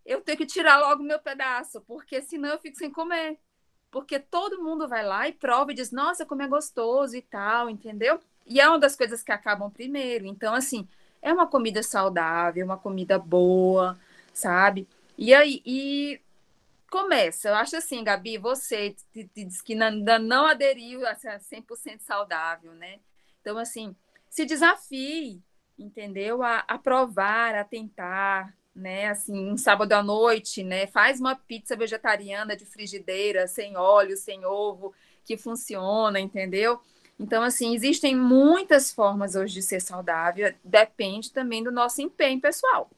eu 0.06 0.22
tenho 0.22 0.38
que 0.38 0.46
tirar 0.46 0.78
logo 0.80 1.02
o 1.02 1.06
meu 1.06 1.20
pedaço, 1.20 1.82
porque 1.82 2.22
senão 2.22 2.50
eu 2.50 2.60
fico 2.60 2.78
sem 2.78 2.92
comer 2.92 3.40
porque 3.96 4.20
todo 4.20 4.62
mundo 4.62 4.90
vai 4.90 5.06
lá 5.06 5.26
e 5.26 5.32
prova 5.32 5.72
e 5.72 5.74
diz, 5.74 5.90
nossa, 5.90 6.26
como 6.26 6.42
é 6.42 6.48
gostoso 6.50 7.16
e 7.16 7.22
tal, 7.22 7.70
entendeu? 7.70 8.20
E 8.46 8.60
é 8.60 8.68
uma 8.68 8.78
das 8.78 8.94
coisas 8.94 9.24
que 9.24 9.32
acabam 9.32 9.72
primeiro. 9.72 10.26
Então, 10.26 10.54
assim, 10.54 10.86
é 11.22 11.32
uma 11.32 11.48
comida 11.48 11.82
saudável, 11.82 12.66
uma 12.66 12.78
comida 12.78 13.18
boa, 13.18 13.98
sabe? 14.34 14.86
E 15.18 15.34
aí, 15.34 15.62
e 15.66 16.20
começa. 16.92 17.48
Eu 17.48 17.56
acho 17.56 17.78
assim, 17.78 18.04
Gabi, 18.04 18.38
você 18.38 18.94
diz 19.34 19.62
que 19.62 19.82
ainda 19.82 20.20
não 20.20 20.46
aderiu 20.46 21.08
a 21.08 21.16
ser 21.16 21.40
100% 21.40 22.02
saudável, 22.02 22.74
né? 22.74 23.00
Então, 23.40 23.58
assim, 23.58 23.96
se 24.36 24.44
desafie, 24.44 25.42
entendeu? 25.80 26.44
A, 26.44 26.60
a 26.68 26.78
provar, 26.78 27.56
a 27.56 27.64
tentar, 27.64 28.54
né? 28.76 29.08
Assim, 29.08 29.50
um 29.50 29.56
sábado 29.56 29.94
à 29.94 30.04
noite, 30.04 30.62
né? 30.62 30.88
Faz 30.88 31.22
uma 31.22 31.38
pizza 31.38 31.74
vegetariana 31.74 32.54
de 32.54 32.66
frigideira, 32.66 33.48
sem 33.48 33.78
óleo, 33.78 34.18
sem 34.18 34.46
ovo, 34.46 34.94
que 35.24 35.38
funciona, 35.38 36.20
entendeu? 36.20 36.82
Então, 37.18 37.44
assim, 37.44 37.74
existem 37.74 38.14
muitas 38.14 38.92
formas 38.92 39.36
hoje 39.36 39.54
de 39.54 39.62
ser 39.62 39.80
saudável, 39.80 40.54
depende 40.62 41.32
também 41.32 41.64
do 41.64 41.72
nosso 41.72 42.02
empenho 42.02 42.42
pessoal. 42.42 42.90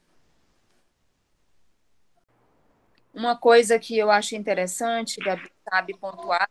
Uma 3.14 3.38
coisa 3.38 3.78
que 3.78 3.96
eu 3.96 4.10
acho 4.10 4.36
interessante, 4.36 5.20
Gabi 5.20 5.52
sabe 5.70 5.96
pontuar, 5.96 6.50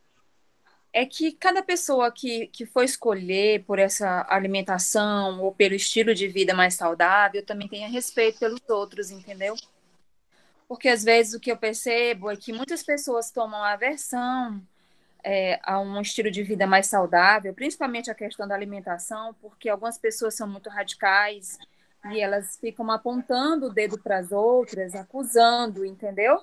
é 0.93 1.05
que 1.05 1.33
cada 1.33 1.63
pessoa 1.63 2.11
que, 2.11 2.47
que 2.49 2.65
for 2.65 2.83
escolher 2.83 3.65
por 3.65 3.79
essa 3.79 4.27
alimentação 4.29 5.43
ou 5.43 5.53
pelo 5.53 5.75
estilo 5.75 6.15
de 6.15 6.27
vida 6.27 6.55
mais 6.55 6.75
saudável 6.75 7.45
também 7.45 7.69
tenha 7.69 7.89
respeito 7.89 8.39
pelos 8.39 8.61
outros, 8.69 9.11
entendeu? 9.11 9.55
Porque 10.69 10.89
às 10.89 11.05
vezes 11.05 11.35
o 11.35 11.41
que 11.41 11.53
eu 11.53 11.57
percebo 11.57 12.31
é 12.31 12.37
que 12.37 12.53
muitas 12.53 12.83
pessoas 12.83 13.31
tomam 13.31 13.63
aversão 13.63 14.61
é, 15.23 15.61
a 15.63 15.81
um 15.81 16.01
estilo 16.01 16.31
de 16.31 16.43
vida 16.43 16.67
mais 16.67 16.87
saudável, 16.87 17.53
principalmente 17.53 18.11
a 18.11 18.15
questão 18.15 18.47
da 18.47 18.55
alimentação, 18.55 19.35
porque 19.41 19.69
algumas 19.69 19.99
pessoas 19.99 20.35
são 20.35 20.49
muito 20.49 20.71
radicais 20.71 21.59
e 22.11 22.21
elas 22.21 22.57
ficam 22.57 22.91
apontando 22.91 23.67
o 23.67 23.73
dedo 23.73 23.99
para 23.99 24.19
as 24.19 24.33
outras, 24.33 24.95
acusando, 24.95 25.85
entendeu? 25.85 26.41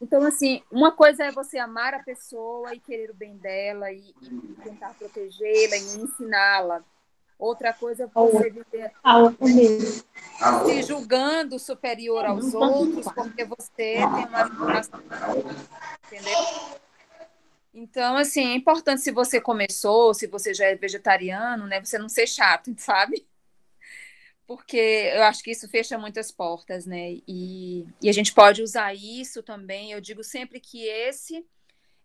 Então, 0.00 0.22
assim, 0.24 0.62
uma 0.70 0.92
coisa 0.92 1.24
é 1.24 1.30
você 1.30 1.58
amar 1.58 1.94
a 1.94 2.02
pessoa 2.02 2.74
e 2.74 2.80
querer 2.80 3.10
o 3.10 3.14
bem 3.14 3.36
dela 3.36 3.90
e, 3.92 4.14
e 4.22 4.54
tentar 4.62 4.94
protegê-la 4.94 5.76
e 5.76 6.02
ensiná-la. 6.02 6.84
Outra 7.38 7.72
coisa 7.72 8.04
é 8.04 8.06
você 8.06 8.50
viver 8.50 8.92
se 10.66 10.82
julgando 10.82 11.58
superior 11.58 12.26
aos 12.26 12.52
outros 12.52 13.06
porque 13.14 13.44
você 13.46 13.70
tem 13.76 14.04
uma. 14.04 14.82
Entendeu? 16.06 16.38
Então, 17.72 18.16
assim, 18.16 18.52
é 18.52 18.56
importante 18.56 19.00
se 19.00 19.10
você 19.10 19.40
começou, 19.40 20.12
se 20.12 20.26
você 20.26 20.52
já 20.52 20.66
é 20.66 20.74
vegetariano, 20.74 21.66
né? 21.66 21.80
Você 21.82 21.98
não 21.98 22.10
ser 22.10 22.26
chato, 22.26 22.74
sabe? 22.76 23.26
Porque 24.50 25.12
eu 25.14 25.22
acho 25.22 25.44
que 25.44 25.52
isso 25.52 25.68
fecha 25.68 25.96
muitas 25.96 26.32
portas, 26.32 26.84
né? 26.84 27.18
E, 27.28 27.86
e 28.02 28.08
a 28.08 28.12
gente 28.12 28.32
pode 28.34 28.60
usar 28.64 28.92
isso 28.92 29.44
também. 29.44 29.92
Eu 29.92 30.00
digo 30.00 30.24
sempre 30.24 30.58
que 30.58 30.82
esse 30.88 31.46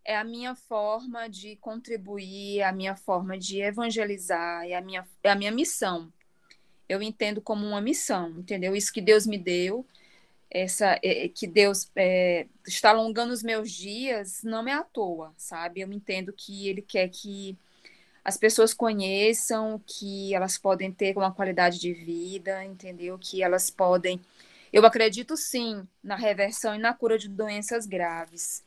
é 0.05 0.15
a 0.15 0.23
minha 0.23 0.53
forma 0.53 1.27
de 1.27 1.55
contribuir, 1.55 2.61
a 2.61 2.71
minha 2.71 2.95
forma 2.95 3.35
de 3.35 3.61
evangelizar, 3.61 4.63
é 4.63 4.75
a 4.75 4.81
minha, 4.81 5.07
é 5.23 5.31
a 5.31 5.35
minha 5.35 5.51
missão. 5.51 6.13
Eu 6.87 7.01
entendo 7.01 7.41
como 7.41 7.65
uma 7.65 7.81
missão, 7.81 8.29
entendeu? 8.37 8.75
Isso 8.75 8.93
que 8.93 9.01
Deus 9.01 9.25
me 9.25 9.39
deu, 9.39 9.83
essa 10.47 10.99
é, 11.01 11.27
que 11.27 11.47
Deus 11.47 11.89
é, 11.95 12.45
está 12.67 12.91
alongando 12.91 13.33
os 13.33 13.41
meus 13.41 13.71
dias, 13.71 14.43
não 14.43 14.67
é 14.67 14.73
à 14.73 14.83
toa, 14.83 15.33
sabe? 15.35 15.81
Eu 15.81 15.91
entendo 15.91 16.31
que 16.31 16.69
Ele 16.69 16.83
quer 16.83 17.09
que 17.09 17.57
as 18.25 18.37
pessoas 18.37 18.73
conheçam 18.73 19.79
que 19.85 20.33
elas 20.33 20.57
podem 20.57 20.91
ter 20.91 21.15
uma 21.15 21.31
qualidade 21.31 21.79
de 21.79 21.93
vida, 21.93 22.65
entendeu? 22.65 23.19
Que 23.19 23.43
elas 23.43 23.69
podem. 23.69 24.19
Eu 24.73 24.83
acredito 24.83 25.37
sim 25.37 25.87
na 26.03 26.15
reversão 26.15 26.73
e 26.73 26.79
na 26.79 26.91
cura 26.91 27.19
de 27.19 27.29
doenças 27.29 27.85
graves, 27.85 28.63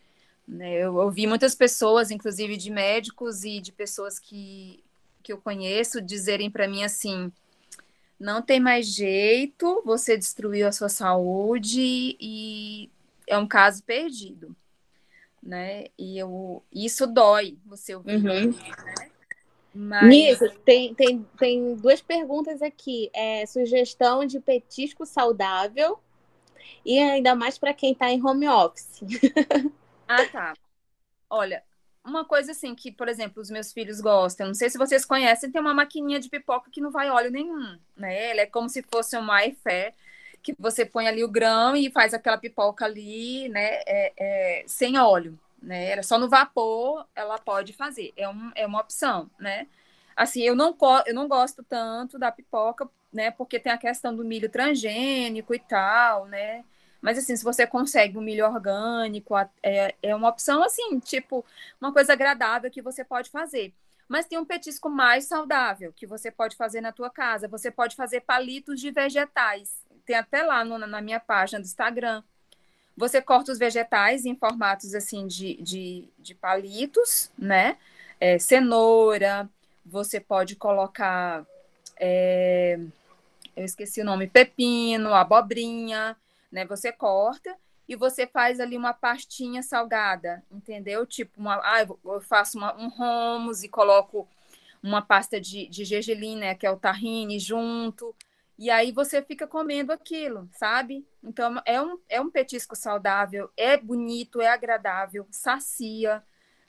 Né? 0.46 0.74
Eu 0.74 0.94
ouvi 0.94 1.26
muitas 1.26 1.56
pessoas, 1.56 2.12
inclusive 2.12 2.56
de 2.56 2.70
médicos 2.70 3.42
e 3.42 3.60
de 3.60 3.72
pessoas 3.72 4.18
que, 4.20 4.82
que 5.24 5.32
eu 5.32 5.38
conheço, 5.38 6.00
dizerem 6.00 6.48
para 6.50 6.68
mim 6.68 6.84
assim: 6.84 7.32
não 8.18 8.40
tem 8.40 8.60
mais 8.60 8.86
jeito, 8.86 9.82
você 9.84 10.16
destruiu 10.16 10.68
a 10.68 10.72
sua 10.72 10.88
saúde 10.88 12.16
e 12.20 12.88
é 13.26 13.36
um 13.36 13.46
caso 13.46 13.82
perdido, 13.82 14.54
né? 15.42 15.86
E 15.98 16.16
eu, 16.16 16.62
isso 16.72 17.08
dói, 17.08 17.58
você 17.66 17.96
ouvir. 17.96 18.16
Uhum. 18.16 18.52
Né? 18.52 19.17
Mas... 19.80 20.08
Nisso, 20.08 20.50
tem, 20.64 20.92
tem, 20.92 21.24
tem 21.38 21.76
duas 21.76 22.00
perguntas 22.00 22.60
aqui. 22.62 23.08
É, 23.14 23.46
sugestão 23.46 24.24
de 24.24 24.40
petisco 24.40 25.06
saudável 25.06 26.00
e 26.84 26.98
ainda 26.98 27.36
mais 27.36 27.56
para 27.56 27.72
quem 27.72 27.92
está 27.92 28.10
em 28.10 28.20
home 28.20 28.48
office. 28.48 29.00
ah, 30.08 30.26
tá. 30.26 30.54
Olha, 31.30 31.62
uma 32.04 32.24
coisa 32.24 32.50
assim 32.50 32.74
que, 32.74 32.90
por 32.90 33.08
exemplo, 33.08 33.40
os 33.40 33.50
meus 33.50 33.72
filhos 33.72 34.00
gostam, 34.00 34.48
não 34.48 34.54
sei 34.54 34.68
se 34.68 34.76
vocês 34.76 35.04
conhecem, 35.04 35.48
tem 35.48 35.60
uma 35.60 35.72
maquininha 35.72 36.18
de 36.18 36.28
pipoca 36.28 36.72
que 36.72 36.80
não 36.80 36.90
vai 36.90 37.08
óleo 37.08 37.30
nenhum, 37.30 37.78
né? 37.96 38.30
Ela 38.30 38.40
é 38.40 38.46
como 38.46 38.68
se 38.68 38.82
fosse 38.82 39.16
uma 39.16 39.36
air 39.36 39.56
que 40.42 40.56
você 40.58 40.84
põe 40.84 41.06
ali 41.06 41.22
o 41.22 41.30
grão 41.30 41.76
e 41.76 41.88
faz 41.88 42.12
aquela 42.12 42.36
pipoca 42.36 42.84
ali, 42.84 43.48
né, 43.48 43.80
é, 43.86 44.12
é, 44.16 44.64
sem 44.66 44.98
óleo, 44.98 45.38
né? 45.62 45.86
Era 45.90 46.02
só 46.02 46.18
no 46.18 46.28
vapor, 46.28 47.06
ela 47.14 47.38
pode 47.38 47.72
fazer, 47.72 48.12
é, 48.16 48.28
um, 48.28 48.52
é 48.54 48.66
uma 48.66 48.80
opção, 48.80 49.30
né? 49.38 49.66
Assim, 50.16 50.42
eu 50.42 50.54
não, 50.56 50.76
eu 51.06 51.14
não 51.14 51.28
gosto 51.28 51.62
tanto 51.62 52.18
da 52.18 52.32
pipoca, 52.32 52.88
né, 53.12 53.30
porque 53.30 53.58
tem 53.60 53.72
a 53.72 53.78
questão 53.78 54.14
do 54.14 54.24
milho 54.24 54.50
transgênico 54.50 55.54
e 55.54 55.58
tal, 55.58 56.26
né? 56.26 56.64
Mas, 57.00 57.16
assim, 57.18 57.36
se 57.36 57.44
você 57.44 57.66
consegue 57.66 58.18
um 58.18 58.20
milho 58.20 58.44
orgânico, 58.46 59.34
é, 59.62 59.94
é 60.02 60.14
uma 60.14 60.28
opção, 60.28 60.62
assim, 60.62 60.98
tipo, 60.98 61.44
uma 61.80 61.92
coisa 61.92 62.12
agradável 62.12 62.70
que 62.70 62.82
você 62.82 63.04
pode 63.04 63.30
fazer. 63.30 63.72
Mas 64.08 64.26
tem 64.26 64.38
um 64.38 64.44
petisco 64.44 64.88
mais 64.88 65.26
saudável 65.26 65.92
que 65.92 66.06
você 66.06 66.30
pode 66.30 66.56
fazer 66.56 66.80
na 66.80 66.92
tua 66.92 67.10
casa. 67.10 67.46
Você 67.46 67.70
pode 67.70 67.94
fazer 67.94 68.22
palitos 68.22 68.80
de 68.80 68.90
vegetais. 68.90 69.84
Tem 70.06 70.16
até 70.16 70.42
lá 70.42 70.64
no, 70.64 70.78
na 70.78 71.00
minha 71.02 71.20
página 71.20 71.60
do 71.60 71.66
Instagram. 71.66 72.22
Você 72.98 73.22
corta 73.22 73.52
os 73.52 73.58
vegetais 73.60 74.26
em 74.26 74.34
formatos, 74.34 74.92
assim, 74.92 75.24
de, 75.24 75.54
de, 75.62 76.08
de 76.18 76.34
palitos, 76.34 77.30
né? 77.38 77.76
É, 78.18 78.40
cenoura, 78.40 79.48
você 79.86 80.18
pode 80.18 80.56
colocar... 80.56 81.46
É, 81.96 82.76
eu 83.56 83.64
esqueci 83.64 84.00
o 84.00 84.04
nome, 84.04 84.26
pepino, 84.26 85.14
abobrinha, 85.14 86.16
né? 86.50 86.66
Você 86.66 86.90
corta 86.90 87.56
e 87.88 87.94
você 87.94 88.26
faz 88.26 88.58
ali 88.58 88.76
uma 88.76 88.92
pastinha 88.92 89.62
salgada, 89.62 90.42
entendeu? 90.50 91.06
Tipo, 91.06 91.40
uma, 91.40 91.54
ah, 91.62 91.82
eu 91.82 92.20
faço 92.20 92.58
uma, 92.58 92.74
um 92.74 92.88
hummus 92.88 93.62
e 93.62 93.68
coloco 93.68 94.26
uma 94.82 95.00
pasta 95.02 95.40
de, 95.40 95.68
de 95.68 95.84
gergelim, 95.84 96.36
né, 96.36 96.54
que 96.56 96.66
é 96.66 96.70
o 96.70 96.76
tahine, 96.76 97.38
junto. 97.38 98.12
E 98.58 98.70
aí 98.70 98.90
você 98.90 99.22
fica 99.22 99.46
comendo 99.46 99.92
aquilo, 99.92 100.48
sabe? 100.52 101.06
Então 101.22 101.62
é 101.64 101.80
um, 101.80 101.98
é 102.08 102.20
um 102.20 102.30
petisco 102.30 102.74
saudável, 102.74 103.50
é 103.56 103.76
bonito, 103.76 104.40
é 104.40 104.48
agradável, 104.48 105.26
sacia, 105.30 106.24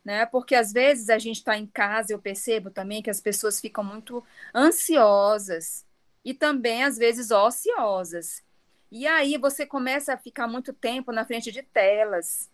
né? 0.05 0.25
Porque 0.27 0.53
às 0.53 0.71
vezes 0.71 1.09
a 1.09 1.17
gente 1.17 1.37
está 1.37 1.57
em 1.57 1.65
casa, 1.65 2.13
eu 2.13 2.19
percebo 2.19 2.69
também 2.69 3.01
que 3.01 3.09
as 3.09 3.19
pessoas 3.19 3.59
ficam 3.59 3.83
muito 3.83 4.23
ansiosas 4.53 5.85
e 6.23 6.33
também 6.33 6.83
às 6.83 6.97
vezes 6.97 7.31
ociosas. 7.31 8.43
E 8.91 9.07
aí 9.07 9.37
você 9.37 9.65
começa 9.65 10.13
a 10.13 10.17
ficar 10.17 10.47
muito 10.47 10.73
tempo 10.73 11.11
na 11.11 11.25
frente 11.25 11.51
de 11.51 11.63
telas. 11.63 12.49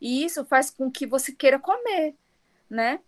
E 0.00 0.24
isso 0.24 0.44
faz 0.44 0.70
com 0.70 0.90
que 0.90 1.06
você 1.06 1.32
queira 1.32 1.58
comer, 1.58 2.14
né? 2.70 3.00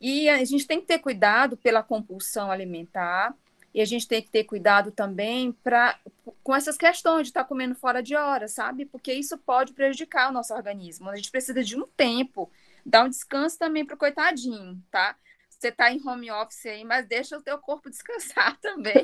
E 0.00 0.28
a 0.28 0.44
gente 0.44 0.66
tem 0.66 0.80
que 0.80 0.86
ter 0.86 0.98
cuidado 0.98 1.56
pela 1.56 1.82
compulsão 1.82 2.50
alimentar, 2.50 3.36
e 3.74 3.80
a 3.80 3.84
gente 3.84 4.06
tem 4.06 4.22
que 4.22 4.30
ter 4.30 4.44
cuidado 4.44 4.90
também 4.90 5.52
pra, 5.52 5.98
com 6.42 6.54
essas 6.54 6.76
questões 6.76 7.22
de 7.22 7.30
estar 7.30 7.42
tá 7.42 7.48
comendo 7.48 7.74
fora 7.74 8.02
de 8.02 8.14
hora, 8.14 8.48
sabe? 8.48 8.84
Porque 8.84 9.12
isso 9.12 9.38
pode 9.38 9.72
prejudicar 9.72 10.28
o 10.28 10.32
nosso 10.32 10.52
organismo. 10.54 11.08
A 11.08 11.16
gente 11.16 11.30
precisa 11.30 11.62
de 11.62 11.76
um 11.76 11.86
tempo, 11.96 12.50
dar 12.84 13.04
um 13.04 13.08
descanso 13.08 13.58
também 13.58 13.84
para 13.84 13.94
o 13.94 13.98
coitadinho, 13.98 14.82
tá? 14.90 15.16
Você 15.48 15.68
está 15.68 15.92
em 15.92 16.06
home 16.06 16.30
office 16.30 16.66
aí, 16.66 16.84
mas 16.84 17.06
deixa 17.06 17.38
o 17.38 17.42
teu 17.42 17.56
corpo 17.58 17.88
descansar 17.90 18.58
também, 18.60 19.02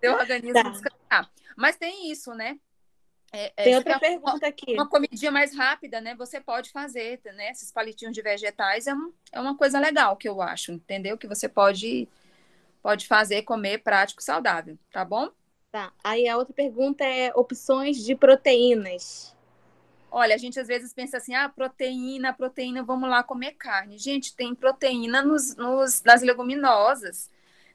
teu 0.00 0.14
organismo 0.14 0.62
tá. 0.62 0.70
descansar. 0.70 1.30
Mas 1.56 1.76
tem 1.76 2.10
isso, 2.10 2.34
né? 2.34 2.58
É, 3.36 3.52
é, 3.56 3.64
tem 3.64 3.76
outra 3.76 3.98
pergunta 3.98 4.36
uma, 4.36 4.48
aqui. 4.48 4.72
Uma 4.74 4.88
comidinha 4.88 5.30
mais 5.30 5.56
rápida, 5.56 6.00
né? 6.00 6.14
Você 6.14 6.40
pode 6.40 6.70
fazer, 6.70 7.20
né? 7.34 7.50
Esses 7.50 7.72
palitinhos 7.72 8.14
de 8.14 8.22
vegetais 8.22 8.86
é, 8.86 8.94
um, 8.94 9.12
é 9.32 9.40
uma 9.40 9.56
coisa 9.56 9.80
legal 9.80 10.16
que 10.16 10.28
eu 10.28 10.40
acho, 10.40 10.70
entendeu? 10.70 11.18
Que 11.18 11.26
você 11.26 11.48
pode, 11.48 12.08
pode 12.84 13.06
fazer, 13.06 13.40
comer 13.44 13.78
prático, 13.78 14.22
saudável, 14.22 14.78
tá 14.92 15.02
bom? 15.06 15.30
Tá. 15.72 15.90
Aí 16.04 16.28
a 16.28 16.36
outra 16.36 16.52
pergunta 16.52 17.02
é 17.02 17.32
opções 17.34 17.96
de 18.04 18.14
proteínas. 18.14 19.34
Olha, 20.10 20.34
a 20.34 20.38
gente 20.38 20.60
às 20.60 20.68
vezes 20.68 20.92
pensa 20.92 21.16
assim, 21.16 21.34
ah, 21.34 21.48
proteína, 21.48 22.34
proteína, 22.34 22.82
vamos 22.82 23.08
lá 23.08 23.22
comer 23.22 23.52
carne. 23.52 23.96
Gente, 23.96 24.36
tem 24.36 24.54
proteína 24.54 25.22
nos, 25.22 25.56
nos, 25.56 26.02
nas 26.02 26.20
leguminosas, 26.20 27.30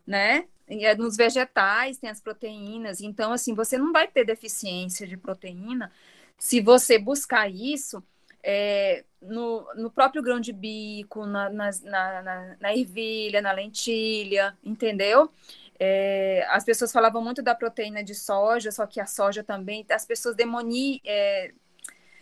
né? 0.05 0.47
É 0.67 0.93
nos 0.93 1.17
vegetais 1.17 1.97
tem 1.97 2.11
as 2.11 2.21
proteínas, 2.21 3.01
então 3.01 3.33
assim, 3.33 3.55
você 3.55 3.75
não 3.79 3.91
vai 3.91 4.07
ter 4.07 4.23
deficiência 4.23 5.07
de 5.07 5.17
proteína 5.17 5.91
se 6.37 6.61
você 6.61 6.99
buscar 6.99 7.49
isso 7.49 8.03
é, 8.43 9.03
no, 9.21 9.65
no 9.75 9.91
próprio 9.91 10.21
grão 10.21 10.39
de 10.39 10.53
bico, 10.53 11.25
na, 11.25 11.49
na, 11.49 11.71
na, 11.83 12.55
na 12.59 12.75
ervilha, 12.75 13.41
na 13.41 13.51
lentilha, 13.51 14.57
entendeu? 14.63 15.31
É, 15.79 16.45
as 16.49 16.63
pessoas 16.63 16.91
falavam 16.91 17.23
muito 17.23 17.41
da 17.41 17.55
proteína 17.55 18.03
de 18.03 18.13
soja, 18.13 18.71
só 18.71 18.85
que 18.85 18.99
a 18.99 19.05
soja 19.05 19.43
também, 19.43 19.85
as 19.89 20.05
pessoas 20.05 20.35
demoni, 20.35 21.01
é, 21.05 21.53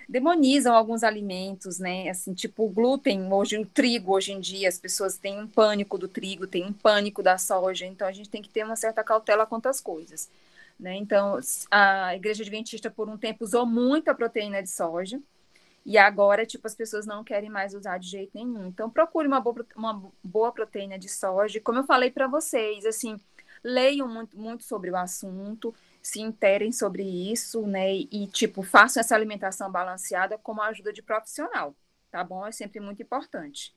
demonizam 0.08 0.76
alguns 0.76 1.04
alimentos, 1.04 1.80
né? 1.80 2.10
Assim, 2.10 2.34
tipo 2.34 2.66
o 2.66 2.70
glúten, 2.70 3.32
hoje 3.32 3.58
o 3.58 3.66
trigo, 3.66 4.14
hoje 4.14 4.32
em 4.32 4.40
dia 4.40 4.70
as 4.70 4.80
pessoas 4.80 5.18
têm 5.18 5.40
um 5.40 5.48
pânico 5.48 5.98
do 5.98 6.08
trigo, 6.08 6.46
têm 6.48 6.66
um 6.66 6.74
pânico 6.74 7.24
da 7.24 7.38
soja, 7.38 7.86
então 7.86 8.08
a 8.08 8.12
gente 8.12 8.30
tem 8.30 8.42
que 8.42 8.50
ter 8.50 8.64
uma 8.64 8.76
certa 8.76 9.04
cautela 9.04 9.46
quanto 9.46 9.68
às 9.68 9.82
coisas, 9.82 10.30
né? 10.80 10.96
Então, 10.96 11.40
a 11.72 12.16
Igreja 12.16 12.44
Adventista 12.44 12.92
por 12.92 13.10
um 13.10 13.18
tempo 13.18 13.44
usou 13.44 13.66
muito 13.66 14.10
a 14.10 14.16
proteína 14.16 14.62
de 14.62 14.70
soja, 14.70 15.20
e 15.88 15.98
agora, 15.98 16.46
tipo, 16.46 16.68
as 16.68 16.76
pessoas 16.76 17.06
não 17.06 17.24
querem 17.24 17.50
mais 17.50 17.74
usar 17.74 17.98
de 17.98 18.10
jeito 18.10 18.32
nenhum. 18.36 18.68
Então, 18.68 18.90
procure 18.90 19.26
uma 19.26 19.40
boa, 19.40 19.66
uma 19.74 20.12
boa 20.22 20.52
proteína 20.52 21.00
de 21.00 21.08
soja. 21.08 21.62
Como 21.62 21.80
eu 21.80 21.86
falei 21.86 22.12
para 22.12 22.28
vocês, 22.28 22.86
assim, 22.86 23.18
leiam 23.64 24.06
muito, 24.06 24.38
muito 24.38 24.66
sobre 24.66 24.92
o 24.92 24.98
assunto, 24.98 25.74
se 26.02 26.20
interem 26.20 26.74
sobre 26.74 27.04
isso, 27.04 27.66
né? 27.66 27.96
E, 27.96 28.28
tipo, 28.28 28.64
façam 28.64 29.00
essa 29.00 29.16
alimentação 29.16 29.72
balanceada 29.72 30.38
com 30.38 30.60
a 30.60 30.68
ajuda 30.68 30.92
de 30.92 31.02
profissional, 31.02 31.74
tá 32.12 32.22
bom? 32.22 32.46
É 32.46 32.52
sempre 32.52 32.82
muito 32.82 33.02
importante. 33.02 33.74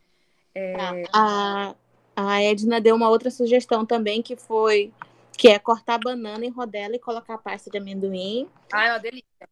É... 0.53 1.05
A, 1.15 1.77
a 2.17 2.43
Edna 2.43 2.81
deu 2.81 2.97
uma 2.97 3.09
outra 3.09 3.31
sugestão 3.31 3.87
também, 3.87 4.21
que 4.21 4.35
foi 4.35 4.93
que 5.39 5.47
é 5.47 5.61
cortar 5.61 5.99
banana 5.99 6.45
em 6.45 6.51
rodela 6.51 6.97
e 6.97 6.99
colocar 6.99 7.39
pasta 7.39 7.71
de 7.71 7.79
amendoim. 7.79 8.49
Ah, 8.73 8.87
é 8.87 8.91
uma 8.91 8.99
delícia. 8.99 9.49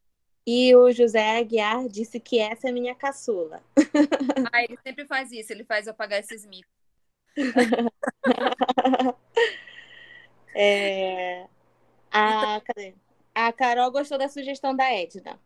E 0.50 0.74
o 0.74 0.90
José 0.90 1.36
Aguiar 1.36 1.86
disse 1.88 2.18
que 2.18 2.38
essa 2.38 2.70
é 2.70 2.72
minha 2.72 2.94
caçula. 2.94 3.62
Ah, 4.50 4.64
ele 4.64 4.78
sempre 4.82 5.04
faz 5.04 5.30
isso, 5.30 5.52
ele 5.52 5.62
faz 5.62 5.86
eu 5.86 5.92
pagar 5.92 6.20
esses 6.20 6.46
micos. 6.46 6.72
é... 10.54 11.46
A, 12.10 12.62
a 13.34 13.52
Carol 13.52 13.90
gostou 13.90 14.16
da 14.16 14.26
sugestão 14.30 14.74
da 14.74 14.90
Edna. 14.90 15.38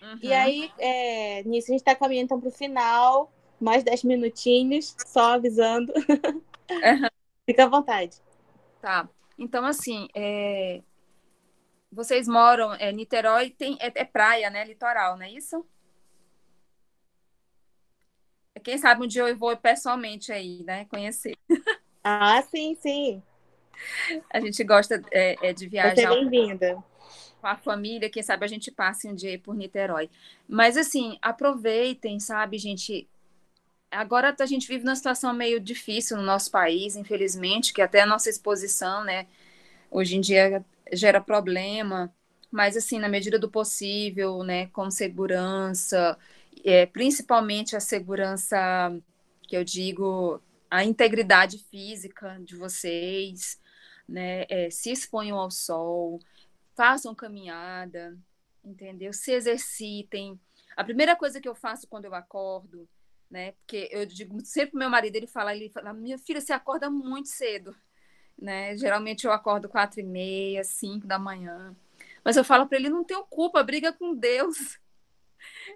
Uhum. 0.00 0.18
E 0.22 0.32
aí, 0.32 0.72
é, 0.78 1.42
nisso, 1.42 1.70
a 1.70 1.72
gente 1.72 1.80
está 1.80 1.94
caminhando 1.94 2.24
então, 2.24 2.40
para 2.40 2.48
o 2.48 2.52
final. 2.52 3.30
Mais 3.60 3.84
10 3.84 4.04
minutinhos, 4.04 4.96
só 5.06 5.34
avisando. 5.34 5.92
Uhum. 5.92 6.40
Fica 7.44 7.64
à 7.64 7.68
vontade. 7.68 8.16
Tá. 8.80 9.06
Então, 9.38 9.66
assim, 9.66 10.08
é... 10.14 10.80
vocês 11.94 12.28
moram. 12.28 12.74
É, 12.74 12.92
Niterói 12.92 13.50
tem, 13.50 13.78
é, 13.80 13.90
é, 13.94 14.04
praia, 14.04 14.50
né? 14.50 14.64
Litoral, 14.64 15.16
não 15.16 15.24
é 15.24 15.30
isso? 15.30 15.64
Quem 18.62 18.78
sabe 18.78 19.04
um 19.04 19.06
dia 19.06 19.22
eu 19.22 19.36
vou 19.36 19.56
pessoalmente 19.56 20.32
aí, 20.32 20.62
né? 20.64 20.84
Conhecer. 20.86 21.36
Ah, 22.06 22.42
sim, 22.42 22.74
sim. 22.74 23.22
A 24.30 24.38
gente 24.38 24.62
gosta 24.62 25.02
é, 25.10 25.38
é 25.40 25.54
de 25.54 25.66
viajar. 25.66 25.94
Você 25.94 26.04
é 26.04 26.08
bem-vinda. 26.10 26.84
Com 27.40 27.46
a 27.46 27.56
família, 27.56 28.10
quem 28.10 28.22
sabe 28.22 28.44
a 28.44 28.46
gente 28.46 28.70
passe 28.70 29.08
um 29.08 29.14
dia 29.14 29.38
por 29.38 29.54
Niterói. 29.54 30.10
Mas, 30.46 30.76
assim, 30.76 31.16
aproveitem, 31.22 32.20
sabe, 32.20 32.58
gente? 32.58 33.08
Agora 33.90 34.36
a 34.38 34.44
gente 34.44 34.68
vive 34.68 34.84
numa 34.84 34.94
situação 34.94 35.32
meio 35.32 35.58
difícil 35.58 36.18
no 36.18 36.22
nosso 36.22 36.50
país, 36.50 36.94
infelizmente, 36.94 37.72
que 37.72 37.80
até 37.80 38.02
a 38.02 38.06
nossa 38.06 38.28
exposição, 38.28 39.02
né, 39.02 39.26
hoje 39.90 40.16
em 40.16 40.20
dia 40.20 40.62
gera 40.92 41.20
problema. 41.20 42.14
Mas, 42.50 42.76
assim, 42.76 42.98
na 42.98 43.08
medida 43.08 43.38
do 43.38 43.50
possível, 43.50 44.42
né, 44.44 44.66
com 44.68 44.90
segurança, 44.90 46.16
é, 46.64 46.86
principalmente 46.86 47.74
a 47.76 47.80
segurança, 47.80 48.56
que 49.42 49.56
eu 49.56 49.64
digo, 49.64 50.40
a 50.70 50.84
integridade 50.84 51.58
física 51.58 52.38
de 52.44 52.56
vocês, 52.56 53.60
né? 54.08 54.44
É, 54.48 54.70
se 54.70 54.90
exponham 54.90 55.38
ao 55.38 55.50
sol, 55.50 56.20
façam 56.74 57.14
caminhada, 57.14 58.16
entendeu? 58.64 59.12
Se 59.12 59.32
exercitem. 59.32 60.38
A 60.76 60.84
primeira 60.84 61.16
coisa 61.16 61.40
que 61.40 61.48
eu 61.48 61.54
faço 61.54 61.86
quando 61.86 62.06
eu 62.06 62.14
acordo, 62.14 62.88
né? 63.30 63.52
Porque 63.52 63.88
eu 63.90 64.06
digo 64.06 64.40
sempre 64.44 64.72
pro 64.72 64.80
meu 64.80 64.90
marido, 64.90 65.16
ele 65.16 65.26
fala, 65.26 65.54
ele 65.54 65.70
fala, 65.70 65.92
minha 65.92 66.18
filha, 66.18 66.40
você 66.40 66.52
acorda 66.52 66.90
muito 66.90 67.28
cedo, 67.28 67.74
né? 68.38 68.76
Geralmente 68.76 69.24
eu 69.26 69.32
acordo 69.32 69.68
quatro 69.68 70.00
e 70.00 70.02
meia, 70.02 70.64
cinco 70.64 71.06
da 71.06 71.18
manhã. 71.18 71.74
Mas 72.24 72.36
eu 72.36 72.44
falo 72.44 72.66
para 72.66 72.78
ele, 72.78 72.88
não 72.88 73.04
tenho 73.04 73.24
culpa, 73.24 73.62
briga 73.62 73.92
com 73.92 74.14
Deus. 74.14 74.78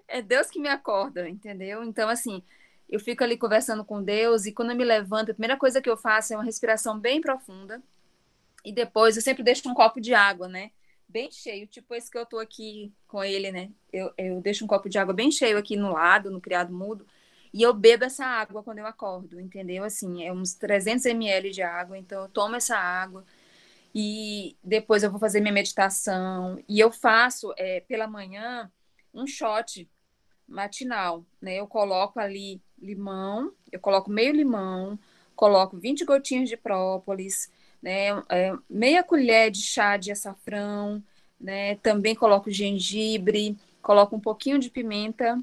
É 0.07 0.19
Deus 0.19 0.49
que 0.49 0.59
me 0.59 0.67
acorda, 0.67 1.29
entendeu? 1.29 1.83
Então, 1.83 2.09
assim, 2.09 2.41
eu 2.89 2.99
fico 2.99 3.23
ali 3.23 3.37
conversando 3.37 3.85
com 3.85 4.01
Deus 4.01 4.47
e 4.47 4.51
quando 4.51 4.71
eu 4.71 4.75
me 4.75 4.83
levanto, 4.83 5.29
a 5.29 5.33
primeira 5.33 5.55
coisa 5.55 5.79
que 5.79 5.89
eu 5.89 5.95
faço 5.95 6.33
é 6.33 6.37
uma 6.37 6.43
respiração 6.43 6.99
bem 6.99 7.21
profunda 7.21 7.81
e 8.65 8.73
depois 8.73 9.15
eu 9.15 9.21
sempre 9.21 9.43
deixo 9.43 9.69
um 9.69 9.73
copo 9.73 10.01
de 10.01 10.13
água, 10.13 10.47
né? 10.47 10.71
Bem 11.07 11.31
cheio, 11.31 11.67
tipo 11.67 11.93
esse 11.93 12.09
que 12.09 12.17
eu 12.17 12.25
tô 12.25 12.39
aqui 12.39 12.91
com 13.07 13.23
ele, 13.23 13.51
né? 13.51 13.69
Eu, 13.93 14.11
eu 14.17 14.41
deixo 14.41 14.65
um 14.65 14.67
copo 14.67 14.89
de 14.89 14.97
água 14.97 15.13
bem 15.13 15.31
cheio 15.31 15.57
aqui 15.57 15.75
no 15.75 15.93
lado, 15.93 16.31
no 16.31 16.41
criado 16.41 16.73
mudo, 16.73 17.05
e 17.53 17.61
eu 17.61 17.73
bebo 17.73 18.05
essa 18.05 18.25
água 18.25 18.63
quando 18.63 18.79
eu 18.79 18.85
acordo, 18.85 19.39
entendeu? 19.39 19.83
Assim, 19.83 20.23
é 20.23 20.31
uns 20.31 20.53
300 20.53 21.05
ml 21.05 21.51
de 21.51 21.61
água, 21.61 21.97
então 21.97 22.23
eu 22.23 22.29
tomo 22.29 22.55
essa 22.55 22.77
água 22.77 23.25
e 23.93 24.55
depois 24.63 25.03
eu 25.03 25.09
vou 25.11 25.19
fazer 25.19 25.41
minha 25.41 25.53
meditação 25.53 26.63
e 26.67 26.79
eu 26.79 26.91
faço 26.91 27.53
é, 27.57 27.81
pela 27.81 28.07
manhã 28.07 28.71
um 29.13 29.25
shot 29.25 29.89
matinal, 30.47 31.25
né? 31.41 31.55
Eu 31.55 31.67
coloco 31.67 32.19
ali 32.19 32.61
limão, 32.79 33.51
eu 33.71 33.79
coloco 33.79 34.09
meio 34.11 34.33
limão, 34.33 34.97
coloco 35.35 35.77
20 35.77 36.05
gotinhas 36.05 36.49
de 36.49 36.57
própolis, 36.57 37.51
né? 37.81 38.09
É, 38.29 38.53
meia 38.69 39.03
colher 39.03 39.51
de 39.51 39.61
chá 39.61 39.97
de 39.97 40.11
açafrão, 40.11 41.03
né? 41.39 41.75
Também 41.77 42.15
coloco 42.15 42.51
gengibre, 42.51 43.57
coloco 43.81 44.15
um 44.15 44.19
pouquinho 44.19 44.59
de 44.59 44.69
pimenta 44.69 45.41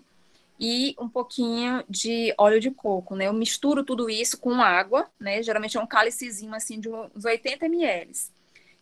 e 0.59 0.95
um 0.99 1.09
pouquinho 1.09 1.85
de 1.89 2.35
óleo 2.39 2.61
de 2.61 2.71
coco, 2.71 3.15
né? 3.15 3.27
Eu 3.29 3.33
misturo 3.33 3.85
tudo 3.85 4.09
isso 4.09 4.39
com 4.39 4.61
água, 4.61 5.09
né? 5.21 5.43
Geralmente 5.43 5.77
é 5.77 5.81
um 5.81 5.87
cálicezinho 5.87 6.55
assim 6.55 6.81
de 6.81 6.89
uns 6.89 7.25
80 7.25 7.67
ml. 7.67 8.13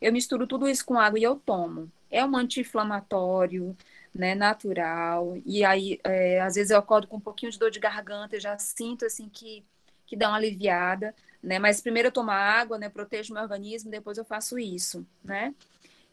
Eu 0.01 0.13
misturo 0.13 0.47
tudo 0.47 0.69
isso 0.69 0.85
com 0.85 0.99
água 0.99 1.19
e 1.19 1.23
eu 1.23 1.37
tomo. 1.37 1.91
É 2.11 2.25
um 2.25 2.37
anti-inflamatório, 2.37 3.77
né? 4.15 4.35
Natural. 4.35 5.37
E 5.45 5.65
aí, 5.65 6.01
é, 6.05 6.41
às 6.41 6.55
vezes 6.55 6.71
eu 6.71 6.79
acordo 6.79 7.09
com 7.09 7.17
um 7.17 7.21
pouquinho 7.21 7.51
de 7.51 7.59
dor 7.59 7.71
de 7.71 7.81
garganta, 7.81 8.37
eu 8.37 8.41
já 8.41 8.57
sinto 8.59 9.05
assim 9.07 9.29
que 9.29 9.65
que 10.07 10.17
dá 10.17 10.29
uma 10.29 10.37
aliviada, 10.37 11.15
né? 11.43 11.59
Mas 11.59 11.81
primeiro 11.81 12.09
eu 12.09 12.13
tomo 12.13 12.31
água, 12.31 12.79
né? 12.79 12.89
Protejo 12.89 13.33
meu 13.35 13.43
organismo, 13.43 13.91
depois 13.91 14.19
eu 14.19 14.25
faço 14.25 14.59
isso, 14.59 15.07
né? 15.23 15.55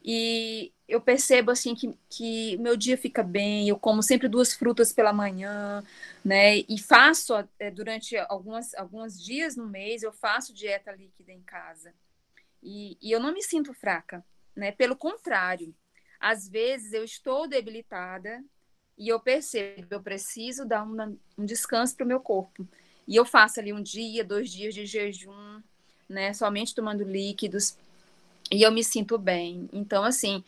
E 0.04 0.72
eu 0.92 1.00
percebo 1.00 1.52
assim 1.52 1.74
que, 1.74 1.98
que 2.10 2.58
meu 2.58 2.76
dia 2.76 2.98
fica 2.98 3.24
bem, 3.24 3.70
eu 3.70 3.80
como 3.80 4.04
sempre 4.04 4.28
duas 4.28 4.54
frutas 4.54 4.92
pela 4.92 5.14
manhã, 5.14 5.82
né? 6.24 6.58
E 6.58 6.78
faço 6.78 7.34
é, 7.58 7.72
durante 7.72 8.18
algumas, 8.18 8.74
alguns 8.76 9.20
dias 9.22 9.56
no 9.56 9.66
mês, 9.66 10.04
eu 10.04 10.12
faço 10.12 10.54
dieta 10.54 10.92
líquida 10.92 11.32
em 11.32 11.42
casa. 11.44 11.94
E, 12.62 12.98
e 13.02 13.10
eu 13.10 13.22
não 13.22 13.34
me 13.34 13.42
sinto 13.42 13.74
fraca, 13.74 14.24
né? 14.54 14.74
Pelo 14.74 14.96
contrário, 14.98 15.74
às 16.20 16.48
vezes 16.48 16.92
eu 16.92 17.06
estou 17.06 17.48
debilitada 17.48 18.44
e 18.98 19.08
eu 19.08 19.20
percebo, 19.20 19.88
eu 19.90 20.02
preciso 20.02 20.66
dar 20.66 20.84
uma, 20.84 21.16
um 21.38 21.46
descanso 21.46 21.96
para 21.96 22.04
o 22.04 22.08
meu 22.08 22.20
corpo. 22.20 22.68
E 23.08 23.16
eu 23.16 23.24
faço 23.24 23.62
ali 23.62 23.72
um 23.72 23.82
dia, 23.82 24.26
dois 24.26 24.52
dias 24.52 24.76
de 24.76 24.86
jejum, 24.86 25.62
né? 26.10 26.34
Somente 26.34 26.76
tomando 26.76 27.06
líquidos 27.06 27.78
e 28.52 28.62
eu 28.62 28.72
me 28.72 28.84
sinto 28.84 29.18
bem. 29.18 29.70
Então, 29.72 30.04
assim, 30.04 30.44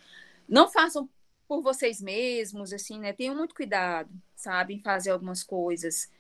não 0.54 0.70
façam 0.70 1.10
por 1.48 1.64
vocês 1.64 2.00
mesmos, 2.00 2.72
assim, 2.72 3.00
né? 3.00 3.12
Tenham 3.12 3.36
muito 3.36 3.56
cuidado, 3.56 4.10
sabe, 4.36 4.76
em 4.76 4.82
fazer 4.82 5.10
algumas 5.10 5.42
coisas. 5.42 6.12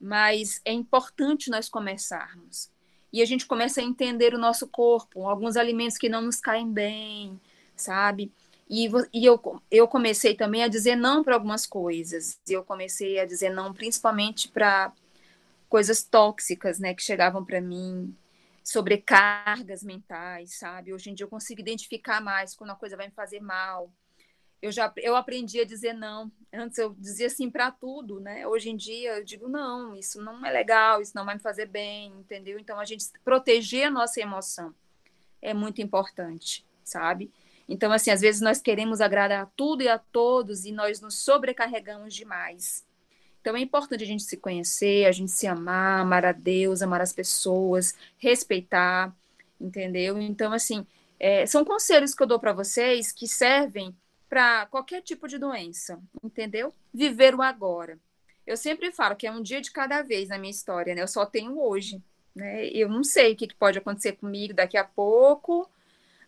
Mas 0.00 0.62
é 0.64 0.72
importante 0.72 1.50
nós 1.50 1.68
começarmos. 1.68 2.70
E 3.12 3.20
a 3.20 3.26
gente 3.26 3.46
começa 3.46 3.82
a 3.82 3.84
entender 3.84 4.32
o 4.32 4.38
nosso 4.38 4.66
corpo, 4.66 5.28
alguns 5.28 5.58
alimentos 5.58 5.98
que 5.98 6.08
não 6.08 6.22
nos 6.22 6.40
caem 6.40 6.72
bem, 6.72 7.38
sabe? 7.76 8.32
E, 8.68 8.88
e 9.12 9.26
eu, 9.26 9.38
eu 9.70 9.86
comecei 9.86 10.34
também 10.34 10.62
a 10.62 10.68
dizer 10.68 10.96
não 10.96 11.22
para 11.22 11.34
algumas 11.34 11.66
coisas. 11.66 12.40
Eu 12.48 12.64
comecei 12.64 13.20
a 13.20 13.26
dizer 13.26 13.50
não, 13.50 13.74
principalmente 13.74 14.48
para 14.48 14.90
coisas 15.68 16.02
tóxicas, 16.02 16.78
né, 16.78 16.94
que 16.94 17.02
chegavam 17.02 17.44
para 17.44 17.60
mim, 17.60 18.16
sobrecargas 18.62 19.82
mentais, 19.82 20.58
sabe? 20.58 20.92
Hoje 20.92 21.10
em 21.10 21.14
dia 21.14 21.24
eu 21.24 21.30
consigo 21.30 21.60
identificar 21.60 22.20
mais 22.20 22.54
quando 22.54 22.70
a 22.70 22.76
coisa 22.76 22.96
vai 22.96 23.06
me 23.08 23.14
fazer 23.14 23.40
mal. 23.40 23.92
Eu 24.60 24.70
já 24.70 24.92
eu 24.98 25.16
aprendi 25.16 25.60
a 25.60 25.64
dizer 25.64 25.92
não. 25.92 26.30
Antes 26.52 26.78
eu 26.78 26.94
dizia 26.98 27.28
sim 27.28 27.50
para 27.50 27.70
tudo, 27.72 28.20
né? 28.20 28.46
Hoje 28.46 28.70
em 28.70 28.76
dia 28.76 29.18
eu 29.18 29.24
digo 29.24 29.48
não, 29.48 29.96
isso 29.96 30.22
não 30.22 30.46
é 30.46 30.50
legal, 30.50 31.00
isso 31.02 31.12
não 31.16 31.24
vai 31.24 31.34
me 31.34 31.40
fazer 31.40 31.66
bem, 31.66 32.12
entendeu? 32.12 32.58
Então 32.58 32.78
a 32.78 32.84
gente 32.84 33.04
proteger 33.24 33.88
a 33.88 33.90
nossa 33.90 34.20
emoção 34.20 34.72
é 35.40 35.52
muito 35.52 35.82
importante, 35.82 36.64
sabe? 36.84 37.32
Então 37.68 37.90
assim, 37.90 38.10
às 38.10 38.20
vezes 38.20 38.40
nós 38.40 38.62
queremos 38.62 39.00
agradar 39.00 39.42
a 39.42 39.46
tudo 39.56 39.82
e 39.82 39.88
a 39.88 39.98
todos 39.98 40.64
e 40.64 40.70
nós 40.70 41.00
nos 41.00 41.18
sobrecarregamos 41.24 42.14
demais. 42.14 42.86
Então 43.42 43.56
é 43.56 43.60
importante 43.60 44.04
a 44.04 44.06
gente 44.06 44.22
se 44.22 44.36
conhecer, 44.36 45.04
a 45.04 45.12
gente 45.12 45.32
se 45.32 45.48
amar, 45.48 46.00
amar 46.00 46.24
a 46.24 46.30
Deus, 46.30 46.80
amar 46.80 47.00
as 47.00 47.12
pessoas, 47.12 47.92
respeitar, 48.16 49.12
entendeu? 49.60 50.16
Então, 50.20 50.52
assim, 50.52 50.86
é, 51.18 51.44
são 51.44 51.64
conselhos 51.64 52.14
que 52.14 52.22
eu 52.22 52.26
dou 52.26 52.38
para 52.38 52.52
vocês 52.52 53.10
que 53.10 53.26
servem 53.26 53.94
para 54.28 54.66
qualquer 54.66 55.02
tipo 55.02 55.26
de 55.26 55.38
doença, 55.38 56.00
entendeu? 56.22 56.72
Viver 56.94 57.34
o 57.34 57.42
agora. 57.42 57.98
Eu 58.46 58.56
sempre 58.56 58.92
falo 58.92 59.16
que 59.16 59.26
é 59.26 59.32
um 59.32 59.42
dia 59.42 59.60
de 59.60 59.72
cada 59.72 60.02
vez 60.02 60.28
na 60.28 60.38
minha 60.38 60.50
história, 60.50 60.94
né? 60.94 61.02
Eu 61.02 61.08
só 61.08 61.26
tenho 61.26 61.60
hoje, 61.60 62.00
né? 62.34 62.66
Eu 62.68 62.88
não 62.88 63.02
sei 63.02 63.32
o 63.32 63.36
que 63.36 63.52
pode 63.54 63.78
acontecer 63.78 64.12
comigo 64.12 64.54
daqui 64.54 64.76
a 64.76 64.84
pouco, 64.84 65.68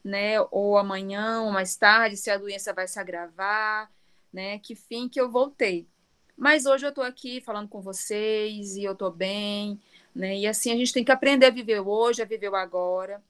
né? 0.02 0.40
Ou 0.50 0.76
amanhã, 0.76 1.42
ou 1.42 1.52
mais 1.52 1.76
tarde, 1.76 2.16
se 2.16 2.28
a 2.28 2.36
doença 2.36 2.72
vai 2.72 2.88
se 2.88 2.98
agravar, 2.98 3.88
né? 4.32 4.58
Que 4.58 4.74
fim 4.74 5.08
que 5.08 5.20
eu 5.20 5.30
voltei. 5.30 5.86
Mas 6.36 6.66
hoje 6.66 6.84
eu 6.84 6.90
estou 6.90 7.04
aqui 7.04 7.40
falando 7.40 7.68
com 7.68 7.80
vocês 7.80 8.76
e 8.76 8.84
eu 8.84 8.92
estou 8.92 9.10
bem, 9.10 9.80
né? 10.14 10.36
E 10.36 10.46
assim 10.46 10.72
a 10.72 10.76
gente 10.76 10.92
tem 10.92 11.04
que 11.04 11.12
aprender 11.12 11.46
a 11.46 11.50
viver 11.50 11.80
hoje, 11.80 12.22
a 12.22 12.26
viver 12.26 12.48
o 12.48 12.56
agora, 12.56 13.22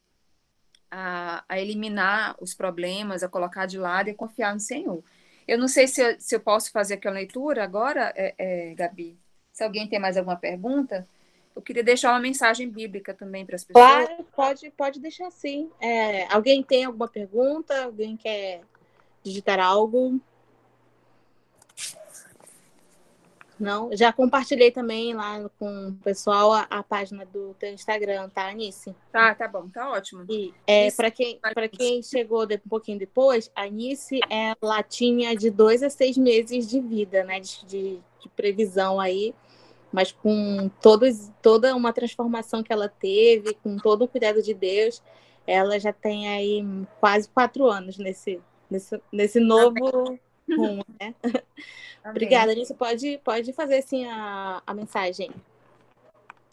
a, 0.90 1.44
a 1.48 1.60
eliminar 1.60 2.36
os 2.40 2.54
problemas, 2.54 3.22
a 3.22 3.28
colocar 3.28 3.66
de 3.66 3.78
lado 3.78 4.08
e 4.08 4.14
confiar 4.14 4.54
no 4.54 4.60
Senhor. 4.60 5.02
Eu 5.46 5.58
não 5.58 5.68
sei 5.68 5.86
se 5.86 6.00
eu, 6.00 6.16
se 6.18 6.34
eu 6.34 6.40
posso 6.40 6.70
fazer 6.70 6.94
aquela 6.94 7.16
leitura 7.16 7.62
agora, 7.62 8.12
é, 8.16 8.34
é, 8.38 8.74
Gabi. 8.74 9.18
Se 9.52 9.62
alguém 9.62 9.86
tem 9.86 9.98
mais 9.98 10.16
alguma 10.16 10.36
pergunta, 10.36 11.06
eu 11.54 11.62
queria 11.62 11.84
deixar 11.84 12.10
uma 12.10 12.20
mensagem 12.20 12.68
bíblica 12.68 13.14
também 13.14 13.44
para 13.44 13.56
as 13.56 13.64
pessoas. 13.64 13.86
Claro, 13.86 14.24
pode, 14.34 14.70
pode 14.70 15.00
deixar 15.00 15.30
sim. 15.30 15.70
É, 15.80 16.32
alguém 16.32 16.62
tem 16.62 16.84
alguma 16.84 17.06
pergunta? 17.06 17.84
Alguém 17.84 18.16
quer 18.16 18.62
digitar 19.22 19.60
algo? 19.60 20.20
Não, 23.58 23.88
já 23.92 24.12
compartilhei 24.12 24.70
também 24.70 25.14
lá 25.14 25.48
com 25.58 25.88
o 25.88 25.94
pessoal 26.02 26.52
a, 26.52 26.66
a 26.68 26.82
página 26.82 27.24
do 27.24 27.54
teu 27.54 27.72
Instagram, 27.72 28.28
tá, 28.28 28.48
Anice? 28.48 28.94
Tá, 29.12 29.34
tá 29.34 29.46
bom, 29.46 29.68
tá 29.68 29.92
ótimo. 29.92 30.24
E 30.28 30.52
é, 30.66 30.90
para 30.90 31.10
quem, 31.10 31.38
para 31.38 31.68
quem 31.68 32.02
chegou 32.02 32.46
de, 32.46 32.56
um 32.56 32.68
pouquinho 32.68 32.98
depois, 32.98 33.50
a 33.54 33.62
Anice 33.62 34.20
ela 34.28 34.82
tinha 34.82 35.36
de 35.36 35.50
dois 35.50 35.82
a 35.82 35.90
seis 35.90 36.16
meses 36.18 36.68
de 36.68 36.80
vida, 36.80 37.22
né? 37.22 37.38
De, 37.38 37.64
de, 37.64 37.98
de 38.20 38.28
previsão 38.34 38.98
aí, 38.98 39.34
mas 39.92 40.10
com 40.10 40.68
todos, 40.82 41.30
toda 41.40 41.76
uma 41.76 41.92
transformação 41.92 42.62
que 42.62 42.72
ela 42.72 42.88
teve, 42.88 43.54
com 43.62 43.76
todo 43.76 44.02
o 44.02 44.08
cuidado 44.08 44.42
de 44.42 44.52
Deus, 44.52 45.00
ela 45.46 45.78
já 45.78 45.92
tem 45.92 46.28
aí 46.28 46.66
quase 46.98 47.28
quatro 47.28 47.66
anos 47.66 47.98
nesse, 47.98 48.40
nesse, 48.68 49.00
nesse 49.12 49.38
novo 49.38 50.18
rumo, 50.48 50.84
né? 51.00 51.14
Obrigada, 52.04 52.52
Anícia. 52.52 52.74
Pode, 52.74 53.18
pode 53.24 53.52
fazer 53.52 53.78
assim 53.78 54.06
a, 54.06 54.62
a 54.66 54.74
mensagem. 54.74 55.30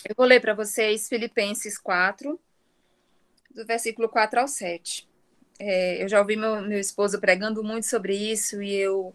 Eu 0.08 0.16
vou 0.16 0.26
ler 0.26 0.40
para 0.40 0.54
vocês 0.54 1.08
Filipenses 1.08 1.78
4, 1.78 2.40
do 3.54 3.66
versículo 3.66 4.10
4 4.10 4.40
ao 4.40 4.48
7. 4.48 5.08
É, 5.60 6.04
eu 6.04 6.10
já 6.10 6.20
ouvi 6.20 6.36
meu, 6.36 6.62
meu 6.62 6.80
esposo 6.80 7.20
pregando 7.20 7.64
muito 7.64 7.86
sobre 7.86 8.16
isso 8.16 8.64
e 8.64 8.74
eu, 8.74 9.14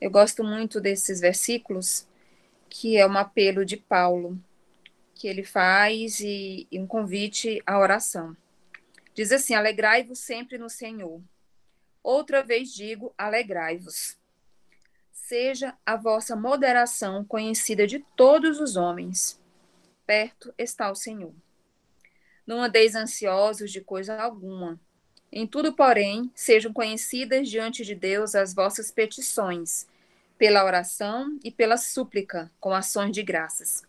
eu 0.00 0.10
gosto 0.10 0.42
muito 0.42 0.80
desses 0.80 1.20
versículos, 1.20 2.06
que 2.70 2.96
é 2.96 3.06
um 3.06 3.18
apelo 3.18 3.64
de 3.64 3.76
Paulo, 3.76 4.38
que 5.14 5.28
ele 5.28 5.44
faz 5.44 6.20
e, 6.20 6.66
e 6.72 6.80
um 6.80 6.86
convite 6.86 7.62
à 7.66 7.78
oração. 7.78 8.34
Diz 9.14 9.30
assim: 9.30 9.54
Alegrai-vos 9.54 10.18
sempre 10.18 10.56
no 10.56 10.70
Senhor. 10.70 11.20
Outra 12.02 12.42
vez 12.42 12.72
digo: 12.72 13.14
alegrai-vos. 13.16 14.18
seja 15.12 15.74
a 15.86 15.96
vossa 15.96 16.36
moderação 16.36 17.24
conhecida 17.24 17.86
de 17.86 18.00
todos 18.16 18.60
os 18.60 18.76
homens. 18.76 19.40
Perto 20.04 20.52
está 20.58 20.90
o 20.90 20.94
Senhor. 20.94 21.32
Não 22.46 22.62
andeis 22.62 22.94
ansiosos 22.94 23.70
de 23.70 23.80
coisa 23.80 24.20
alguma. 24.20 24.78
Em 25.30 25.46
tudo, 25.46 25.72
porém, 25.72 26.30
sejam 26.34 26.72
conhecidas 26.72 27.48
diante 27.48 27.84
de 27.84 27.94
Deus 27.94 28.34
as 28.34 28.52
vossas 28.52 28.90
petições, 28.90 29.86
pela 30.36 30.64
oração 30.64 31.38
e 31.42 31.50
pela 31.50 31.78
súplica, 31.78 32.50
com 32.60 32.74
ações 32.74 33.12
de 33.12 33.22
graças. 33.22 33.82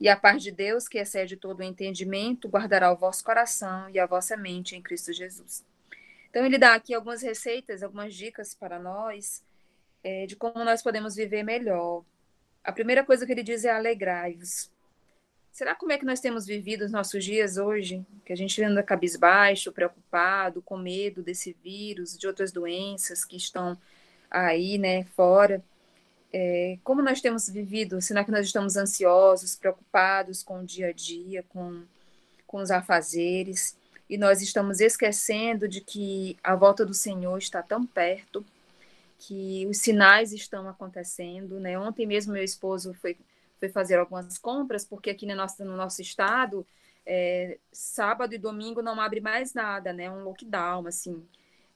E 0.00 0.08
a 0.08 0.16
paz 0.16 0.42
de 0.42 0.50
Deus, 0.50 0.88
que 0.88 0.98
excede 0.98 1.36
todo 1.36 1.60
o 1.60 1.62
entendimento, 1.62 2.48
guardará 2.48 2.90
o 2.90 2.96
vosso 2.96 3.22
coração 3.22 3.88
e 3.90 3.98
a 3.98 4.06
vossa 4.06 4.36
mente 4.36 4.74
em 4.74 4.82
Cristo 4.82 5.12
Jesus. 5.12 5.62
Então, 6.30 6.46
ele 6.46 6.58
dá 6.58 6.74
aqui 6.74 6.94
algumas 6.94 7.22
receitas, 7.22 7.82
algumas 7.82 8.14
dicas 8.14 8.54
para 8.54 8.78
nós 8.78 9.42
é, 10.02 10.26
de 10.26 10.36
como 10.36 10.64
nós 10.64 10.82
podemos 10.82 11.14
viver 11.14 11.42
melhor. 11.42 12.04
A 12.62 12.72
primeira 12.72 13.04
coisa 13.04 13.26
que 13.26 13.32
ele 13.32 13.42
diz 13.42 13.64
é 13.64 13.70
alegrai-vos. 13.70 14.70
Será 15.52 15.74
como 15.74 15.92
é 15.92 15.98
que 15.98 16.04
nós 16.04 16.20
temos 16.20 16.46
vivido 16.46 16.84
os 16.84 16.92
nossos 16.92 17.24
dias 17.24 17.56
hoje? 17.56 18.04
Que 18.24 18.32
a 18.32 18.36
gente 18.36 18.62
anda 18.62 18.82
cabisbaixo, 18.82 19.72
preocupado, 19.72 20.62
com 20.62 20.76
medo 20.76 21.22
desse 21.22 21.56
vírus, 21.62 22.16
de 22.16 22.26
outras 22.26 22.52
doenças 22.52 23.24
que 23.24 23.36
estão 23.36 23.76
aí, 24.30 24.78
né, 24.78 25.04
fora. 25.16 25.62
É, 26.32 26.78
como 26.84 27.02
nós 27.02 27.20
temos 27.20 27.48
vivido? 27.48 28.00
Será 28.00 28.24
que 28.24 28.30
nós 28.30 28.46
estamos 28.46 28.76
ansiosos, 28.76 29.56
preocupados 29.56 30.42
com 30.42 30.60
o 30.60 30.64
dia 30.64 30.88
a 30.88 30.92
dia, 30.92 31.44
com, 31.48 31.82
com 32.46 32.58
os 32.58 32.70
afazeres? 32.70 33.76
E 34.10 34.18
nós 34.18 34.42
estamos 34.42 34.80
esquecendo 34.80 35.66
de 35.66 35.80
que 35.80 36.36
a 36.44 36.54
volta 36.54 36.84
do 36.84 36.92
Senhor 36.92 37.38
está 37.38 37.62
tão 37.62 37.86
perto, 37.86 38.44
que 39.18 39.66
os 39.66 39.78
sinais 39.78 40.32
estão 40.32 40.68
acontecendo, 40.68 41.58
né? 41.60 41.78
Ontem 41.78 42.06
mesmo 42.06 42.32
meu 42.32 42.44
esposo 42.44 42.92
foi 42.94 43.16
foi 43.60 43.68
fazer 43.68 43.96
algumas 43.98 44.38
compras, 44.38 44.84
porque 44.84 45.10
aqui 45.10 45.26
no 45.26 45.36
nosso, 45.36 45.62
no 45.64 45.76
nosso 45.76 46.00
estado, 46.00 46.66
é, 47.04 47.58
sábado 47.70 48.34
e 48.34 48.38
domingo 48.38 48.82
não 48.82 48.98
abre 48.98 49.20
mais 49.20 49.52
nada, 49.52 49.92
né? 49.92 50.10
Um 50.10 50.24
lockdown, 50.24 50.86
assim, 50.86 51.22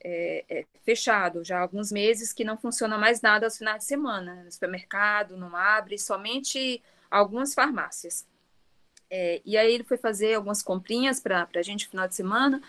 é, 0.03 0.45
é 0.49 0.66
fechado. 0.82 1.45
Já 1.45 1.59
há 1.59 1.61
alguns 1.61 1.93
meses 1.93 2.32
que 2.32 2.43
não 2.43 2.57
funciona 2.57 2.97
mais 2.97 3.20
nada 3.20 3.47
aos 3.47 3.59
finais 3.59 3.80
de 3.80 3.85
semana. 3.85 4.43
No 4.45 4.51
supermercado 4.51 5.37
não 5.37 5.55
abre, 5.55 5.99
somente 5.99 6.82
algumas 7.11 7.55
farmácias. 7.55 8.26
É, 9.11 9.41
e 9.45 9.57
aí 9.57 9.73
ele 9.73 9.85
foi 9.85 9.97
fazer 9.97 10.35
algumas 10.35 10.63
comprinhas 10.63 11.21
para 11.21 11.49
a 11.55 11.63
gente 11.63 11.85
no 11.85 11.91
final 11.91 12.09
de 12.09 12.15
semana. 12.15 12.63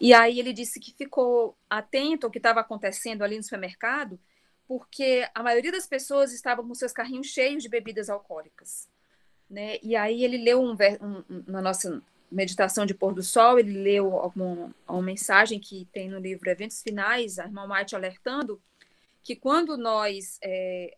E 0.00 0.12
aí 0.12 0.38
ele 0.38 0.52
disse 0.52 0.80
que 0.80 0.92
ficou 0.92 1.56
atento 1.68 2.26
ao 2.26 2.30
que 2.30 2.38
estava 2.38 2.60
acontecendo 2.60 3.22
ali 3.22 3.36
no 3.36 3.42
supermercado 3.42 4.18
porque 4.66 5.28
a 5.34 5.42
maioria 5.42 5.72
das 5.72 5.86
pessoas 5.86 6.32
estavam 6.32 6.66
com 6.66 6.74
seus 6.74 6.92
carrinhos 6.92 7.26
cheios 7.26 7.62
de 7.62 7.68
bebidas 7.68 8.08
alcoólicas. 8.08 8.88
Né? 9.48 9.78
E 9.82 9.94
aí 9.94 10.24
ele 10.24 10.38
leu 10.38 10.62
um, 10.62 10.72
um, 10.72 11.44
na 11.46 11.60
nossa 11.60 12.02
meditação 12.30 12.86
de 12.86 12.94
pôr 12.94 13.14
do 13.14 13.22
sol, 13.22 13.58
ele 13.58 13.72
leu 13.72 14.08
uma, 14.34 14.74
uma 14.88 15.02
mensagem 15.02 15.60
que 15.60 15.86
tem 15.92 16.08
no 16.08 16.18
livro 16.18 16.48
Eventos 16.48 16.82
Finais, 16.82 17.38
a 17.38 17.44
irmã 17.44 17.68
White 17.70 17.94
alertando 17.94 18.60
que 19.22 19.36
quando 19.36 19.76
nós 19.76 20.38
é, 20.42 20.96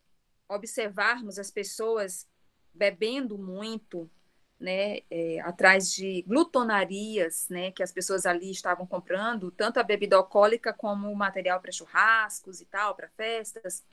observarmos 0.49 1.39
as 1.39 1.51
pessoas 1.51 2.27
bebendo 2.73 3.37
muito, 3.37 4.11
né, 4.59 5.01
é, 5.11 5.41
atrás 5.41 5.93
de 5.93 6.23
glutonarias, 6.27 7.47
né, 7.49 7.71
que 7.71 7.83
as 7.83 7.93
pessoas 7.93 8.25
ali 8.25 8.51
estavam 8.51 8.87
comprando, 8.87 9.51
tanto 9.51 9.79
a 9.79 9.83
bebida 9.83 10.17
alcoólica 10.17 10.73
como 10.73 11.11
o 11.11 11.17
material 11.17 11.61
para 11.61 11.73
churrascos 11.73 12.61
e 12.61 12.65
tal, 12.65 12.95
para 12.95 13.09
festas. 13.09 13.85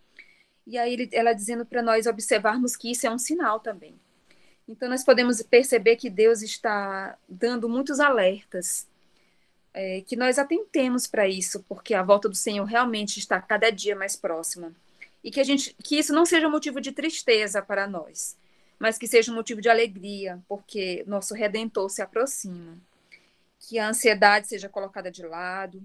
E 0.65 0.77
aí 0.77 0.93
ele, 0.93 1.09
ela 1.11 1.33
dizendo 1.33 1.65
para 1.65 1.81
nós 1.81 2.07
observarmos 2.07 2.75
que 2.77 2.91
isso 2.91 3.05
é 3.05 3.11
um 3.11 3.17
sinal 3.19 3.59
também. 3.59 3.99
Então 4.67 4.87
nós 4.87 5.03
podemos 5.03 5.41
perceber 5.41 5.97
que 5.97 6.09
Deus 6.09 6.41
está 6.41 7.17
dando 7.27 7.67
muitos 7.67 7.99
alertas, 7.99 8.87
é, 9.73 10.01
que 10.01 10.15
nós 10.15 10.39
atentemos 10.39 11.07
para 11.07 11.27
isso, 11.27 11.63
porque 11.67 11.93
a 11.93 12.03
volta 12.03 12.29
do 12.29 12.35
Senhor 12.35 12.63
realmente 12.63 13.19
está 13.19 13.41
cada 13.41 13.69
dia 13.69 13.95
mais 13.95 14.15
próxima. 14.15 14.71
E 15.21 15.31
que 15.31 15.39
a 15.39 15.43
gente, 15.43 15.75
que 15.83 15.97
isso 15.97 16.13
não 16.13 16.25
seja 16.25 16.49
motivo 16.49 16.79
de 16.79 16.91
tristeza 16.91 17.61
para 17.61 17.87
nós, 17.87 18.37
mas 18.83 18.97
que 18.97 19.07
seja 19.07 19.31
um 19.31 19.35
motivo 19.35 19.61
de 19.61 19.69
alegria, 19.69 20.43
porque 20.45 21.05
nosso 21.07 21.33
redentor 21.33 21.89
se 21.89 22.01
aproxima. 22.01 22.77
Que 23.57 23.79
a 23.79 23.87
ansiedade 23.87 24.49
seja 24.49 24.67
colocada 24.67 25.09
de 25.09 25.25
lado 25.25 25.81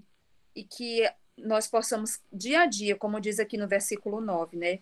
e 0.53 0.65
que 0.65 1.09
nós 1.37 1.65
possamos, 1.65 2.19
dia 2.29 2.63
a 2.63 2.65
dia, 2.65 2.97
como 2.97 3.21
diz 3.21 3.39
aqui 3.39 3.55
no 3.55 3.69
versículo 3.69 4.19
9, 4.19 4.57
né? 4.57 4.79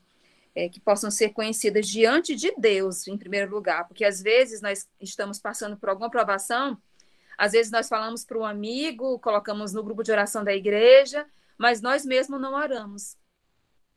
É, 0.56 0.68
que 0.68 0.80
possam 0.80 1.12
ser 1.12 1.30
conhecidas 1.30 1.88
diante 1.88 2.34
de 2.34 2.52
Deus, 2.58 3.08
em 3.08 3.16
primeiro 3.16 3.52
lugar, 3.52 3.88
porque 3.88 4.04
às 4.04 4.20
vezes 4.20 4.62
nós 4.62 4.90
estamos 5.00 5.38
passando 5.38 5.78
por 5.78 5.90
alguma 5.90 6.10
provação, 6.10 6.76
às 7.38 7.52
vezes 7.52 7.72
nós 7.72 7.88
falamos 7.88 8.26
para 8.26 8.40
um 8.40 8.46
amigo, 8.46 9.20
colocamos 9.20 9.74
no 9.74 9.84
grupo 9.84 10.02
de 10.02 10.12
oração 10.12 10.44
da 10.44 10.56
igreja, 10.56 11.28
mas 11.56 11.84
nós 11.84 12.04
mesmos 12.04 12.42
não 12.42 12.56
oramos. 12.56 13.16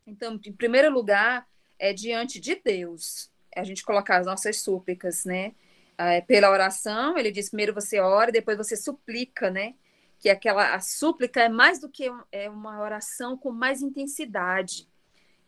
Então, 0.07 0.39
em 0.45 0.53
primeiro 0.53 0.93
lugar, 0.93 1.49
é 1.79 1.95
diante 1.95 2.39
de 2.39 2.55
Deus 2.57 3.30
a 3.55 3.64
gente 3.64 3.84
colocar 3.84 4.18
as 4.18 4.26
nossas 4.26 4.61
súplicas, 4.61 5.24
né? 5.24 5.55
É, 5.98 6.20
pela 6.20 6.51
oração, 6.51 7.18
ele 7.18 7.30
diz 7.30 7.48
primeiro 7.48 7.74
você 7.74 8.01
ora, 8.01 8.32
depois 8.32 8.57
você 8.57 8.76
suplica, 8.76 9.51
né? 9.51 9.74
Que 10.18 10.28
aquela 10.28 10.74
a 10.74 10.80
súplica 10.80 11.40
é 11.42 11.48
mais 11.48 11.78
do 11.78 11.88
que 11.88 12.11
é 12.32 12.48
uma 12.48 12.80
oração 12.80 13.36
com 13.36 13.51
mais 13.51 13.82
intensidade. 13.82 14.88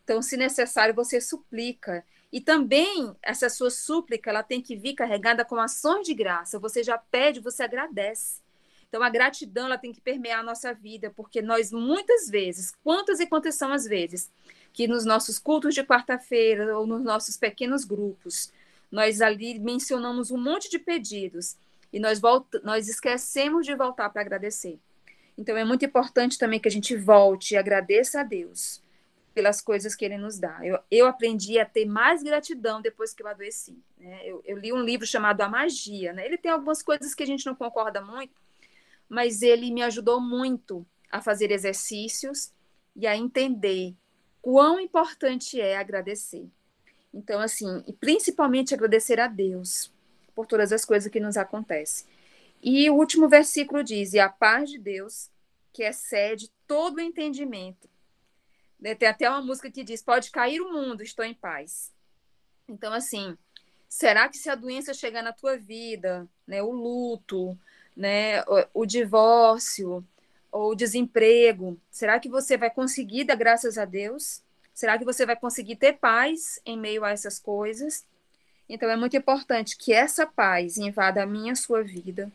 Então, 0.05 0.21
se 0.21 0.37
necessário, 0.37 0.95
você 0.95 1.21
suplica. 1.21 2.05
E 2.33 2.41
também 2.41 3.15
essa 3.23 3.49
sua 3.49 3.71
súplica, 3.71 4.31
ela 4.31 4.43
tem 4.43 4.61
que 4.61 4.77
vir 4.77 4.95
carregada 4.95 5.45
com 5.45 5.57
ações 5.57 6.07
de 6.07 6.15
graça. 6.15 6.59
Você 6.59 6.83
já 6.83 6.99
pede, 6.99 7.41
você 7.41 7.63
agradece. 7.63 8.41
Então, 8.89 9.03
a 9.03 9.09
gratidão 9.09 9.67
ela 9.67 9.79
tem 9.79 9.93
que 9.93 10.01
permear 10.01 10.41
a 10.41 10.43
nossa 10.43 10.75
vida, 10.75 11.11
porque 11.17 11.41
nós 11.41 11.73
muitas 11.73 12.29
vezes, 12.29 12.75
quantas 12.83 13.21
e 13.21 13.27
quantas 13.27 13.55
são 13.55 13.73
as 13.73 13.87
vezes, 13.87 14.31
que 14.73 14.89
nos 14.89 15.05
nossos 15.05 15.39
cultos 15.39 15.75
de 15.75 15.83
quarta-feira 15.83 16.79
ou 16.79 16.87
nos 16.87 17.03
nossos 17.03 17.37
pequenos 17.37 17.85
grupos, 17.85 18.53
nós 18.91 19.21
ali 19.21 19.59
mencionamos 19.59 20.31
um 20.31 20.39
monte 20.39 20.71
de 20.71 20.79
pedidos 20.79 21.57
e 21.93 22.01
nós, 22.01 22.21
volta, 22.21 22.61
nós 22.65 22.89
esquecemos 22.89 23.67
de 23.67 23.75
voltar 23.75 24.09
para 24.11 24.23
agradecer. 24.23 24.79
Então 25.37 25.57
é 25.57 25.65
muito 25.65 25.85
importante 25.85 26.39
também 26.39 26.61
que 26.61 26.69
a 26.69 26.71
gente 26.71 26.97
volte 26.97 27.55
e 27.55 27.57
agradeça 27.57 28.21
a 28.21 28.23
Deus 28.23 28.83
pelas 29.35 29.61
coisas 29.61 29.95
que 29.95 30.05
Ele 30.05 30.19
nos 30.19 30.39
dá. 30.39 30.59
Eu, 30.63 30.79
eu 30.91 31.07
aprendi 31.07 31.59
a 31.59 31.65
ter 31.65 31.87
mais 31.87 32.23
gratidão 32.23 32.83
depois 32.83 33.15
que 33.15 33.23
eu 33.23 33.27
adoeci. 33.27 33.79
Né? 33.99 34.21
Eu, 34.25 34.43
eu, 34.45 34.59
li 34.59 34.73
um 34.73 34.83
livro 34.83 35.07
chamado 35.07 35.41
A 35.41 35.49
Magia. 35.49 36.13
Né? 36.13 36.27
Ele 36.27 36.37
tem 36.37 36.51
algumas 36.51 36.83
coisas 36.83 37.15
que 37.15 37.23
a 37.23 37.27
gente 37.27 37.47
não 37.47 37.55
concorda 37.55 38.03
muito, 38.03 38.35
mas 39.09 39.43
ele 39.43 39.71
me 39.71 39.83
ajudou 39.83 40.21
muito 40.21 40.87
a 41.11 41.21
fazer 41.21 41.51
exercícios 41.51 42.53
e 42.95 43.07
a 43.07 43.17
entender 43.17 43.95
quão 44.43 44.81
importante 44.81 45.61
é 45.61 45.77
agradecer. 45.77 46.47
Então, 47.15 47.41
assim, 47.41 47.83
e 47.87 47.93
principalmente 47.93 48.75
agradecer 48.75 49.21
a 49.21 49.29
Deus 49.29 49.93
por 50.35 50.47
todas 50.47 50.73
as 50.73 50.85
coisas 50.85 51.11
que 51.11 51.21
nos 51.21 51.37
acontecem. 51.37 52.07
E 52.63 52.91
o 52.91 52.95
último 52.95 53.29
versículo 53.29 53.85
diz: 53.85 54.13
E 54.13 54.19
a 54.19 54.29
paz 54.29 54.71
de 54.71 54.79
Deus, 54.79 55.31
que 55.73 55.85
excede 55.85 56.51
todo 56.67 56.97
o 56.97 57.01
entendimento. 57.01 57.89
Né, 58.81 58.95
tem 58.95 59.09
até 59.09 59.29
uma 59.29 59.43
música 59.43 59.71
que 59.71 59.85
diz: 59.85 60.03
Pode 60.03 60.31
cair 60.31 60.61
o 60.61 60.73
mundo, 60.73 61.03
estou 61.03 61.25
em 61.25 61.35
paz. 61.35 61.93
Então, 62.69 62.93
assim, 62.93 63.37
será 63.89 64.29
que 64.29 64.39
se 64.39 64.49
a 64.49 64.55
doença 64.55 64.95
chegar 64.95 65.23
na 65.23 65.33
tua 65.33 65.57
vida, 65.57 66.29
né, 66.47 66.63
o 66.63 66.71
luto, 66.71 67.59
né, 67.97 68.43
o, 68.43 68.83
o 68.83 68.87
divórcio, 68.87 70.05
ou 70.53 70.75
desemprego? 70.77 71.81
Será 71.91 72.21
que 72.21 72.29
você 72.29 72.59
vai 72.59 72.71
conseguir 72.71 73.25
dar 73.25 73.37
graças 73.37 73.79
a 73.79 73.87
Deus? 73.87 74.43
Será 74.75 74.99
que 74.99 75.05
você 75.05 75.25
vai 75.25 75.35
conseguir 75.35 75.77
ter 75.77 75.95
paz 75.95 76.61
em 76.65 76.79
meio 76.79 77.05
a 77.05 77.11
essas 77.11 77.39
coisas? 77.39 78.05
Então 78.69 78.89
é 78.89 78.97
muito 78.97 79.17
importante 79.17 79.77
que 79.77 79.93
essa 79.93 80.27
paz 80.27 80.77
invada 80.77 81.23
a 81.23 81.27
minha 81.27 81.53
a 81.53 81.57
sua 81.57 81.83
vida 81.83 82.31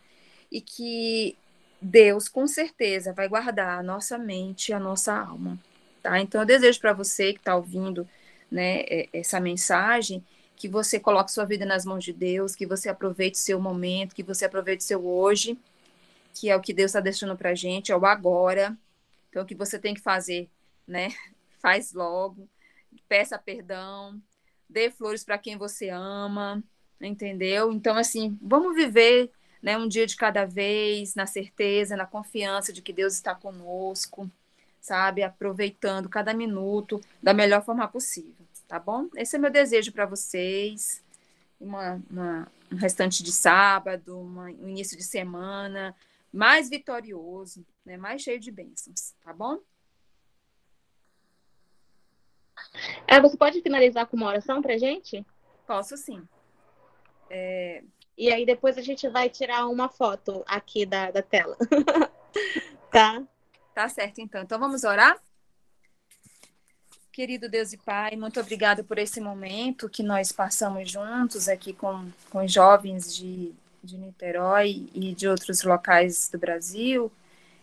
e 0.52 0.60
que 0.60 1.38
Deus 1.80 2.28
com 2.28 2.48
certeza 2.48 3.14
vai 3.14 3.28
guardar 3.28 3.80
a 3.80 3.84
nossa 3.84 4.18
mente 4.18 4.70
e 4.70 4.74
a 4.74 4.80
nossa 4.80 5.14
alma, 5.14 5.60
tá? 6.02 6.20
Então 6.20 6.42
eu 6.42 6.46
desejo 6.46 6.80
para 6.80 6.94
você 6.94 7.34
que 7.34 7.40
está 7.40 7.56
ouvindo, 7.56 8.08
né, 8.52 8.84
essa 9.14 9.40
mensagem, 9.40 10.24
que 10.56 10.68
você 10.68 11.00
coloque 11.00 11.32
sua 11.32 11.46
vida 11.46 11.66
nas 11.66 11.86
mãos 11.86 12.04
de 12.04 12.14
Deus, 12.14 12.56
que 12.56 12.66
você 12.66 12.90
aproveite 12.90 13.38
seu 13.38 13.60
momento, 13.60 14.16
que 14.16 14.24
você 14.24 14.46
aproveite 14.46 14.84
seu 14.84 15.06
hoje 15.06 15.58
que 16.40 16.50
é 16.50 16.56
o 16.56 16.62
que 16.62 16.74
Deus 16.74 16.92
está 16.92 17.00
deixando 17.00 17.36
para 17.36 17.56
gente, 17.56 17.92
é 17.92 17.98
o 17.98 18.06
agora. 18.06 18.78
Então, 19.30 19.42
o 19.42 19.46
que 19.46 19.56
você 19.56 19.80
tem 19.80 19.94
que 19.94 20.02
fazer, 20.02 20.48
né? 20.88 21.10
Faz 21.60 21.92
logo, 21.94 22.48
peça 23.10 23.38
perdão, 23.38 24.22
dê 24.70 24.92
flores 24.92 25.24
para 25.24 25.38
quem 25.38 25.58
você 25.58 25.90
ama, 25.90 26.64
entendeu? 27.02 27.72
Então, 27.72 27.98
assim, 27.98 28.38
vamos 28.42 28.76
viver 28.76 29.32
né, 29.62 29.76
um 29.78 29.88
dia 29.88 30.06
de 30.06 30.16
cada 30.16 30.46
vez, 30.46 31.16
na 31.16 31.26
certeza, 31.26 31.96
na 31.96 32.06
confiança 32.06 32.72
de 32.72 32.82
que 32.82 32.94
Deus 32.94 33.14
está 33.14 33.34
conosco, 33.34 34.30
sabe? 34.80 35.24
Aproveitando 35.24 36.08
cada 36.08 36.34
minuto 36.34 37.02
da 37.22 37.34
melhor 37.34 37.66
forma 37.66 37.88
possível, 37.88 38.46
tá 38.68 38.80
bom? 38.80 39.08
Esse 39.16 39.36
é 39.36 39.40
meu 39.40 39.50
desejo 39.50 39.92
para 39.92 40.06
vocês. 40.06 41.02
Uma, 41.60 42.00
uma, 42.08 42.48
um 42.72 42.76
restante 42.76 43.24
de 43.24 43.32
sábado, 43.32 44.20
uma, 44.20 44.44
um 44.44 44.70
início 44.70 44.96
de 44.96 45.04
semana 45.04 45.96
mais 46.32 46.70
vitorioso, 46.70 47.66
né? 47.86 47.98
mais 47.98 48.22
cheio 48.22 48.40
de 48.40 48.52
bênçãos, 48.52 49.14
tá 49.24 49.34
bom? 49.34 49.60
É, 53.08 53.22
você 53.22 53.38
pode 53.38 53.62
finalizar 53.62 54.08
com 54.08 54.18
uma 54.18 54.28
oração 54.28 54.62
para 54.62 54.78
gente? 54.78 55.26
Posso 55.66 55.96
sim. 55.98 56.28
É... 57.30 57.84
E 58.18 58.32
aí 58.32 58.46
depois 58.46 58.78
a 58.78 58.82
gente 58.82 59.08
vai 59.08 59.30
tirar 59.30 59.68
uma 59.68 59.90
foto 59.90 60.44
aqui 60.48 60.86
da, 60.86 61.12
da 61.12 61.22
tela. 61.22 61.56
tá? 62.92 63.24
Tá 63.74 63.88
certo, 63.90 64.20
então. 64.20 64.42
Então 64.42 64.60
vamos 64.60 64.84
orar? 64.84 65.22
Querido 67.12 67.50
Deus 67.50 67.74
e 67.74 67.78
Pai, 67.78 68.16
muito 68.16 68.40
obrigado 68.40 68.84
por 68.84 69.00
esse 69.00 69.20
momento 69.20 69.90
que 69.90 70.04
nós 70.04 70.32
passamos 70.32 70.92
juntos 70.92 71.50
aqui 71.50 71.74
com, 71.74 72.12
com 72.30 72.48
jovens 72.48 73.16
de, 73.16 73.56
de 73.84 73.98
Niterói 73.98 74.88
e 74.94 75.14
de 75.14 75.28
outros 75.28 75.64
locais 75.64 76.30
do 76.32 76.38
Brasil, 76.38 77.12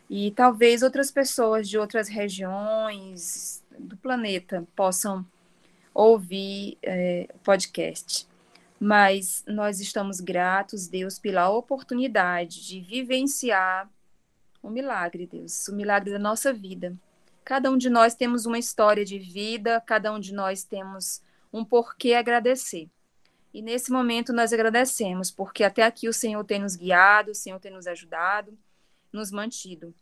e 0.08 0.30
talvez 0.32 0.82
outras 0.82 1.10
pessoas 1.10 1.68
de 1.68 1.78
outras 1.78 2.08
regiões 2.08 3.62
do 3.78 3.96
planeta 3.96 4.66
possam 4.76 5.26
ouvir 5.92 6.76
é, 6.82 7.28
podcast. 7.42 8.26
Mas 8.78 9.44
nós 9.46 9.80
estamos 9.80 10.20
gratos, 10.20 10.88
Deus, 10.88 11.18
pela 11.18 11.48
oportunidade 11.48 12.66
de 12.66 12.80
vivenciar 12.80 13.88
o 14.62 14.68
milagre, 14.68 15.26
Deus, 15.26 15.68
o 15.68 15.74
milagre 15.74 16.10
da 16.10 16.18
nossa 16.18 16.52
vida. 16.52 16.96
Cada 17.44 17.70
um 17.70 17.76
de 17.76 17.88
nós 17.88 18.14
temos 18.14 18.46
uma 18.46 18.58
história 18.58 19.04
de 19.04 19.18
vida, 19.18 19.82
cada 19.86 20.12
um 20.12 20.18
de 20.18 20.34
nós 20.34 20.64
temos 20.64 21.22
um 21.52 21.64
porquê 21.64 22.14
agradecer. 22.14 22.88
E 23.54 23.62
nesse 23.62 23.92
momento 23.92 24.32
nós 24.32 24.52
agradecemos, 24.52 25.30
porque 25.30 25.62
até 25.62 25.84
aqui 25.84 26.08
o 26.08 26.12
Senhor 26.12 26.42
tem 26.42 26.58
nos 26.58 26.74
guiado, 26.74 27.30
o 27.30 27.34
Senhor 27.36 27.60
tem 27.60 27.70
nos 27.70 27.86
ajudado, 27.86 28.58
nos 29.12 29.30
mantido. 29.30 29.94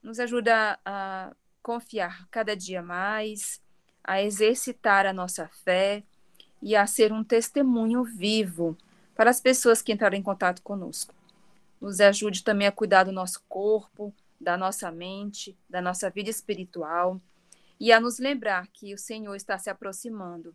Nos 0.00 0.20
ajuda 0.20 0.78
a 0.84 1.34
confiar 1.60 2.28
cada 2.30 2.56
dia 2.56 2.80
mais, 2.80 3.60
a 4.04 4.22
exercitar 4.22 5.04
a 5.04 5.12
nossa 5.12 5.48
fé 5.48 6.04
e 6.62 6.76
a 6.76 6.86
ser 6.86 7.12
um 7.12 7.24
testemunho 7.24 8.04
vivo 8.04 8.78
para 9.16 9.30
as 9.30 9.40
pessoas 9.40 9.82
que 9.82 9.92
entraram 9.92 10.16
em 10.16 10.22
contato 10.22 10.62
conosco. 10.62 11.12
Nos 11.80 12.00
ajude 12.00 12.44
também 12.44 12.68
a 12.68 12.72
cuidar 12.72 13.02
do 13.02 13.10
nosso 13.10 13.42
corpo, 13.48 14.14
da 14.40 14.56
nossa 14.56 14.92
mente, 14.92 15.58
da 15.68 15.82
nossa 15.82 16.08
vida 16.08 16.30
espiritual 16.30 17.20
e 17.80 17.90
a 17.90 17.98
nos 17.98 18.20
lembrar 18.20 18.68
que 18.68 18.94
o 18.94 18.98
Senhor 18.98 19.34
está 19.34 19.58
se 19.58 19.68
aproximando. 19.68 20.54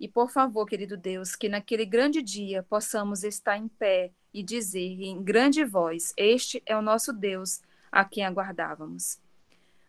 E 0.00 0.06
por 0.06 0.30
favor, 0.30 0.66
querido 0.66 0.96
Deus, 0.96 1.34
que 1.34 1.48
naquele 1.48 1.84
grande 1.84 2.22
dia 2.22 2.62
possamos 2.62 3.24
estar 3.24 3.56
em 3.56 3.68
pé 3.68 4.10
e 4.32 4.42
dizer 4.42 5.02
em 5.02 5.22
grande 5.22 5.64
voz: 5.64 6.12
Este 6.16 6.62
é 6.66 6.76
o 6.76 6.82
nosso 6.82 7.12
Deus 7.12 7.60
a 7.90 8.04
quem 8.04 8.24
aguardávamos 8.24 9.18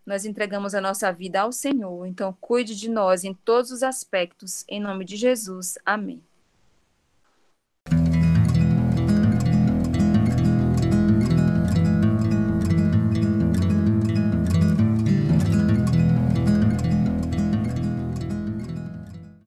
nós 0.10 0.26
entregamos 0.26 0.74
a 0.74 0.82
nossa 0.82 1.12
vida 1.12 1.42
ao 1.42 1.52
Senhor. 1.52 2.04
Então, 2.08 2.36
cuide 2.42 2.76
de 2.76 2.90
nós 2.90 3.24
em 3.24 3.32
todos 3.32 3.72
os 3.72 3.84
aspectos. 3.84 4.66
Em 4.68 4.80
nome 4.80 5.06
de 5.06 5.16
Jesus. 5.16 5.78
Amém. 5.86 6.24